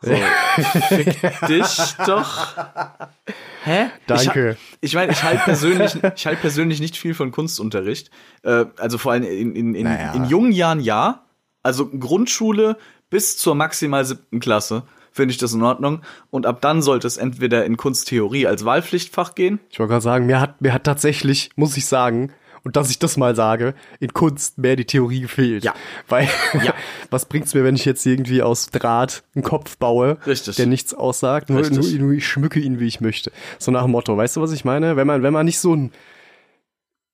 [0.00, 0.12] So,
[0.88, 2.56] fick dich doch.
[3.64, 3.86] Hä?
[4.06, 4.56] Danke.
[4.80, 8.10] Ich, ich meine, ich halte persönlich, ich halte persönlich nicht viel von Kunstunterricht.
[8.44, 10.12] Äh, also vor allem in, in, in, Naja.
[10.12, 11.24] in jungen Jahren ja.
[11.68, 12.78] Also Grundschule
[13.10, 16.00] bis zur maximal siebten Klasse finde ich das in Ordnung.
[16.30, 19.60] Und ab dann sollte es entweder in Kunsttheorie als Wahlpflichtfach gehen.
[19.68, 22.32] Ich wollte gerade sagen, mir hat, mir hat tatsächlich, muss ich sagen,
[22.64, 25.62] und dass ich das mal sage, in Kunst mehr die Theorie gefehlt.
[25.62, 25.74] Ja.
[26.08, 26.72] Weil, Ja.
[27.10, 30.56] was bringt's mir, wenn ich jetzt irgendwie aus Draht einen Kopf baue, Richtig.
[30.56, 33.30] der nichts aussagt, nur, nur, nur ich schmücke ihn, wie ich möchte.
[33.58, 34.96] So nach dem Motto, weißt du, was ich meine?
[34.96, 35.92] Wenn man, wenn man nicht so ein,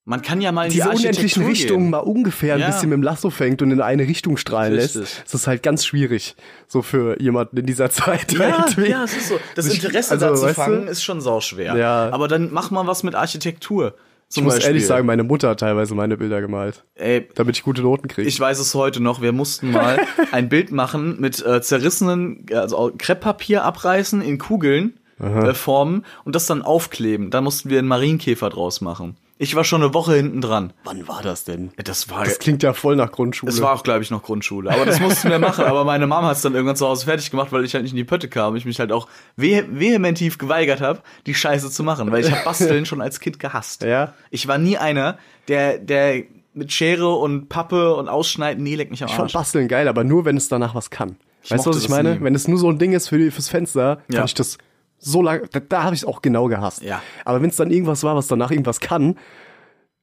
[0.06, 2.66] Man kann ja mal in diese die unendlichen Richtungen mal ungefähr ein Ja.
[2.66, 5.00] bisschen mit dem Lasso fängt und in eine Richtung strahlen Richtig.
[5.00, 6.36] lässt, das ist halt ganz schwierig,
[6.68, 8.32] so für jemanden in dieser Zeit.
[8.32, 8.90] Ja, irgendwie.
[8.90, 9.40] ja, es ist so.
[9.54, 10.62] Das Interesse also, da zu weißt du?
[10.62, 11.74] fangen ist schon sauschwer.
[11.76, 12.10] Ja.
[12.10, 13.94] Aber dann mach mal was mit Architektur.
[14.36, 14.70] Ich muss Beispiel.
[14.72, 18.26] ehrlich sagen, meine Mutter hat teilweise meine Bilder gemalt, Ey, damit ich gute Noten kriege.
[18.28, 19.22] Ich weiß es heute noch.
[19.22, 19.98] Wir mussten mal
[20.32, 26.46] ein Bild machen mit äh, zerrissenen, also Krepppapier abreißen, in Kugeln äh, formen und das
[26.46, 27.30] dann aufkleben.
[27.30, 29.16] Da mussten wir einen Marienkäfer draus machen.
[29.36, 30.72] Ich war schon eine Woche hinten dran.
[30.84, 31.72] Wann war das denn?
[31.82, 33.50] Das war, Das klingt ja voll nach Grundschule.
[33.50, 34.70] es war auch, glaube ich, noch Grundschule.
[34.70, 35.64] Aber das mussten wir machen.
[35.64, 37.90] Aber meine Mama hat es dann irgendwann zu Hause fertig gemacht, weil ich halt nicht
[37.92, 38.54] in die Pötte kam.
[38.54, 42.12] Ich mich halt auch vehe vehementief geweigert habe, die Scheiße zu machen.
[42.12, 43.82] Weil ich habe Basteln schon als Kind gehasst.
[43.82, 44.14] Ja.
[44.30, 45.18] Ich war nie einer,
[45.48, 46.22] der, der
[46.52, 49.32] mit Schere und Pappe und Ausschneiden, nee, leck mich am Ich fand Arsch.
[49.32, 51.16] Basteln geil, aber nur, wenn es danach was kann.
[51.48, 52.14] weißt du, was ich meine?
[52.14, 52.20] nie.
[52.22, 54.18] Wenn es nur so ein Ding ist für die, fürs Fenster, Ja.
[54.20, 54.58] fand ich das
[55.04, 56.82] so lange, da, da habe ich es auch genau gehasst.
[56.82, 57.02] Ja.
[57.24, 59.16] Aber wenn es dann irgendwas war, was danach irgendwas kann,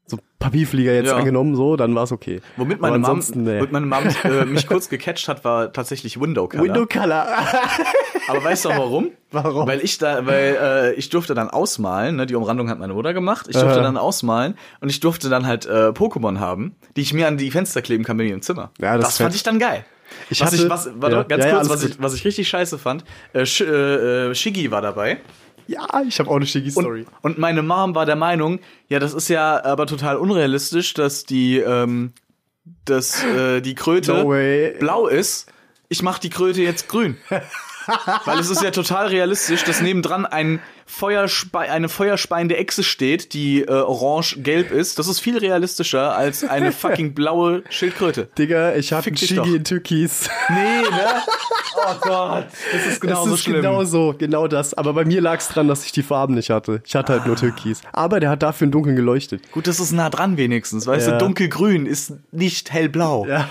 [0.06, 1.16] so Papierflieger jetzt Ja.
[1.18, 2.41] angenommen, so, dann war es okay.
[2.58, 3.62] Womit meine Mom, nee.
[3.72, 6.64] meine Mom äh, mich kurz gecatcht hat, war tatsächlich Window Color.
[6.64, 7.28] Window Color.
[8.28, 9.12] Aber weißt du auch warum?
[9.32, 9.68] Warum?
[9.68, 13.14] Weil ich da, weil äh, ich durfte dann ausmalen, ne, die Umrandung hat meine Mutter
[13.14, 13.47] gemacht.
[13.47, 13.82] Ich durfte Aha.
[13.82, 17.49] dann ausmalen und ich durfte dann halt äh, Pokémon haben, die ich mir an die
[17.49, 18.72] Fenster kleben kann bei mir im Zimmer.
[18.80, 19.86] Ja, das das fand ich dann geil.
[20.30, 22.14] Ich was hatte- ich, was, warte, ja, ganz ja, ja, kurz, alles was ich, was
[22.14, 23.03] ich richtig scheiße fand,
[23.34, 25.20] äh, Sh äh, äh, Shiggy war dabei.
[25.68, 27.05] ja, ich habe auch eine Shiggy-Story.
[27.22, 28.59] Und, und meine Mom war der Meinung,
[28.89, 32.14] ja, das ist ja aber total unrealistisch, dass die, ähm,
[32.86, 34.34] dass äh, die Kröte No
[34.80, 35.51] blau ist.
[35.89, 37.18] Ich mach die Kröte jetzt grün.
[38.26, 40.59] Weil es ist ja total realistisch, dass nebendran ein
[40.91, 44.99] Feuerspe eine feuerspeiende Echse steht, die äh, orange-gelb ist.
[44.99, 48.27] Das ist viel realistischer als eine fucking blaue Schildkröte.
[48.37, 49.45] Digga, ich habe Fick einen doch.
[49.55, 50.29] in Türkis.
[50.49, 50.87] Nee, ne?
[51.83, 52.47] Oh Gott.
[52.73, 53.55] Das ist genauso das ist schlimm.
[53.61, 54.73] genau so, genau das.
[54.73, 56.81] Aber bei mir lag es dran, dass ich die Farben nicht hatte.
[56.85, 57.27] Ich hatte halt Ah.
[57.27, 57.81] nur Türkis.
[57.93, 59.49] Aber der hat dafür im Dunkeln geleuchtet.
[59.53, 60.85] Gut, das ist nah dran wenigstens.
[60.85, 61.13] Weißt Ja.
[61.17, 63.25] du, dunkelgrün ist nicht hellblau.
[63.25, 63.49] Ja.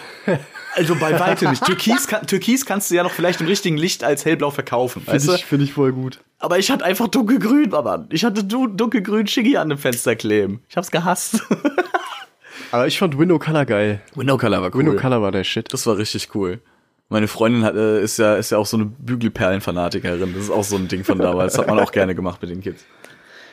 [0.77, 1.65] Also bei weitem nicht.
[1.65, 5.35] Türkis, kann, Türkis kannst du ja noch vielleicht im richtigen Licht als hellblau verkaufen, Finde
[5.35, 6.21] ich, find ich voll gut.
[6.39, 10.61] Aber ich hatte einfach dunkelgrün, aber ich hatte du dunkelgrün Shiggy an dem Fenster kleben.
[10.69, 11.43] Ich hab's gehasst.
[12.73, 14.01] Aber ich fand Window Color geil.
[14.15, 14.87] Window Color war cool.
[14.87, 15.73] Window Color war der Shit.
[15.73, 16.61] Das war richtig cool.
[17.09, 20.35] Meine Freundin hat, äh, ist ja ist ja auch so eine Bügelperlen-Fanatikerin.
[20.35, 21.55] Das ist auch so ein Ding von damals.
[21.55, 22.85] Das hat man auch gerne gemacht mit den Kids.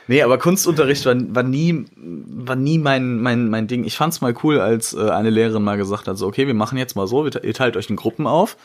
[0.07, 3.83] Nee, aber Kunstunterricht war, war nie, war nie mein, mein, mein Ding.
[3.83, 6.77] Ich fand's mal cool, als äh, eine Lehrerin mal gesagt hat, so, okay, wir machen
[6.77, 8.55] jetzt mal so, ihr teilt euch in Gruppen auf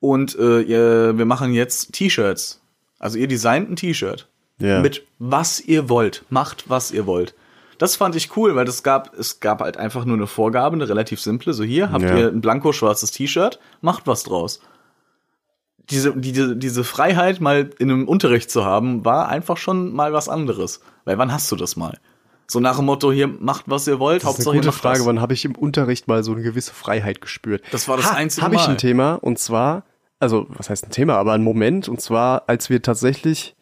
[0.00, 2.60] und äh, ihr, wir machen jetzt T-Shirts.
[2.98, 4.28] Also ihr designt ein T-Shirt.
[4.58, 4.80] Ja.
[4.80, 6.24] Mit was ihr wollt.
[6.30, 7.34] Macht, was ihr wollt.
[7.78, 10.88] Das fand ich cool, weil das gab, es gab halt einfach nur eine Vorgabe, eine
[10.88, 11.52] relativ simple.
[11.52, 12.16] So hier habt Ja.
[12.16, 14.60] ihr ein blanko schwarzes T-Shirt, macht was draus.
[15.90, 20.28] Diese, diese, diese Freiheit mal in einem Unterricht zu haben, war einfach schon mal was
[20.28, 20.80] anderes.
[21.04, 21.98] Weil wann hast du das mal?
[22.46, 24.72] So nach dem Motto, hier macht was ihr wollt, Das ist Hauptsache eine ihr gute
[24.76, 25.00] Frage.
[25.00, 25.06] was.
[25.06, 27.62] Wann habe ich im Unterricht mal so eine gewisse Freiheit gespürt?
[27.72, 28.70] Das war das einzige Habe ich Mal.
[28.70, 29.84] ein Thema und zwar,
[30.20, 33.54] also was heißt ein Thema, aber ein Moment und zwar, als wir tatsächlich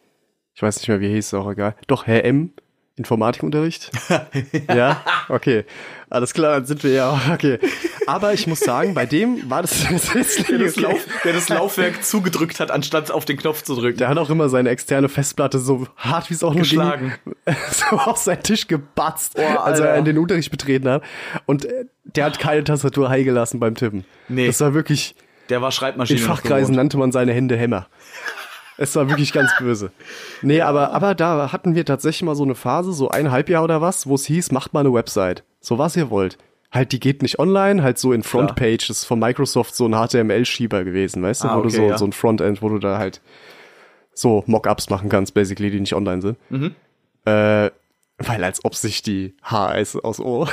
[0.55, 1.75] Ich weiß nicht mehr, wie hieß, ist auch egal.
[1.87, 2.51] Doch, Herr M.
[2.95, 3.89] Informatikunterricht?
[4.67, 5.65] ja, okay.
[6.11, 7.57] Alles klar, dann sind wir ja, okay.
[8.05, 11.49] Aber ich muss sagen, bei dem war das, das, ist Der das, Lauf, der das
[11.49, 13.97] Laufwerk zugedrückt hat, anstatt auf den Knopf zu drücken.
[13.97, 17.13] Der hat auch immer seine externe Festplatte so hart wie es auch nur Geschlagen.
[17.25, 21.01] ging, so auf seinen Tisch gebatzt, Oh, als er in den Unterricht betreten hat.
[21.47, 24.05] Und äh, der hat keine Tastatur heil gelassen beim Tippen.
[24.27, 24.45] Nee.
[24.45, 25.15] Das war wirklich,
[25.49, 26.19] Der war in Schreibmaschine.
[26.21, 27.87] noch Fachkreisen nannte man seine Hände Hämmer.
[28.77, 29.91] Es war wirklich ganz böse.
[30.41, 33.81] Nee, aber, aber da hatten wir tatsächlich mal so eine Phase, so eineinhalb Jahr oder
[33.81, 35.43] was, wo es hieß, macht mal eine Website.
[35.59, 36.37] So was ihr wollt.
[36.71, 38.87] Halt, die geht nicht online, halt so in Frontpage.
[38.87, 41.47] Das ist von Microsoft so ein HTML-Schieber gewesen, weißt du?
[41.47, 41.97] Ah, wo du okay, so, ja.
[41.99, 43.21] so ein Frontend, wo du da halt
[44.15, 46.37] so Mockups machen kannst, basically, die nicht online sind.
[46.49, 46.75] Mhm.
[47.25, 47.69] Äh,
[48.19, 50.45] weil als ob sich die HS aus O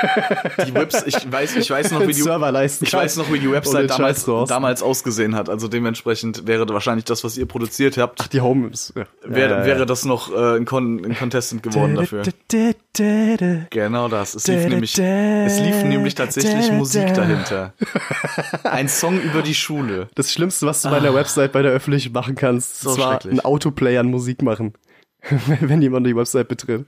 [0.66, 3.38] Die Webs ich weiß, ich weiß noch, wie die, Server leisten ich weiß noch, wie
[3.38, 5.48] die Website damals, damals ausgesehen hat.
[5.48, 9.06] Also dementsprechend wäre wahrscheinlich das, was ihr produziert habt, die Home ja.
[9.22, 12.22] wäre, Ja, ja, wäre das noch äh, ein, Con ein Contestant geworden dafür.
[13.70, 14.34] Genau das.
[14.34, 17.72] Es lief nämlich, es lief nämlich tatsächlich Musik dahinter.
[18.64, 20.08] Ein Song über die Schule.
[20.14, 23.40] Das Schlimmste, was du bei der Website bei der öffentlichen machen kannst, So ist ein
[23.40, 24.74] Autoplay an Musik machen.
[25.60, 26.86] wenn jemand die Website betritt.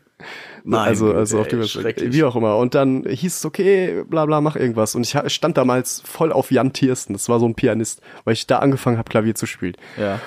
[0.65, 2.13] Meine also, Güte, also auf die ey, Website.
[2.13, 2.57] Wie auch immer.
[2.57, 4.95] Und dann hieß es, okay, bla bla, mach irgendwas.
[4.95, 7.13] Und ich stand damals voll auf Jan Tiersten.
[7.15, 9.75] Das war so ein Pianist, weil ich da angefangen habe, Klavier zu spielen.
[9.99, 10.21] Ja.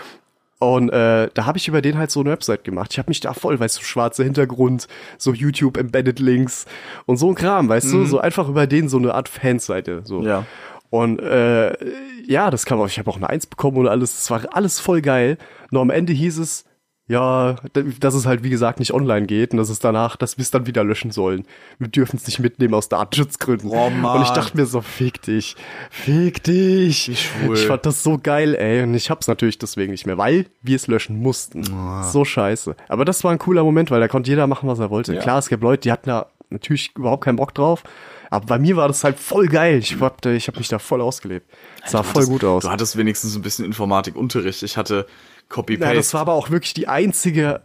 [0.60, 2.93] Und äh, da habe ich über den halt so eine Website gemacht.
[2.93, 4.88] Ich habe mich da voll, weißt du, schwarzer Hintergrund,
[5.18, 6.66] so YouTube Embedded Links
[7.06, 10.04] und so ein Kram, weißt du, so einfach über den so eine Art Fanseite.
[10.06, 10.20] So.
[10.22, 10.26] Mhm.
[10.26, 10.45] Ja.
[10.89, 11.74] Und äh,
[12.26, 14.80] ja, das kam auch, ich habe auch eine Eins bekommen und alles, das war alles
[14.80, 15.38] voll geil.
[15.70, 16.64] Nur am Ende hieß es,
[17.08, 17.58] ja,
[17.99, 20.51] dass es halt wie gesagt nicht online geht und dass es danach, dass wir es
[20.51, 21.45] dann wieder löschen sollen.
[21.78, 23.70] Wir dürfen es nicht mitnehmen aus Datenschutzgründen.
[23.70, 24.18] Oh, Mann.
[24.18, 25.58] und ich dachte mir so, fick dich,
[25.89, 27.10] fick dich.
[27.10, 27.58] Wie schwul.
[27.58, 28.84] Ich fand das so geil, ey.
[28.84, 31.64] Und ich hab's natürlich deswegen nicht mehr, weil wir es löschen mussten.
[31.74, 32.04] Oh.
[32.04, 32.76] So scheiße.
[32.88, 35.18] Aber das war ein cooler Moment, weil da konnte jeder machen, was er wollte.
[35.18, 37.84] Klar, es gab Leute, die hatten da natürlich überhaupt keinen Bock drauf.
[38.30, 39.78] Aber bei mir war das halt voll geil.
[39.80, 41.47] Ich hab, ich hab mich da voll ausgelebt.
[41.84, 42.64] Es sah voll hattest- gut aus.
[42.64, 44.64] Du hattest wenigstens ein bisschen Informatikunterricht.
[44.64, 45.06] Ich hatte
[45.50, 45.89] Copy-Paste.
[45.89, 47.62] Ja, das war aber auch wirklich die einzige,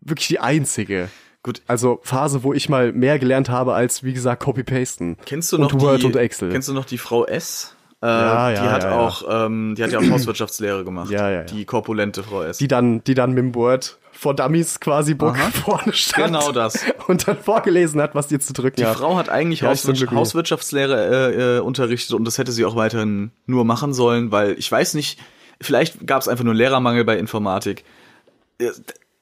[0.00, 1.08] wirklich die einzige.
[1.42, 1.62] Gut.
[1.66, 5.16] Also Phase, wo ich mal mehr gelernt habe als, wie gesagt, Copy-Pasten.
[5.26, 6.50] Kennst du noch und Word die, und Excel.
[6.50, 7.76] Kennst du noch die Frau S?
[8.02, 11.10] Äh, Ja, ja, die hat ja, auch, ähm, die hat ja auch Hauswirtschaftslehre gemacht.
[11.10, 11.44] Ja, ja.
[11.44, 12.58] Die korpulente Frau S.
[12.58, 16.26] die dann, die dann mit dem Word vor Dummies quasi Book vorne stand.
[16.32, 16.84] Genau das.
[17.06, 18.96] Und dann vorgelesen hat, was dir zu drücken Die hat.
[18.96, 20.12] Frau hat eigentlich Hauswirtschaft.
[20.12, 24.70] Hauswirtschaftslehre äh, äh, unterrichtet und das hätte sie auch weiterhin nur machen sollen, weil ich
[24.70, 25.18] weiß nicht,
[25.60, 27.84] vielleicht gab es einfach nur Lehrermangel bei Informatik.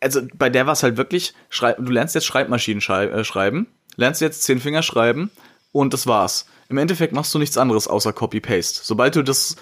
[0.01, 3.67] Also bei der war es halt wirklich, du lernst jetzt Schreibmaschinen schrei äh, schreiben,
[3.97, 5.31] lernst jetzt zehn Finger schreiben
[5.73, 6.47] und das war's.
[6.69, 8.81] Im Endeffekt machst du nichts anderes außer Copy-Paste.
[8.83, 9.57] Sobald du das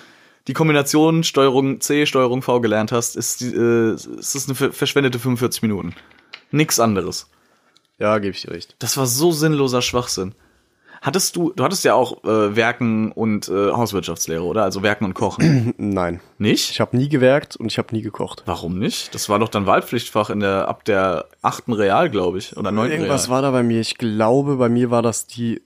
[0.49, 5.19] die Kombination Steuerung C, Steuerung V gelernt hast, ist, äh, ist das eine ver- verschwendete
[5.21, 5.95] 45 Minuten.
[6.51, 7.29] Nix anderes.
[7.99, 8.75] Ja, gebe ich dir recht.
[8.81, 10.35] Das war so sinnloser Schwachsinn.
[11.03, 14.63] Hattest du, du hattest ja auch äh, Werken und äh, Hauswirtschaftslehre, oder?
[14.63, 15.75] Also Werken und Kochen.
[15.79, 16.21] Nein.
[16.39, 16.71] nicht?
[16.71, 18.45] Ich habe nie gewerkt und ich habe nie gekocht.
[18.47, 19.13] Warum nicht?
[19.13, 22.93] Das war doch dann Wahlpflichtfach in der ab der achten Real, glaube ich, oder neunten
[22.93, 23.35] Irgendwas Real.
[23.35, 23.81] war da bei mir.
[23.81, 25.57] Ich glaube, bei mir war das die.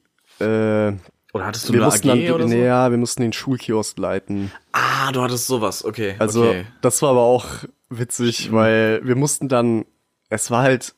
[0.40, 0.94] Äh,
[1.34, 2.54] Oder hattest du wir eine mussten AG dann, oder so?
[2.54, 4.50] nee, ja, wir mussten den Schulkiosk leiten.
[4.72, 5.84] Ah, du hattest sowas.
[5.84, 6.14] Okay.
[6.18, 6.64] Also okay.
[6.80, 7.44] das war aber auch
[7.90, 9.84] witzig, weil wir mussten dann.
[10.30, 10.94] Es war halt.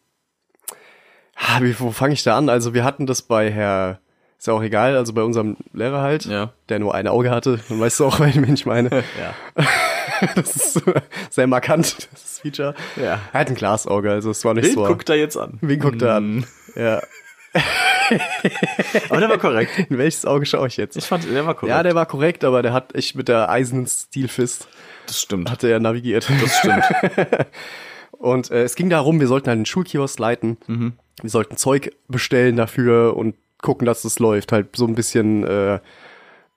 [1.34, 2.48] Ah, wie, wo fange ich da an?
[2.48, 3.98] Also wir hatten das bei Herr.
[4.38, 6.52] Ist ja auch egal, also bei unserem Lehrer halt, Ja.
[6.68, 7.58] der nur ein Auge hatte.
[7.68, 8.88] Dann weißt du auch, wen ich meine.
[9.18, 9.64] ja.
[10.36, 10.82] Das ist
[11.30, 12.74] sehr markant, das Feature.
[12.96, 13.20] Ja.
[13.32, 14.84] Er hat ein Glasauge, also es war nicht Wen so.
[14.84, 15.58] guckt er jetzt an?
[15.60, 16.38] Wen guckt er Mm.
[16.38, 16.46] an?
[16.76, 17.02] Ja.
[19.10, 19.78] Aber der war korrekt.
[19.90, 20.96] In welches Auge schaue ich jetzt?
[20.96, 21.70] Ich fand, der war korrekt.
[21.70, 24.68] ja, der war korrekt, aber der hat echt mit der eisernen Stilfist
[25.06, 25.50] das stimmt.
[25.50, 26.28] hatte er navigiert.
[26.40, 26.84] Das stimmt.
[28.12, 30.56] Und äh, es ging darum, wir sollten halt einen Schulkiosk leiten.
[30.66, 30.92] Mhm.
[31.20, 34.52] Wir sollten Zeug bestellen dafür und gucken, dass das läuft.
[34.52, 35.78] Halt so ein bisschen, äh,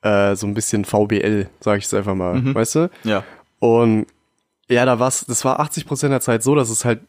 [0.01, 2.35] äh, so ein bisschen VBL, sage ich es einfach mal.
[2.35, 2.55] Mhm.
[2.55, 2.89] Weißt du?
[3.03, 3.23] ja.
[3.59, 4.07] Und
[4.69, 7.01] ja, da war's, das war 80 Prozent der Zeit so, dass es halt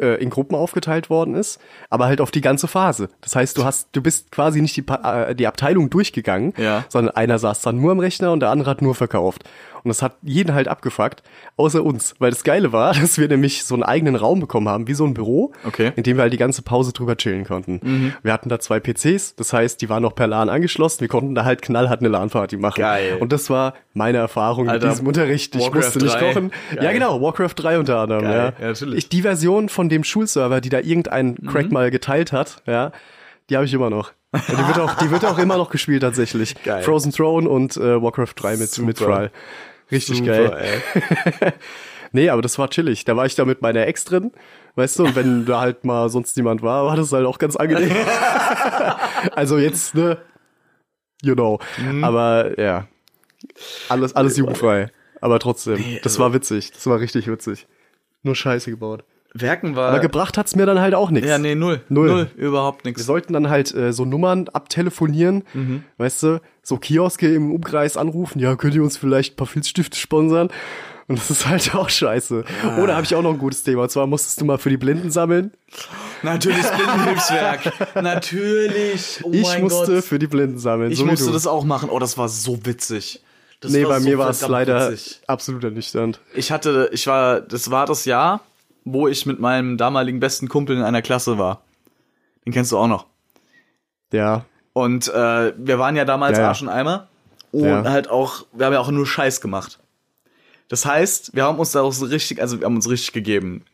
[0.00, 1.58] äh, in Gruppen aufgeteilt worden ist,
[1.90, 3.08] aber halt auf die ganze Phase.
[3.22, 6.84] Das heißt, du hast, du bist quasi nicht die, Pa- äh, die Abteilung durchgegangen, Ja.
[6.88, 9.42] sondern einer saß dann nur am Rechner und der andere hat nur verkauft.
[9.86, 11.22] Und das hat jeden halt abgefuckt,
[11.56, 12.14] außer uns.
[12.18, 15.04] Weil das Geile war, dass wir nämlich so einen eigenen Raum bekommen haben, wie so
[15.04, 15.92] ein Büro, Okay.
[15.94, 18.12] in dem wir halt die ganze Pause drüber chillen konnten.
[18.22, 21.00] Wir hatten da zwei PCs, das heißt, die waren noch per LAN angeschlossen.
[21.02, 22.80] Wir konnten da halt knallhart eine LAN-Party machen.
[22.80, 23.16] Geil.
[23.20, 25.54] Und das war meine Erfahrung Alter, mit diesem Unterricht.
[25.54, 26.28] Ich Warcraft musste nicht 3.
[26.32, 26.50] kochen.
[26.74, 26.84] Geil.
[26.84, 28.22] Ja, genau, Warcraft 3 unter anderem.
[28.24, 28.34] Geil.
[28.58, 28.62] Ja.
[28.62, 28.98] Ja, natürlich.
[28.98, 31.46] Ich, die Version von dem Schulserver, die da irgendein Mhm.
[31.48, 32.90] Crack mal geteilt hat, ja,
[33.48, 34.12] die habe ich immer noch.
[34.32, 36.54] Und die wird auch, die wird auch immer noch gespielt tatsächlich.
[36.64, 36.82] Geil.
[36.82, 38.98] Frozen Throne und äh, Warcraft 3 mit, mit.
[38.98, 39.30] Trial.
[39.90, 40.82] Richtig Super, geil.
[41.40, 41.52] ey.
[42.12, 43.04] Nee, aber das war chillig.
[43.04, 44.30] Da war ich da mit meiner Ex drin,
[44.76, 47.56] weißt du, und wenn da halt mal sonst niemand war, war das halt auch ganz
[47.56, 47.90] angenehm.
[49.32, 50.16] also jetzt, ne,
[51.22, 51.58] you know.
[51.78, 52.04] Mhm.
[52.04, 52.86] Aber ja,
[53.88, 54.90] alles, alles jugendfrei.
[55.20, 56.72] Aber trotzdem, Nee, das also- war witzig.
[56.72, 57.66] Das war richtig witzig.
[58.22, 59.04] Nur Scheiße gebaut.
[59.40, 59.88] Werken war.
[59.90, 61.28] Aber gebracht hat's mir dann halt auch nichts.
[61.28, 61.80] ja, nee, null.
[61.88, 62.08] Null.
[62.08, 62.30] Null.
[62.36, 63.04] Überhaupt Wir nichts.
[63.06, 65.84] sollten dann halt äh, so Nummern abtelefonieren, Mhm.
[65.98, 69.96] weißt du, so Kioske im Umkreis anrufen, ja, könnt ihr uns vielleicht ein paar Filzstifte
[69.98, 70.48] sponsern?
[71.08, 72.44] Und das ist halt auch scheiße.
[72.82, 73.82] Oder habe ich auch noch ein gutes Thema.
[73.84, 75.52] Und zwar musstest du mal für die Blinden sammeln.
[76.24, 77.72] Natürlich das Blindenhilfswerk.
[78.02, 79.20] Natürlich.
[79.22, 80.04] Oh ich musste Gott.
[80.04, 80.90] für die Blinden sammeln.
[80.90, 81.90] Ich so musste das auch machen.
[81.90, 83.22] Oh, das war so witzig.
[83.60, 85.20] Das Nee, bei so mir war es leider witzig.
[85.26, 86.20] absolut ernüchternd.
[86.34, 88.40] Ich hatte, ich war, das war das Jahr,
[88.86, 91.62] wo ich mit meinem damaligen besten Kumpel in einer Klasse war.
[92.46, 93.06] Den kennst du auch noch.
[94.12, 94.44] Ja.
[94.72, 96.48] Und äh, wir waren ja damals Ja, ja.
[96.48, 97.08] Arsch und Eimer.
[97.50, 97.84] Und Ja.
[97.84, 99.80] halt auch, wir haben ja auch nur Scheiß gemacht.
[100.68, 103.64] Das heißt, wir haben uns da auch so richtig, also wir haben uns richtig gegeben.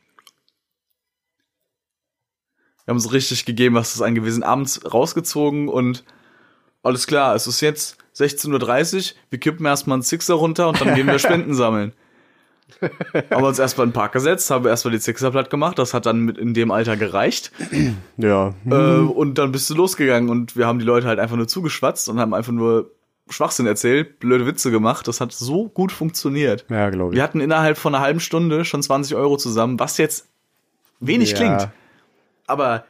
[2.85, 4.43] Wir haben uns richtig gegeben, was das angewiesen.
[4.43, 6.05] Abends rausgezogen und
[6.83, 10.95] alles klar, es ist jetzt 16.30 Uhr, wir kippen erstmal einen Sixer runter und dann
[10.95, 11.93] gehen wir Spenden sammeln.
[13.31, 15.95] haben wir uns erstmal in den Park gesetzt, haben erstmal die Sixer platt gemacht, das
[15.95, 17.53] hat dann mit in dem Alter gereicht.
[18.17, 18.55] Ja.
[18.69, 22.09] Äh, und dann bist du losgegangen und wir haben die Leute halt einfach nur zugeschwatzt
[22.09, 22.91] und haben einfach nur
[23.29, 25.09] Schwachsinn erzählt, blöde Witze gemacht.
[25.09, 26.65] Das hat so gut funktioniert.
[26.69, 27.17] ja, glaube ich.
[27.17, 30.27] Wir hatten innerhalb von einer halben Stunde schon 20 Euro zusammen, was jetzt
[31.01, 31.37] wenig Ja.
[31.37, 31.69] klingt.
[32.47, 32.85] Aber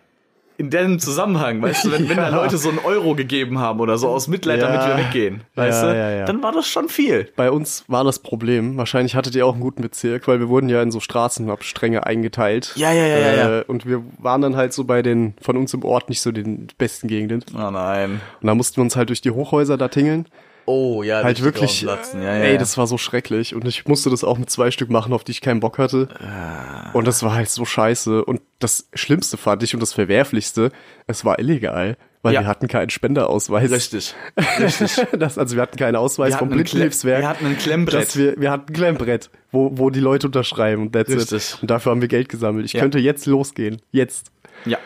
[0.59, 2.36] in dem Zusammenhang, weißt du, wenn, wenn da Ja.
[2.36, 4.68] Leute so einen Euro gegeben haben oder so aus Mitleid, Ja.
[4.68, 6.24] damit wir weggehen, weißt Ja, du, ja, ja.
[6.26, 7.28] dann war das schon viel.
[7.36, 10.68] Bei uns war das Problem, wahrscheinlich hattet ihr auch einen guten Bezirk, weil wir wurden
[10.68, 12.72] ja in so Straßenabstränge eingeteilt.
[12.76, 13.59] Ja, ja, ja, ja, ja.
[13.61, 16.30] Äh, Und wir waren dann halt so bei den, von uns im Ort nicht so
[16.32, 17.44] den besten Gegenden.
[17.55, 18.20] Oh nein.
[18.40, 20.26] Und da mussten wir uns halt durch die Hochhäuser da tingeln.
[20.66, 21.82] Oh, ja, Halt wirklich.
[21.82, 23.54] Ja, ja, ey, das war so schrecklich.
[23.54, 26.08] Und ich musste das auch mit zwei Stück machen, auf die ich keinen Bock hatte.
[26.20, 26.90] Ah.
[26.92, 28.24] Und das war halt so scheiße.
[28.24, 30.70] Und das Schlimmste fand ich und das Verwerflichste,
[31.06, 31.96] es war illegal.
[32.24, 32.42] Weil Ja.
[32.42, 33.70] wir hatten keinen Spenderausweis.
[33.72, 34.14] Richtig.
[34.60, 35.04] Richtig.
[35.18, 37.20] Das, also wir hatten keinen Ausweis vom hatten Klemm- Blindenhilfswerk.
[37.22, 38.16] wir hatten ein Klemmbrett.
[38.16, 41.54] Wir, wir hatten ein Klemmbrett, wo, wo die Leute unterschreiben und that's Richtig.
[41.54, 41.58] it.
[41.62, 42.64] Und dafür haben wir Geld gesammelt.
[42.66, 42.80] Ich Ja.
[42.80, 43.82] könnte jetzt losgehen.
[43.90, 44.30] Jetzt.
[44.64, 44.78] Ja.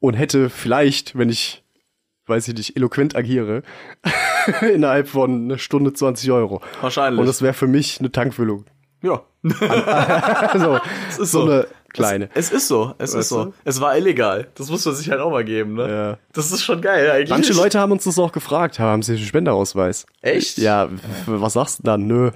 [0.00, 1.61] Und hätte vielleicht, wenn ich,
[2.26, 3.62] weiß ich nicht, eloquent agiere,
[4.74, 6.60] innerhalb von einer Stunde 20 Euro.
[6.80, 7.20] Wahrscheinlich.
[7.20, 8.64] Und das wäre für mich eine Tankfüllung.
[9.02, 9.22] ja.
[9.72, 12.28] Also, Es ist so eine kleine.
[12.34, 13.44] Es, es ist so, es ist Weißt so.
[13.46, 13.52] du?
[13.64, 14.46] Es war illegal.
[14.54, 15.90] Das muss man sich halt auch mal geben, ne?
[15.90, 16.18] Ja.
[16.32, 17.30] Das ist schon geil eigentlich.
[17.30, 20.06] Manche Leute haben uns das auch gefragt, haben sie einen Spenderausweis?
[20.20, 20.58] Echt?
[20.58, 20.88] Ja,
[21.26, 22.06] was sagst du dann?
[22.06, 22.30] Nö.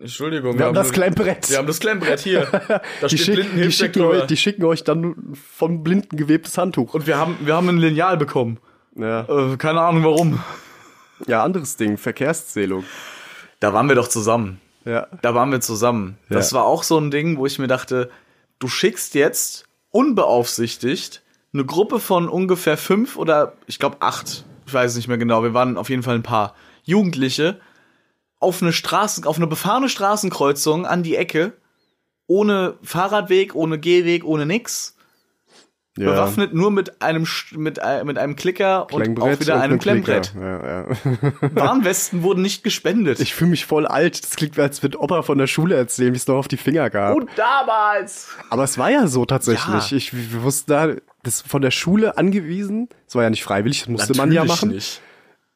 [0.00, 0.58] Entschuldigung.
[0.58, 1.50] Wir haben das Klemmbrett.
[1.50, 2.46] Wir haben das Klemmbrett hier.
[3.00, 6.94] Da Die, steht schick, die, schicken euch, die schicken euch dann vom Blinden gewebtes Handtuch.
[6.94, 8.58] Und wir haben, wir haben ein Lineal bekommen.
[8.96, 9.20] Ja.
[9.28, 10.42] Äh, keine Ahnung warum.
[11.26, 12.84] ja, anderes Ding, Verkehrszählung.
[13.60, 14.60] Da waren wir doch zusammen.
[14.84, 15.06] Ja.
[15.22, 16.16] Da waren wir zusammen.
[16.28, 16.58] Das Ja.
[16.58, 18.10] war auch so ein Ding, wo ich mir dachte,
[18.58, 21.22] du schickst jetzt unbeaufsichtigt
[21.52, 25.54] eine Gruppe von ungefähr fünf oder ich glaube acht, ich weiß nicht mehr genau, wir
[25.54, 27.60] waren auf jeden Fall ein paar Jugendliche
[28.40, 31.52] auf eine Straßen, auf eine befahrene Straßenkreuzung an die Ecke,
[32.26, 34.95] ohne Fahrradweg, ohne Gehweg, ohne nix,
[35.96, 36.10] ja.
[36.10, 39.78] bewaffnet nur mit einem mit, ein- mit einem Klicker und auch wieder und einem.
[39.78, 40.32] Klemmbrett.
[40.38, 40.86] Ja, ja.
[41.54, 43.20] Warnwesten wurden nicht gespendet.
[43.20, 44.22] Ich fühle mich voll alt.
[44.22, 46.90] Das klingt, als würde Opa von der Schule erzählen, wie es noch auf die Finger
[46.90, 47.16] gab.
[47.16, 48.28] und damals.
[48.50, 49.92] Aber es war ja so tatsächlich.
[49.92, 50.88] Ich, wir wussten da,
[51.22, 52.88] das von der Schule angewiesen.
[53.06, 54.74] Das war ja nicht freiwillig, das musste man ja Natürlich machen.
[54.74, 55.00] Nicht.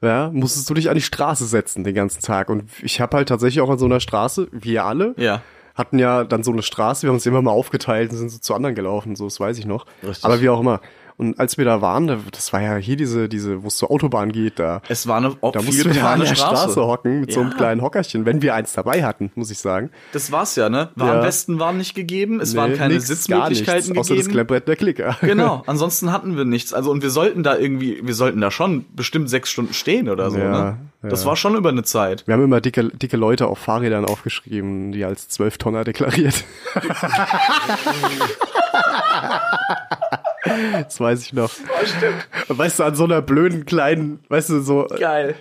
[0.03, 2.49] Ja, musstest du dich an die Straße setzen den ganzen Tag.
[2.49, 5.43] Und ich habe halt tatsächlich auch an so einer Straße, wir alle, Ja.
[5.81, 8.39] Hatten ja dann so eine Straße, wir haben uns immer mal aufgeteilt und sind so
[8.39, 9.87] zu anderen gelaufen, so, das weiß ich noch.
[10.03, 10.25] Richtig.
[10.25, 10.81] Aber wie auch immer.
[11.21, 13.91] Und als wir da waren, da- das war ja hier diese, diese, wo es zur
[13.91, 14.81] Autobahn geht, da.
[14.89, 16.87] Es war eine Da mussten wir an der Straße, Straße.
[16.87, 17.57] hocken mit so einem Ja.
[17.59, 19.91] kleinen Hockerchen, wenn wir eins dabei hatten, muss ich sagen.
[20.13, 20.89] Das war's ja, ne?
[20.97, 24.33] Warnwesten waren nicht gegeben, es waren Nee, keine nix, Sitzmöglichkeiten gar nichts, Außer das gegeben.
[24.33, 25.17] Klemmbrett der Klicker.
[25.31, 26.73] Genau, ansonsten hatten wir nichts.
[26.73, 30.31] Also und wir sollten da irgendwie, wir sollten da schon bestimmt sechs Stunden stehen oder
[30.31, 30.79] so, Ja, ne?
[31.03, 31.29] Das ja.
[31.29, 32.27] war schon über eine Zeit.
[32.27, 36.45] Wir haben immer dicke, dicke Leute auf Fahrrädern aufgeschrieben, die als 12 Tonner deklariert.
[40.45, 41.51] das weiß ich noch.
[41.51, 42.29] stimmt.
[42.49, 45.35] Weißt du, an so einer blöden kleinen, weißt du, so, Geil.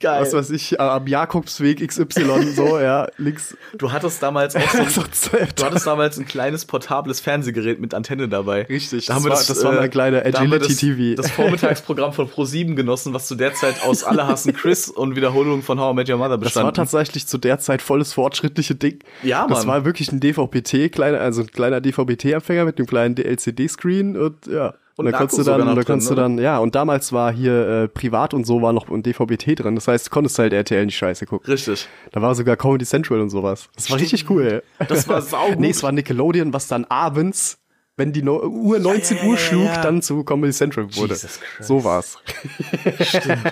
[0.00, 0.22] Geil.
[0.22, 3.54] was weiß ich, am Jakobsweg XY, so, ja, links.
[3.76, 7.78] du hattest damals auch so ein, so 12 Du hattest damals ein kleines portables Fernsehgerät
[7.80, 8.62] mit Antenne dabei.
[8.62, 11.16] Richtig, da das war- das, das war äh, mein kleiner da haben wir Agility TV.
[11.16, 15.16] Das, das Vormittagsprogramm von Pro7 genossen, was zu der Zeit aus Alle hassen Chris und
[15.16, 16.64] Wiederholungen von How I Met Your Mother Das bestand.
[16.64, 19.00] war tatsächlich zu der Zeit volles fortschrittliche Ding.
[19.22, 19.68] Ja, Das Mann.
[19.68, 24.72] war wirklich ein DVB-T, kleiner, also ein kleiner DVB-T-Empfänger mit einem kleinen LCD-Screen und ja.
[25.00, 26.22] Und da konntest du dann, da konntest du oder?
[26.22, 29.74] dann, ja, und damals war hier äh, privat und so war noch ein DVB-T drin.
[29.74, 31.50] Das heißt, du konntest halt RTL nicht scheiße gucken.
[31.50, 31.88] Richtig.
[32.12, 33.68] Da war sogar Comedy Central und sowas.
[33.76, 34.62] Das war richtig cool.
[34.88, 35.58] Das war saugut.
[35.58, 37.59] nee, es war Nickelodeon, was dann abends,
[38.00, 39.82] wenn die no Uhr 19 ja, Uhr ja, schlug, ja.
[39.82, 41.14] dann zu Comedy Central wurde.
[41.60, 42.16] So war's.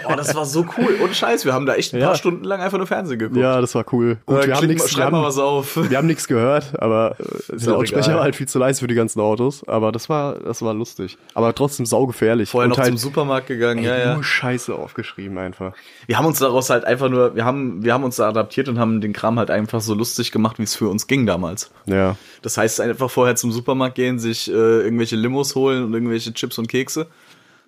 [0.08, 0.96] Oh, das war so cool.
[1.02, 3.38] Und Scheiß, wir haben da echt ein paar Stunden lang einfach nur Fernsehen geguckt.
[3.38, 4.16] Ja, das war cool.
[4.24, 5.76] Gut, Äh, wir haben nichts, schreib mal haben, was auf.
[5.76, 8.94] wir haben nichts gehört, aber äh, der Lautsprecher war halt viel zu leise für die
[8.94, 9.68] ganzen Autos.
[9.68, 11.18] Aber das war, das war lustig.
[11.34, 12.48] Aber trotzdem saugefährlich.
[12.48, 14.14] Vorher Und noch halt zum Supermarkt gegangen, ja, ja.
[14.14, 15.74] nur Scheiße aufgeschrieben einfach.
[16.06, 18.78] Wir haben uns daraus halt einfach nur, wir haben, wir haben uns da adaptiert und
[18.78, 21.70] haben den Kram halt einfach so lustig gemacht, wie es für uns ging damals.
[21.84, 22.16] Ja.
[22.40, 26.58] Das heißt, einfach vorher zum Supermarkt gehen, sich äh, irgendwelche Limos holen und irgendwelche Chips
[26.58, 27.08] und Kekse,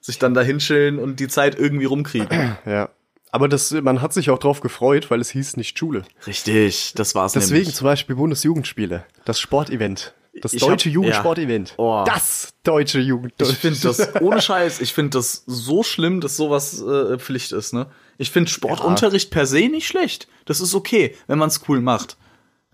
[0.01, 2.57] sich dann da hinschillen und die Zeit irgendwie rumkriegen.
[2.67, 2.91] Ja.
[3.33, 6.03] Aber das, man hat sich auch drauf gefreut, weil es hieß nicht Schule.
[6.27, 7.77] Richtig, das war's Deswegen nämlich.
[7.77, 9.05] zum Beispiel Bundesjugendspiele.
[9.25, 10.15] Das Sportevent.
[10.41, 11.75] Das Ich deutsche Jugendsportevent.
[11.77, 12.05] Oh.
[12.07, 13.35] Das deutsche Jugend.
[13.41, 17.73] Ich finde das, ohne Scheiß, ich finde das so schlimm, dass sowas äh, Pflicht ist,
[17.73, 17.87] ne?
[18.19, 20.29] Ich finde Sportunterricht per se nicht schlecht.
[20.45, 22.17] Das ist okay, wenn man es cool macht.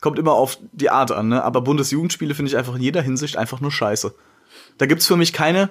[0.01, 1.43] Kommt immer auf die Art an, ne?
[1.43, 4.15] Aber Bundesjugendspiele finde ich einfach in jeder Hinsicht einfach nur scheiße.
[4.79, 5.71] Da gibt's für mich keine,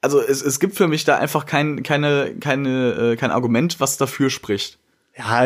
[0.00, 3.96] also es, es gibt für mich da einfach kein, keine, keine, äh, kein Argument, was
[3.96, 4.78] dafür spricht.
[5.16, 5.44] Ja,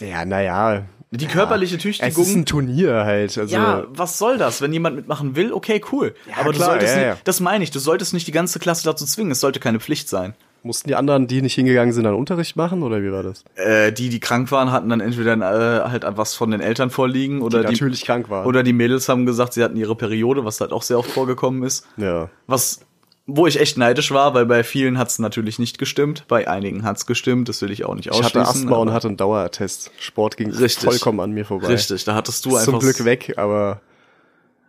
[0.00, 0.84] ja, naja.
[1.10, 2.24] Die körperliche Es Tüchtigung.
[2.24, 3.38] ist ein Turnier halt.
[3.38, 4.60] Also, ja, was soll das?
[4.60, 6.14] Wenn jemand mitmachen will, okay, cool.
[6.38, 7.18] Aber du klar, solltest ja, nicht, ja.
[7.24, 9.30] das meine ich, du solltest nicht die ganze Klasse dazu zwingen.
[9.30, 10.34] Es sollte keine Pflicht sein.
[10.66, 13.44] Mussten die anderen, die nicht hingegangen sind, dann Unterricht machen oder wie war das?
[13.54, 17.40] Äh, die, die krank waren, hatten dann entweder äh, halt was von den Eltern vorliegen
[17.40, 18.46] oder die, natürlich krank waren.
[18.46, 21.62] oder die Mädels haben gesagt, sie hatten ihre Periode, was halt auch sehr oft vorgekommen
[21.62, 21.86] ist.
[21.96, 22.28] ja.
[22.46, 22.80] Was,
[23.28, 27.06] wo ich echt neidisch war, weil bei vielen hat's natürlich nicht gestimmt, bei einigen hat's
[27.06, 28.40] gestimmt, das will ich auch nicht Ich ausschließen.
[28.40, 29.90] hatte Asthma und hatte einen Dauerattest.
[29.98, 30.84] Sport ging Richtig.
[30.84, 31.66] vollkommen an mir vorbei.
[31.68, 32.72] Richtig, da hattest du Ist einfach.
[32.72, 33.80] Zum Glück weg, aber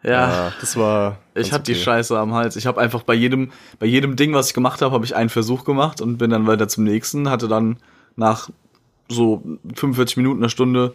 [0.03, 0.53] Ja.
[0.59, 1.17] das war.
[1.33, 1.81] Ich hatte die okay.
[1.81, 2.55] Scheiße am Hals.
[2.55, 5.29] Ich habe einfach bei jedem, bei jedem Ding, was ich gemacht habe, habe ich einen
[5.29, 7.29] Versuch gemacht und bin dann weiter zum nächsten.
[7.29, 7.77] Hatte dann
[8.15, 8.49] nach
[9.09, 9.43] so
[9.75, 10.93] 45 Minuten, einer Stunde,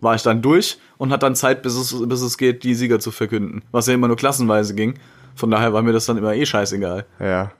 [0.00, 2.98] war ich dann durch und hat dann Zeit, bis es, bis es geht, die Sieger
[2.98, 3.62] zu verkünden.
[3.70, 4.94] Was ja immer nur klassenweise ging.
[5.34, 7.06] Von daher war mir das dann immer eh scheißegal.
[7.20, 7.52] Ja.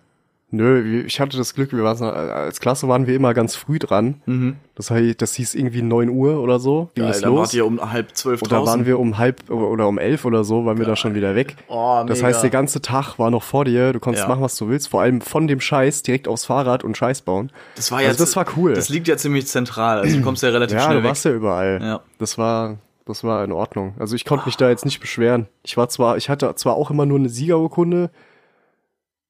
[0.55, 4.61] Nö, ich hatte das Glück, wir waren als Klasse waren wir immer ganz früh dran.
[4.74, 6.91] Das, heißt, das hieß irgendwie 9 Uhr oder so.
[6.95, 7.39] Ging Geil, dann los.
[7.41, 10.45] wart ihr um halb zwölf Und da waren wir um halb oder um elf oder
[10.45, 11.57] so, waren wir da schon wieder weg.
[11.69, 13.95] Oh, das heißt, der ganze Tag war noch vor dir.
[13.95, 14.29] Du konntest Ja.
[14.29, 14.89] machen, was du willst.
[14.89, 17.51] Vor allem von dem Scheiß direkt aufs Fahrrad und Scheiß bauen.
[17.77, 18.74] das war also jetzt, das war cool.
[18.74, 20.01] Das liegt ja ziemlich zentral.
[20.01, 21.09] Also du kommst ja relativ Ja, schnell du weg.
[21.09, 21.81] warst ja überall.
[21.83, 22.01] Ja.
[22.19, 22.77] Das war,
[23.07, 23.95] das war in Ordnung.
[23.99, 25.47] Also ich konnte mich da jetzt nicht beschweren.
[25.62, 28.11] Ich war zwar, ich hatte zwar auch immer nur eine Siegerurkunde.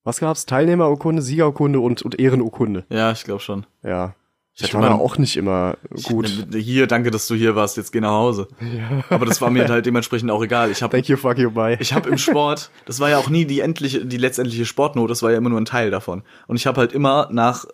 [0.05, 0.47] Was gab's?
[0.47, 2.85] Teilnehmerurkunde, Siegerurkunde und, und Ehrenurkunde.
[2.89, 3.67] Ja, ich glaube schon.
[3.83, 4.15] Ja.
[4.55, 6.29] Ich, hatte war da auch nicht immer gut.
[6.53, 7.79] Hier, danke, dass du hier warst.
[7.79, 8.49] Jetzt geh nach Hause.
[9.09, 10.71] Aber das war mir halt dementsprechend auch egal.
[10.71, 11.79] Ich habe Thank you, fuck you, bye.
[11.81, 15.23] ich habe im Sport, das war ja auch nie die endliche, die letztendliche Sportnote, das
[15.23, 16.23] war ja immer nur ein Teil davon.
[16.49, 17.65] Und ich habe halt immer nach,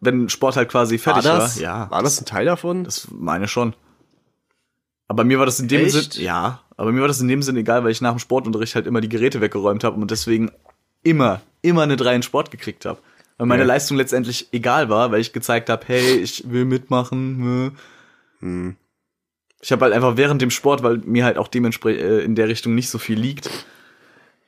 [0.00, 1.56] wenn Sport halt quasi war fertig das?
[1.56, 2.84] war, ja, War das ein Teil davon?
[2.84, 3.74] das meine schon.
[5.08, 6.12] Aber mir war das in dem Echt?
[6.12, 8.76] Sinn, ja, aber mir war das in dem Sinn egal, weil ich nach dem Sportunterricht
[8.76, 10.52] halt immer die Geräte weggeräumt habe und deswegen
[11.04, 12.98] immer, immer eine 3 in Sport gekriegt habe.
[13.38, 13.68] Weil meine Ja.
[13.68, 17.38] Leistung letztendlich egal war, weil ich gezeigt habe, hey, ich will mitmachen.
[17.38, 17.72] Ne?
[18.40, 18.76] Hm.
[19.60, 22.48] Ich habe halt einfach während dem Sport, weil mir halt auch dementsprechend äh, in der
[22.48, 23.48] Richtung nicht so viel liegt,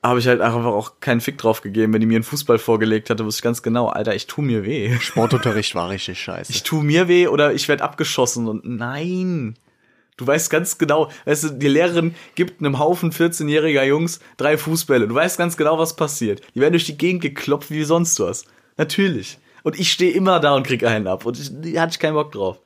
[0.03, 1.93] habe ich halt einfach auch keinen Fick drauf gegeben.
[1.93, 4.65] Wenn die mir einen Fußball vorgelegt hatte, wusste ich ganz genau, Alter, ich tu mir
[4.65, 4.97] weh.
[5.01, 6.53] Sportunterricht war richtig scheiße.
[6.53, 9.57] Ich tu mir weh oder ich werd abgeschossen und nein.
[10.16, 15.09] Du weißt ganz genau, weißt du, die Lehrerin gibt einem Haufen 14-jähriger Jungs drei Fußbälle.
[15.09, 16.40] Du weißt ganz genau, was passiert.
[16.55, 18.47] Die werden durch die Gegend geklopft wie sonst was.
[18.78, 19.38] Natürlich.
[19.62, 21.26] Und ich stehe immer da und krieg einen ab.
[21.26, 22.60] Und ich, da hatte ich keinen Bock drauf.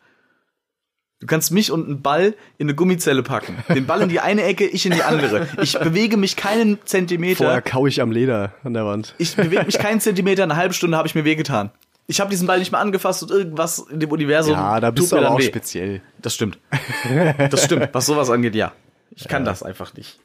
[1.18, 3.56] Du kannst mich und einen Ball in eine Gummizelle packen.
[3.68, 5.48] Den Ball in die eine Ecke, ich in die andere.
[5.60, 7.44] Ich bewege mich keinen Zentimeter.
[7.44, 9.14] Vorher kau ich am Leder an der Wand.
[9.18, 11.70] Ich bewege mich keinen Zentimeter, eine halbe Stunde habe ich mir wehgetan.
[12.10, 14.54] Ich habe diesen Ball nicht mal angefasst und irgendwas in dem Universum.
[14.54, 15.44] Ja, da bist tut du aber auch weh.
[15.44, 16.00] speziell.
[16.20, 16.58] Das stimmt.
[17.50, 17.88] Das stimmt.
[17.92, 18.72] Was sowas angeht, ja.
[19.14, 20.18] Ich kann das einfach nicht.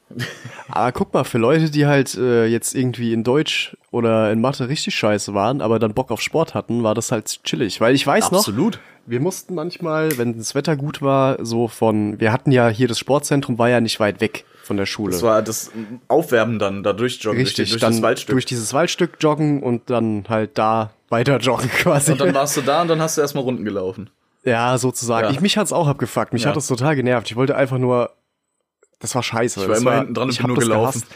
[0.68, 4.68] Aber guck mal, für Leute, die halt äh, jetzt irgendwie in Deutsch oder in Mathe
[4.68, 7.80] richtig scheiße waren, aber dann Bock auf Sport hatten, war das halt chillig.
[7.80, 8.74] Weil ich weiß Absolut.
[8.74, 12.86] noch, wir mussten manchmal, wenn das Wetter gut war, so von, wir hatten ja hier
[12.88, 15.12] das Sportzentrum, war ja nicht weit weg von der Schule.
[15.12, 15.70] Das war das
[16.08, 18.34] Aufwärmen dann da durchjoggen Richtig, durch, die- durch dann das Waldstück.
[18.34, 22.12] durch dieses Waldstück joggen und dann halt da weiter joggen quasi.
[22.12, 24.10] und dann warst du da und dann hast du erstmal Runden gelaufen.
[24.44, 25.26] ja, sozusagen.
[25.28, 25.32] Ja.
[25.32, 26.32] Ich, mich hat's auch abgefuckt.
[26.32, 26.48] Mich Ja.
[26.50, 27.28] hat das total genervt.
[27.30, 28.10] Ich wollte einfach nur,
[29.00, 29.60] das war scheiße.
[29.60, 31.00] Ich war das immer hinten dran und ich bin nur gelaufen.
[31.02, 31.14] gehasst.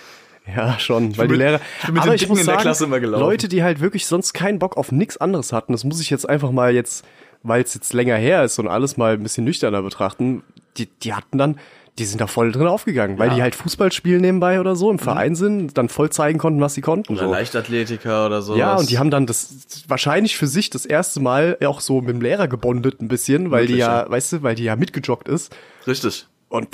[0.56, 1.60] Ja, schon, weil die bin mit- Lehrer.
[1.80, 3.20] ich bin mit aber den ich Dicken muss in der sagen, Klasse immer gelaufen.
[3.22, 6.28] Leute, die halt wirklich sonst keinen Bock auf nix anderes hatten, das muss ich jetzt
[6.28, 7.04] einfach mal jetzt,
[7.42, 10.42] weil es jetzt länger her ist und alles mal ein bisschen nüchterner betrachten,
[10.76, 11.58] die, die hatten dann,
[11.98, 13.34] die sind da voll drin aufgegangen, weil Ja.
[13.34, 16.74] die halt Fußball spielen nebenbei oder so, im Verein sind, dann voll zeigen konnten, was
[16.74, 17.12] sie konnten.
[17.14, 17.30] Oder so.
[17.32, 18.56] Leichtathletiker oder so.
[18.56, 19.54] Ja, und die haben dann das
[19.88, 23.66] wahrscheinlich für sich das erste Mal auch so mit dem Lehrer gebondet ein bisschen, weil
[23.66, 24.10] die Wirklich, ja, ja.
[24.10, 25.54] weißt du, weil die ja mitgejoggt ist.
[25.86, 26.26] Richtig.
[26.48, 26.68] Und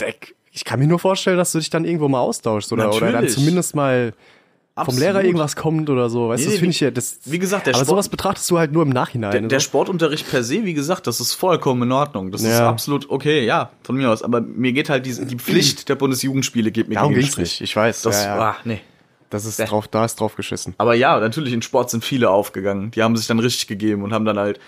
[0.52, 3.28] ich kann mir nur vorstellen, dass du dich dann irgendwo mal austauschst oder, oder dann
[3.28, 4.12] zumindest mal
[4.76, 5.00] vom Absolut.
[5.00, 6.28] Lehrer irgendwas kommt oder so.
[6.28, 7.18] Weißt du, Nee, das finde ich ja, das.
[7.24, 9.30] wie gesagt, der aber Sport- sowas betrachtest du halt nur im Nachhinein.
[9.30, 9.60] Der, der oder?
[9.60, 12.30] Sportunterricht per se, wie gesagt, das ist vollkommen in Ordnung.
[12.30, 12.68] Das ist Ja.
[12.68, 14.22] absolut okay, ja, von mir aus.
[14.22, 17.62] Aber mir geht halt die, die Pflicht der Bundesjugendspiele geht mir Darum ging's nicht.
[17.62, 18.02] Ich weiß.
[18.02, 18.42] Das, ja, ja.
[18.50, 18.80] Ah, nee.
[19.30, 20.74] das ist drauf, da ist drauf geschissen.
[20.76, 22.90] Aber ja, natürlich in Sport sind viele aufgegangen.
[22.90, 24.60] Die haben sich dann richtig gegeben und haben dann halt,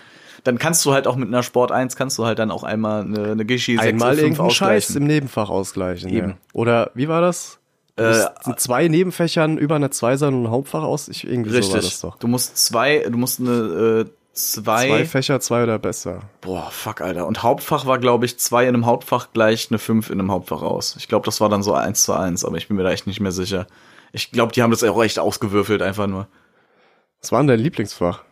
[0.43, 3.01] dann kannst du halt auch mit einer Sport 1 kannst du halt dann auch einmal
[3.03, 6.09] eine, eine Geschi 6 Einmal oder 5 irgendeinen Scheiß im Nebenfach ausgleichen.
[6.09, 6.29] Eben.
[6.29, 6.35] Ja.
[6.53, 7.58] Oder wie war das?
[7.99, 11.07] Äh, zwei Nebenfächern über eine Zweisern und ein Hauptfach aus.
[11.07, 11.91] Ich, irgendwie so war Richtig.
[11.91, 12.17] das doch.
[12.17, 16.21] Du musst zwei, du musst eine äh, zwei, Zwei Fächer, zwei oder besser.
[16.41, 17.27] boah, fuck, Alter.
[17.27, 20.61] Und Hauptfach war, glaube ich, zwei in einem Hauptfach gleich eine 5 in einem Hauptfach
[20.61, 20.95] aus.
[20.97, 23.07] Ich glaube, das war dann so eins zu eins, aber ich bin mir da echt
[23.07, 23.67] nicht mehr sicher.
[24.11, 26.27] Ich glaube, die haben das auch echt ausgewürfelt, einfach nur.
[27.21, 28.23] Was war denn dein Lieblingsfach?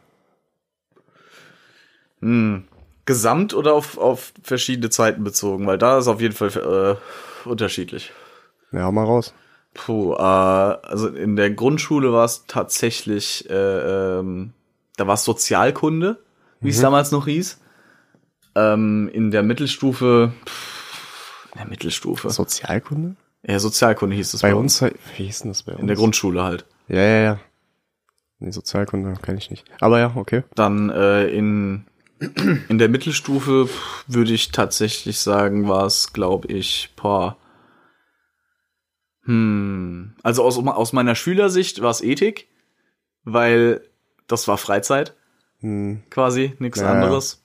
[3.05, 6.97] Gesamt oder auf, auf verschiedene Zeiten bezogen, weil da ist auf jeden Fall
[7.45, 8.11] äh, unterschiedlich.
[8.71, 9.33] Ja, hau mal raus.
[9.77, 13.53] Puh, äh, also in der Grundschule war es tatsächlich, äh,
[14.19, 14.53] ähm,
[14.97, 16.17] da war es Sozialkunde,
[16.59, 17.61] wie es damals noch hieß.
[18.55, 23.15] Ähm, in der Mittelstufe, pff, in der Mittelstufe, Sozialkunde?
[23.43, 25.81] ja, Sozialkunde hieß es Bei uns, wie hieß denn das bei uns?
[25.81, 26.65] In der Grundschule halt.
[26.87, 27.39] Ja, ja, ja.
[28.39, 29.65] Nee, Sozialkunde kenne ich nicht.
[29.79, 30.43] Aber ja, okay.
[30.55, 31.85] Dann äh, in,
[32.67, 33.69] in der Mittelstufe
[34.07, 37.37] würde ich tatsächlich sagen, war es, glaube ich, paar.
[39.27, 40.13] Hm.
[40.23, 42.47] Also aus, aus meiner Schülersicht war es Ethik,
[43.23, 43.81] weil
[44.27, 45.13] das war Freizeit.
[46.09, 46.85] Quasi, nichts Hm.
[46.85, 47.43] Ja, anderes.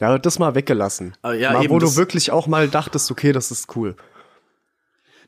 [0.00, 1.12] Ja, das mal weggelassen.
[1.22, 3.94] Aber ja, mal, wo du wirklich auch mal dachtest, okay, das ist cool.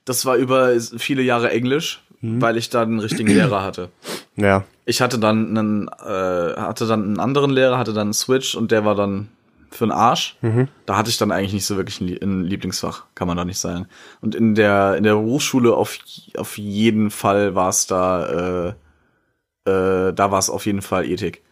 [0.05, 2.41] Das war über viele Jahre Englisch, Hm.
[2.41, 3.91] weil ich da einen richtigen Lehrer hatte.
[4.37, 4.65] Ja.
[4.85, 8.71] Ich hatte dann einen, äh, hatte dann einen anderen Lehrer, hatte dann einen Switch und
[8.71, 9.29] der war dann
[9.77, 10.37] für den Arsch.
[10.87, 13.45] Da hatte ich dann eigentlich nicht so wirklich ein, Lie- ein Lieblingsfach, kann man da
[13.45, 13.87] nicht sagen.
[14.21, 15.99] Und in der in der Berufsschule auf
[16.37, 18.69] auf jeden Fall war es da,
[19.67, 21.43] äh, äh, da war es auf jeden Fall Ethik,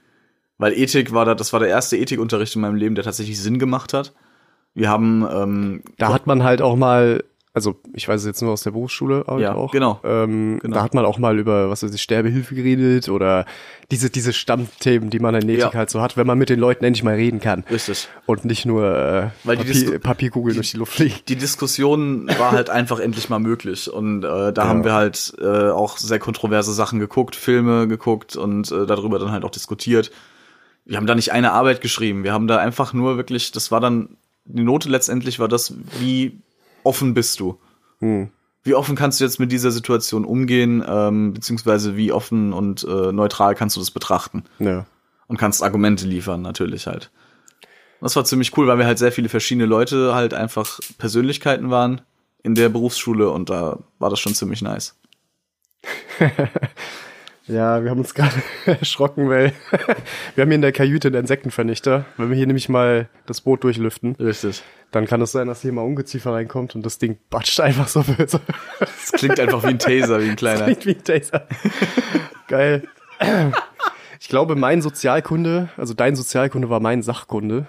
[0.59, 3.59] weil Ethik war da, das war der erste Ethikunterricht in meinem Leben, der tatsächlich Sinn
[3.59, 4.13] gemacht hat.
[4.75, 7.25] Wir haben ähm, Da hat man halt auch mal,
[7.55, 9.73] also ich weiß es jetzt nur aus der Berufsschule halt Ja, auch.
[9.73, 10.01] genau.
[10.05, 10.77] Ähm, Genau.
[10.77, 13.45] Da hat man auch mal über, was weiß ich, Sterbehilfe geredet oder
[13.91, 15.75] diese, diese Stammthemen, die man in Ethik Ja.
[15.75, 17.65] halt so hat, wenn man mit den Leuten endlich mal reden kann.
[17.71, 18.09] richtig.
[18.27, 21.15] Und nicht nur äh, Weil die Papier, Disku- Papierkugeln durch die Luft fliegen.
[21.29, 25.69] die Diskussion war halt einfach endlich mal möglich und äh, da haben wir halt äh,
[25.71, 30.11] auch sehr kontroverse Sachen geguckt, Filme geguckt und äh, darüber dann halt auch diskutiert.
[30.85, 33.81] Wir haben da nicht eine Arbeit geschrieben, wir haben da einfach nur wirklich, das war
[33.81, 36.41] dann die Note letztendlich war das, wie
[36.85, 37.59] offen bist du?
[38.65, 43.13] Wie offen kannst du jetzt mit dieser Situation umgehen, ähm, beziehungsweise wie offen und äh,
[43.13, 44.45] neutral kannst du das betrachten?
[44.59, 44.87] Ja.
[45.29, 47.11] und kannst Argumente liefern, natürlich halt.
[48.01, 52.01] Das war ziemlich cool, weil wir halt sehr viele verschiedene Leute halt einfach Persönlichkeiten waren
[52.43, 54.97] in der Berufsschule und da war das schon ziemlich nice.
[57.47, 58.35] Ja, wir haben uns gerade
[58.67, 59.53] erschrocken, weil
[60.35, 62.05] wir haben hier in der Kajüte einen Insektenvernichter.
[62.17, 64.63] Wenn wir hier nämlich mal das Boot durchlüften, Richtig.
[64.91, 68.03] dann kann es sein, dass hier mal Ungeziefer reinkommt und das Ding batscht einfach so.
[68.27, 68.41] so
[68.79, 70.65] Das klingt einfach wie ein Taser, wie ein kleiner.
[70.65, 71.47] klingt wie ein Taser.
[72.49, 72.85] Geil.
[74.21, 77.67] Ich glaube, mein Sozialkunde, also dein Sozialkunde war mein Sachkunde.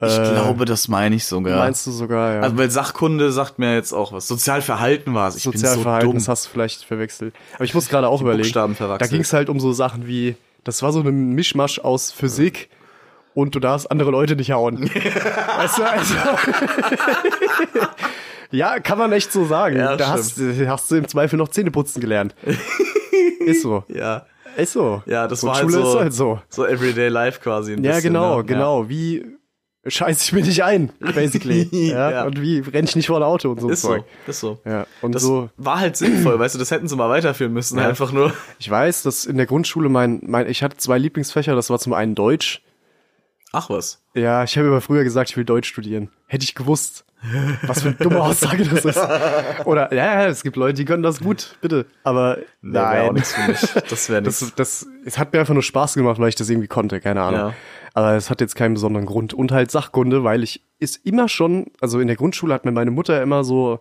[0.00, 1.58] Ich Äh, glaube, das meine ich sogar.
[1.58, 2.40] Meinst du sogar, ja.
[2.42, 4.28] Also weil Sachkunde sagt mir jetzt auch was.
[4.28, 5.36] Sozialverhalten war es.
[5.36, 6.18] Ich bin so Sozialverhalten, dumm.
[6.18, 7.34] das hast du vielleicht verwechselt.
[7.54, 8.44] Aber ich muss gerade auch überlegen.
[8.44, 12.12] Buchstaben Da ging es halt um so Sachen wie, das war so ein Mischmasch aus
[12.12, 12.68] Physik
[13.34, 14.82] und du darfst andere Leute nicht hauen.
[15.56, 16.14] weißt du, also.
[18.50, 19.76] ja, kann man echt so sagen.
[19.76, 22.34] Ja, da hast, hast du im Zweifel noch Zähneputzen gelernt.
[23.40, 23.84] Ist so.
[23.88, 24.26] Ja.
[24.56, 25.02] Ist so.
[25.06, 26.40] Ja, das Und war halt Schule so, ist halt so.
[26.48, 27.72] so Everyday Life quasi.
[27.72, 28.44] Ja, bisschen, genau, ne?
[28.44, 28.88] genau.
[28.88, 29.24] Wie
[29.88, 31.68] scheiß ich mir nicht ein, basically.
[31.72, 32.24] ja, Ja.
[32.24, 33.68] Und wie renn ich nicht vor ein Auto und so.
[33.70, 34.04] Ist Zeug.
[34.26, 34.58] so, ist so.
[34.64, 35.50] Ja, und Das so.
[35.56, 37.88] war halt sinnvoll, weißt du, das hätten sie mal weiterführen müssen, Ja.
[37.88, 38.32] einfach nur.
[38.58, 41.92] Ich weiß, dass in der Grundschule mein, mein, ich hatte zwei Lieblingsfächer, das war zum
[41.92, 42.62] einen Deutsch.
[43.52, 44.02] Ach was.
[44.14, 46.10] Ja, ich habe immer früher gesagt, ich will Deutsch studieren.
[46.26, 47.04] Hätte ich gewusst,
[47.62, 49.00] was für eine dumme Aussage das ist.
[49.64, 51.86] Oder, ja, ja, es gibt Leute, die können das gut, bitte.
[52.04, 53.14] Aber Nee, wär auch nein.
[53.14, 53.60] nichts für mich.
[53.88, 54.40] Das wäre nichts.
[54.40, 57.22] Das, das, es hat mir einfach nur Spaß gemacht, weil ich das irgendwie konnte, keine
[57.22, 57.40] Ahnung.
[57.40, 57.54] Ja.
[57.98, 59.34] Aber es hat jetzt keinen besonderen Grund.
[59.34, 62.92] Und halt Sachkunde, weil ich ist immer schon, also in der Grundschule hat mir meine
[62.92, 63.80] Mutter immer so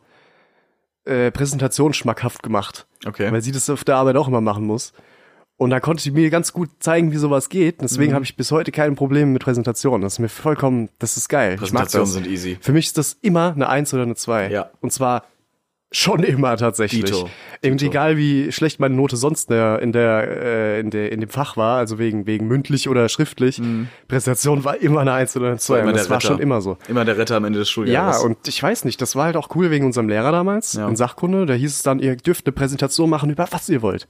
[1.06, 2.88] äh, Präsentation schmackhaft gemacht.
[3.06, 3.32] Okay.
[3.32, 4.94] Weil sie das auf der Arbeit auch immer machen muss.
[5.56, 7.80] Und da konnte ich mir ganz gut zeigen, wie sowas geht.
[7.82, 10.02] Deswegen habe ich bis heute kein Problem mit Präsentationen.
[10.02, 11.58] Das ist mir vollkommen, das ist geil.
[11.58, 12.58] Präsentationen sind easy.
[12.60, 14.50] Für mich ist das immer eine Eins oder eine Zwei.
[14.50, 14.72] Ja.
[14.82, 15.26] Und zwar
[15.92, 17.06] schon immer tatsächlich.
[17.06, 17.30] Dito.
[17.64, 17.92] Eben Dito.
[17.92, 21.30] egal wie schlecht meine Note sonst in der, in der, äh, in der, in dem
[21.30, 23.62] Fach war, also wegen, wegen mündlich oder schriftlich.
[24.08, 25.82] Präsentation war immer eine Eins oder eine Zwei.
[25.82, 25.88] Mhm.
[25.90, 26.28] Und das war Retter.
[26.28, 26.78] schon immer so.
[26.88, 28.24] Immer der Retter am Ende des Ja, Schuljahres.
[28.24, 30.88] und ich weiß nicht, das war halt auch cool wegen unserem Lehrer damals Ja.
[30.88, 31.46] in Sachkunde.
[31.46, 34.08] Da hieß es dann, ihr dürft eine Präsentation machen über was ihr wollt.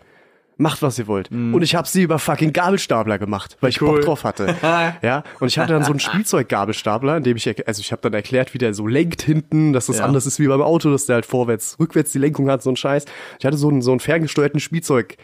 [0.57, 1.29] Macht, was ihr wollt.
[1.31, 3.81] Und ich habe sie über fucking Gabelstapler gemacht, weil ich.
[3.81, 3.95] Cool.
[3.97, 4.55] Bock drauf hatte.
[5.01, 8.13] ja, und ich hatte dann so einen Spielzeuggabelstapler, in dem ich, also ich habe dann
[8.13, 10.05] erklärt, wie der so lenkt hinten, dass das Ja.
[10.05, 12.75] anders ist wie beim Auto, dass der halt vorwärts, rückwärts die Lenkung hat, so ein
[12.75, 13.05] Scheiß.
[13.39, 15.17] Ich hatte so einen, so einen ferngesteuerten Spielzeug.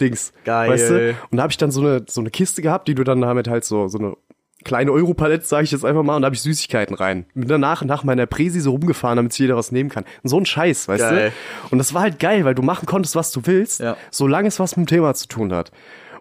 [0.00, 0.70] Dings, Geil.
[0.70, 1.10] weißt du?
[1.30, 3.48] Und da habe ich dann so eine so eine Kiste gehabt, die du dann damit
[3.48, 4.16] halt so so eine
[4.64, 7.26] kleine Europalette, sage ich jetzt einfach mal, und da habe ich Süßigkeiten rein.
[7.34, 10.04] Bin danach nach meiner Präsi so rumgefahren, damit sich jeder was nehmen kann.
[10.22, 11.32] Und so ein Scheiß, weißt Geil.
[11.64, 11.68] du?
[11.72, 13.96] Und das war halt geil, weil du machen konntest, was du willst, Ja.
[14.10, 15.72] solange es was mit dem Thema zu tun hat.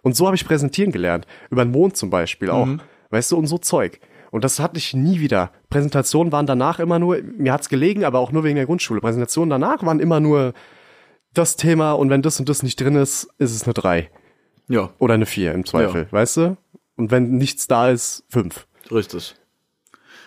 [0.01, 1.25] Und so habe ich präsentieren gelernt.
[1.49, 2.65] Über den Mond zum Beispiel auch.
[2.65, 2.81] Mhm.
[3.09, 3.99] Weißt du, und so Zeug.
[4.31, 5.51] Und das hatte ich nie wieder.
[5.69, 9.01] Präsentationen waren danach immer nur, mir hat's gelegen, aber auch nur wegen der Grundschule.
[9.01, 10.53] Präsentationen danach waren immer nur
[11.33, 14.09] das Thema und wenn das und das nicht drin ist, ist es eine drei
[14.69, 16.57] ja, Oder eine vier im Zweifel, weißt du?
[16.99, 18.67] Und wenn nichts da ist, fünf.
[18.91, 19.35] richtig.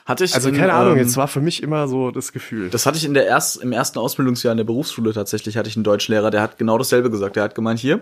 [0.06, 2.70] Hatte ich Also in, keine Ahnung, ähm, jetzt war für mich immer so das Gefühl.
[2.70, 5.76] Das hatte ich in der erst, im ersten Ausbildungsjahr in der Berufsschule tatsächlich, hatte ich
[5.76, 7.36] einen Deutschlehrer, der hat genau dasselbe gesagt.
[7.36, 8.00] Der hat gemeint, hier,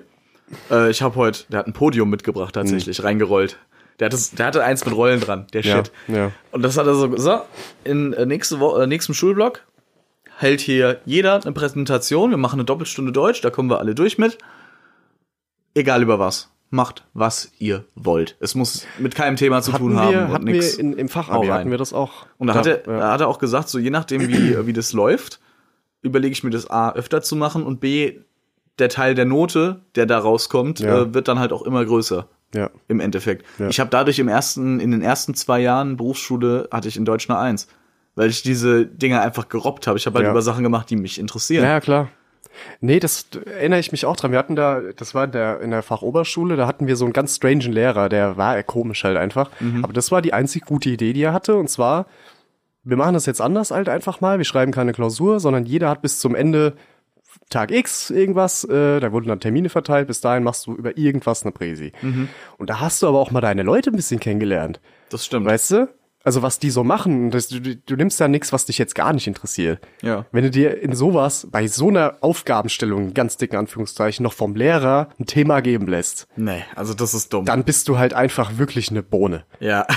[0.71, 3.59] äh, ich habe heute, der hat ein Podium mitgebracht tatsächlich, reingerollt.
[3.99, 5.93] Der hatte, der hatte eins mit Rollen dran, der Ja, Shit.
[6.07, 6.31] ja.
[6.53, 7.41] Und das hat er so, so,
[7.83, 9.63] in äh, nächste Woche, äh, nächsten Schulblock
[10.39, 12.31] hält hier jeder eine Präsentation.
[12.31, 14.39] Wir machen eine Doppelstunde Deutsch, da kommen wir alle durch mit.
[15.75, 16.51] Egal über was.
[16.73, 18.37] Macht, was ihr wollt.
[18.39, 21.09] Es muss mit keinem Thema zu hatten tun wir, haben und hatten wir in, im
[21.09, 22.27] Fachabi, hatten wir das auch.
[22.39, 23.11] Und da hat, er, ja.
[23.11, 25.41] hat er auch gesagt, so je nachdem, wie, wie das läuft,
[26.03, 28.21] überlege ich mir das A öfter zu machen und B,
[28.79, 31.03] der Teil der Note, der da rauskommt, Ja.
[31.03, 32.29] äh, wird dann halt auch immer größer.
[32.55, 32.71] ja.
[32.89, 33.45] Im Endeffekt.
[33.59, 33.69] Ja.
[33.69, 37.29] Ich habe dadurch im ersten, in den ersten zwei Jahren Berufsschule hatte ich in Deutsch
[37.29, 37.67] eine Eins.
[38.17, 39.97] Weil ich diese Dinge einfach gerobbt habe.
[39.99, 41.65] Ich habe halt über Sachen gemacht, die mich interessieren.
[41.65, 42.09] Ja, klar.
[42.81, 44.33] Nee, das erinnere ich mich auch dran.
[44.33, 47.13] Wir hatten da, das war in der, in der Fachoberschule, da hatten wir so einen
[47.13, 49.51] ganz strangen Lehrer, der war komisch halt einfach.
[49.61, 49.85] Mhm.
[49.85, 51.57] Aber das war die einzig gute Idee, die er hatte.
[51.57, 52.07] Und zwar,
[52.85, 54.39] wir machen das jetzt anders halt einfach mal.
[54.39, 56.75] Wir schreiben keine Klausur, sondern jeder hat bis zum Ende
[57.49, 61.43] Tag X irgendwas, äh, da wurden dann Termine verteilt, bis dahin machst du über irgendwas
[61.43, 61.93] eine Präsi.
[62.01, 62.29] Mhm.
[62.59, 64.81] Und da hast du aber auch mal deine Leute ein bisschen kennengelernt.
[65.11, 65.47] Das stimmt.
[65.47, 65.89] Weißt du?
[66.23, 69.13] Also was die so machen, das, du, du nimmst ja nichts, was dich jetzt gar
[69.15, 69.81] nicht interessiert.
[70.03, 70.27] Ja.
[70.33, 75.09] Wenn du dir in sowas, bei so einer Aufgabenstellung, ganz dicken Anführungszeichen, noch vom Lehrer
[75.19, 77.47] ein Thema geben lässt, Nee, also das ist dumm.
[77.47, 79.45] dann bist du halt einfach wirklich eine Bohne.
[79.61, 79.87] ja.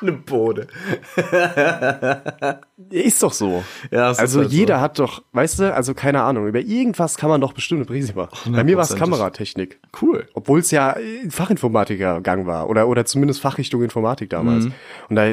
[0.00, 0.68] Eine Bode.
[2.90, 3.64] Ist doch so.
[3.90, 4.42] Ja, also halt so.
[4.42, 7.86] jeder hat doch, weißt du, also keine Ahnung, über irgendwas kann man doch bestimmt eine
[7.86, 8.52] Präsi machen.
[8.52, 8.94] Bei mir war es.
[8.94, 9.80] Kameratechnik.
[10.00, 10.28] Cool.
[10.34, 14.66] Obwohl es ja äh, Fachinformatiker-Gang war oder, oder zumindest Fachrichtung Informatik damals.
[14.66, 14.72] Mhm.
[15.08, 15.26] Und da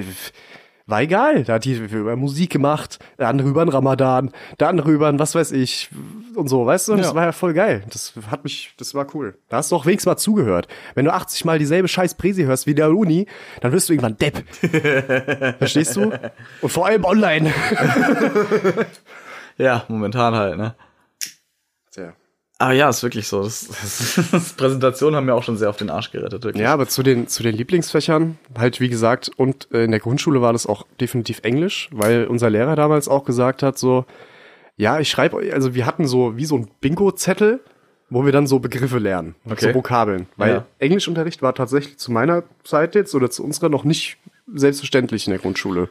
[0.87, 1.43] war egal.
[1.43, 5.17] Da hat die über Musik gemacht, der andere über den Ramadan, der andere über ein
[5.17, 5.89] was weiß ich
[6.35, 6.91] und so, weißt du?
[6.93, 7.15] Und das Ja.
[7.15, 7.83] war ja voll geil.
[7.91, 9.37] Das hat mich, das war cool.
[9.49, 10.67] Da hast du auch wenigstens mal zugehört.
[10.93, 13.25] Wenn du 80 Mal dieselbe scheiß Präsi hörst wie der Uni,
[13.61, 14.43] dann wirst du irgendwann Depp.
[15.57, 16.11] Verstehst du?
[16.61, 17.51] Und vor allem online.
[19.57, 20.75] Ja, momentan halt, ne?
[22.57, 23.43] Aber ja, ist wirklich so.
[23.43, 26.61] Das, das, das Präsentationen haben mir auch schon sehr auf den Arsch gerettet, wirklich.
[26.63, 30.41] Ja, aber zu den, zu den Lieblingsfächern, halt wie gesagt, und äh, in der Grundschule
[30.41, 34.05] war das auch definitiv Englisch, weil unser Lehrer damals auch gesagt hat, so,
[34.77, 37.59] ja, ich schreibe, also wir hatten so wie so ein Bingo-Zettel,
[38.09, 39.69] wo wir dann so Begriffe lernen, Okay.
[39.69, 40.27] so Vokabeln.
[40.37, 40.65] Weil Ja.
[40.79, 44.17] Englischunterricht war tatsächlich zu meiner Zeit jetzt oder zu unserer noch nicht
[44.53, 45.89] selbstverständlich in der Grundschule.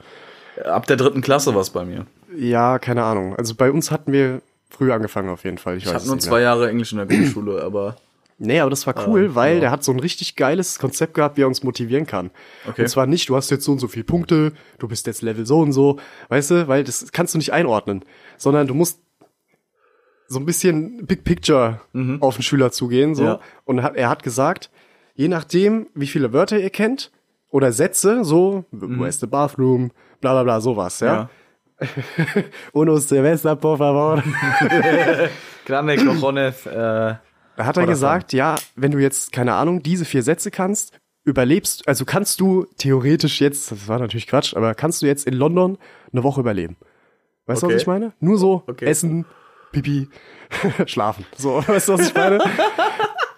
[0.64, 2.06] Ab der dritten Klasse war es bei mir.
[2.36, 3.34] Ja, keine Ahnung.
[3.36, 4.40] Also bei uns hatten wir
[4.76, 5.76] früh angefangen auf jeden Fall.
[5.76, 7.96] Ich, Ich habe nur zwei Jahre Englisch in der Grundschule, aber
[8.36, 9.60] Nee, aber das war cool, Ah, weil ja.
[9.60, 12.32] der hat so ein richtig geiles Konzept gehabt, wie er uns motivieren kann.
[12.68, 12.82] Okay.
[12.82, 15.46] Und zwar nicht, du hast jetzt so und so viele Punkte, du bist jetzt Level
[15.46, 18.04] so und so, weißt du, weil das kannst du nicht einordnen,
[18.36, 18.98] sondern du musst
[20.26, 21.80] so ein bisschen Big Picture
[22.20, 23.22] auf den Schüler zugehen, so.
[23.22, 23.28] Mhm.
[23.28, 23.40] Ja.
[23.64, 24.68] Und er hat gesagt,
[25.14, 27.12] je nachdem, wie viele Wörter ihr kennt
[27.50, 31.06] oder Sätze, so, where's the bathroom, bla bla bla, sowas, ja.
[31.12, 31.18] Mhm.
[31.20, 31.30] ja.
[32.72, 34.22] Unos Silvester, por favor.
[35.66, 37.20] Grande Cojones, äh, Da
[37.66, 42.04] hat er gesagt, ja, wenn du jetzt, keine Ahnung, diese vier Sätze kannst, überlebst, also
[42.04, 45.78] kannst du theoretisch jetzt, das war natürlich Quatsch, aber kannst du jetzt in London
[46.12, 46.76] eine Woche überleben.
[47.46, 47.74] Weißt du, Okay.
[47.76, 48.12] was ich meine?
[48.20, 48.84] Nur so Okay.
[48.86, 49.24] essen,
[49.72, 50.08] pipi,
[50.86, 51.24] schlafen.
[51.36, 52.38] So, weißt du, was ich meine?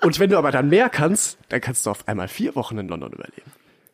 [0.02, 2.88] Und wenn du aber dann mehr kannst, dann kannst du auf einmal vier Wochen in
[2.88, 3.50] London überleben.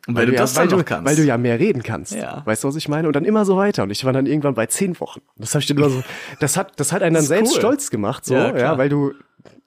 [0.07, 1.05] Und weil, du ja, das weil dann du, noch kannst.
[1.09, 2.13] Weil du ja mehr reden kannst.
[2.13, 2.41] Ja.
[2.45, 3.07] Weißt du, was ich meine?
[3.07, 3.83] Und dann immer so weiter.
[3.83, 5.21] Und ich war dann irgendwann bei zehn Wochen.
[5.37, 6.03] Das habe ich dann immer so,
[6.39, 7.59] das hat, das hat einen dann selbst cool.
[7.59, 9.13] stolz gemacht, so, Ja, ja, weil du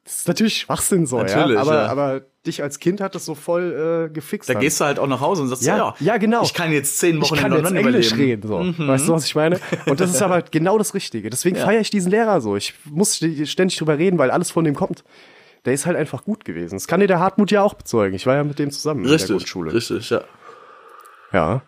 [0.04, 1.60] Das ist natürlich Schwachsinn so, Natürlich, ja.
[1.60, 1.86] Aber, ja.
[1.86, 4.48] aber dich als Kind hat das so voll äh, gefixt.
[4.48, 4.62] Da dann.
[4.62, 6.42] gehst du halt auch nach Hause und sagst, Ja, ja, ja, genau.
[6.44, 8.48] Ich kann jetzt zehn ich Wochen kann jetzt Englisch überleben.
[8.52, 8.86] reden, so.
[8.86, 9.58] Weißt du, was ich meine?
[9.86, 11.28] Und das ist aber genau das Richtige.
[11.30, 11.64] Deswegen Ja.
[11.64, 12.54] feiere ich diesen Lehrer so.
[12.56, 15.02] Ich muss ständig drüber reden, weil alles von dem kommt.
[15.66, 16.76] Der ist halt einfach gut gewesen.
[16.76, 18.14] Das kann dir der Hartmut ja auch bezeugen.
[18.14, 19.72] Ich war ja mit dem zusammen in der Richtig, Grundschule.
[19.74, 20.22] richtig, ja.
[21.32, 21.62] Ja.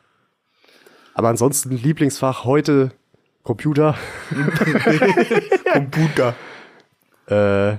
[1.14, 2.92] Aber ansonsten Lieblingsfach heute
[3.42, 3.96] Computer.
[5.72, 6.34] Computer.
[7.28, 7.78] Äh,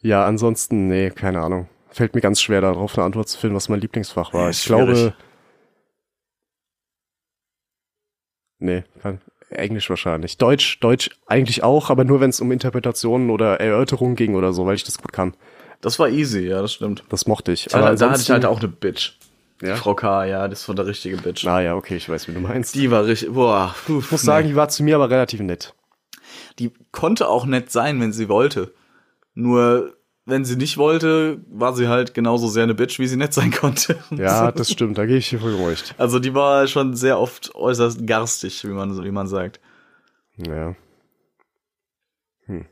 [0.00, 1.68] ja, ansonsten, nee, keine Ahnung.
[1.88, 4.42] Fällt mir ganz schwer darauf eine Antwort zu finden, was mein Lieblingsfach war.
[4.44, 4.86] Ja, ich schwierig.
[4.86, 5.14] glaube.
[8.58, 9.20] Nee, kann,
[9.50, 10.38] Englisch wahrscheinlich.
[10.38, 14.66] Deutsch, Deutsch eigentlich auch, aber nur wenn es um Interpretationen oder Erörterungen ging oder so,
[14.66, 15.34] weil ich das gut kann.
[15.80, 17.04] Das war easy, ja, das stimmt.
[17.08, 17.66] Das mochte ich.
[17.66, 19.12] Da, da hatte ich halt auch eine Bitch.
[19.62, 19.74] Ja?
[19.74, 21.46] Die Frau K, ja, das war der richtige Bitch.
[21.46, 22.74] Ah ja, okay, ich weiß, wie du meinst.
[22.74, 25.74] Die war richtig, boah, puh, ich muss sagen, die war zu mir aber relativ nett.
[26.58, 28.72] die konnte auch nett sein, wenn sie wollte.
[29.34, 29.95] Nur,
[30.26, 33.52] wenn sie nicht wollte, war sie halt genauso sehr eine Bitch, wie sie nett sein
[33.52, 33.96] konnte.
[34.10, 35.94] Ja, das stimmt, da gebe ich dir vollkommen recht.
[35.98, 39.60] Also die war schon sehr oft äußerst garstig, wie man, wie man sagt.
[40.36, 40.74] Ja.
[42.46, 42.66] Hm.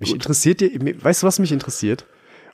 [0.00, 0.70] Mich interessiert dir,
[1.02, 2.04] weißt du, was mich interessiert?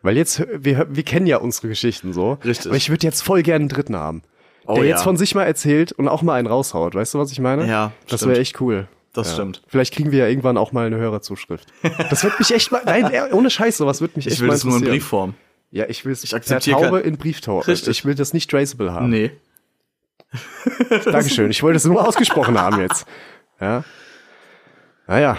[0.03, 2.39] Weil jetzt, wir, wir kennen ja unsere Geschichten so.
[2.45, 2.67] Richtig.
[2.67, 4.23] Aber ich würde jetzt voll gerne einen Dritten haben.
[4.67, 4.91] Oh der ja.
[4.91, 6.95] jetzt von sich mal erzählt und auch mal einen raushaut.
[6.95, 7.67] Weißt du, was ich meine?
[7.67, 8.89] Ja, Das wäre echt cool.
[9.13, 9.35] Das ja.
[9.35, 9.63] stimmt.
[9.67, 11.67] Vielleicht kriegen wir ja irgendwann auch mal eine Hörerzuschrift.
[12.11, 14.49] Das wird mich echt mal, nein, äh, ohne Scheiß, sowas wird mich echt Ich will
[14.49, 14.85] mal das nur in.
[14.85, 15.35] Briefform.
[15.73, 17.67] Ja, ich will es Ich akzeptiere Taube in Brieftaube.
[17.67, 17.89] Richtig.
[17.89, 19.09] Ich will das nicht traceable haben.
[19.11, 19.33] Nee.
[21.05, 21.51] Dankeschön.
[21.51, 23.05] Ich wollte es nur ausgesprochen haben jetzt.
[23.61, 23.85] Ja.
[25.07, 25.39] Naja,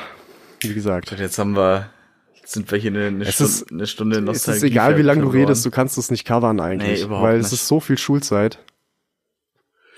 [0.61, 1.11] wie gesagt.
[1.17, 1.89] Jetzt haben wir,
[2.35, 4.57] jetzt sind wir hier eine, eine, Es Stunde, ist- eine Stunde Es Nostalgie.
[4.57, 6.99] ist egal, wie lange du redest, du kannst es nicht covern eigentlich.
[6.99, 7.61] Nee, überhaupt weil es nicht.
[7.61, 8.59] ist so viel Schulzeit.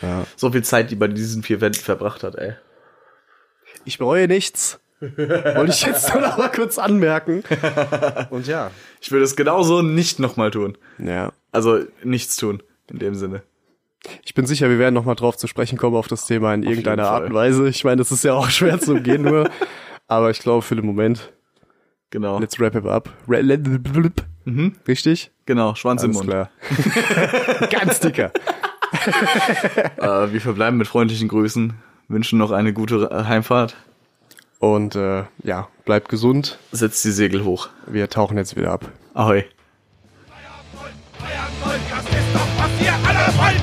[0.02, 0.26] Ja.
[0.36, 2.54] So viel Zeit, die bei diesen vier Wänden verbracht hat, ey.
[3.86, 4.80] Ich bereue nichts.
[5.00, 7.44] Wollte ich jetzt nur noch mal kurz anmerken.
[8.30, 8.72] Und ja.
[9.02, 10.78] Ich würde es genauso nicht nochmal tun.
[10.98, 11.34] Ja.
[11.52, 13.44] Also nichts tun, in dem Sinne.
[14.24, 16.64] Ich bin sicher, wir werden noch mal drauf zu sprechen kommen auf das Thema in
[16.64, 17.68] irgendeiner jeden Art und Weise.
[17.68, 19.50] Ich meine, das ist ja auch schwer zu umgehen nur.
[20.08, 21.32] Aber ich glaube, für den Moment,
[22.10, 22.38] Genau.
[22.40, 23.10] let's wrap it up.
[23.28, 24.24] Blip.
[24.88, 25.32] Richtig?
[25.46, 26.30] Genau, Schwanz im Alles Mund.
[26.30, 26.50] klar.
[27.70, 28.32] Ganz dicker.
[29.98, 31.74] Äh, wir verbleiben mit freundlichen Grüßen,
[32.14, 33.76] wünschen noch eine gute äh, Heimfahrt.
[34.60, 36.58] Und äh, ja, bleibt gesund.
[36.72, 37.70] Setzt die Segel hoch.
[37.86, 38.90] Wir tauchen jetzt wieder ab.
[39.14, 39.44] Ahoi.
[40.30, 43.63] Feierabend, auf Gold, Feuer das ist doch, was wir alle wollen.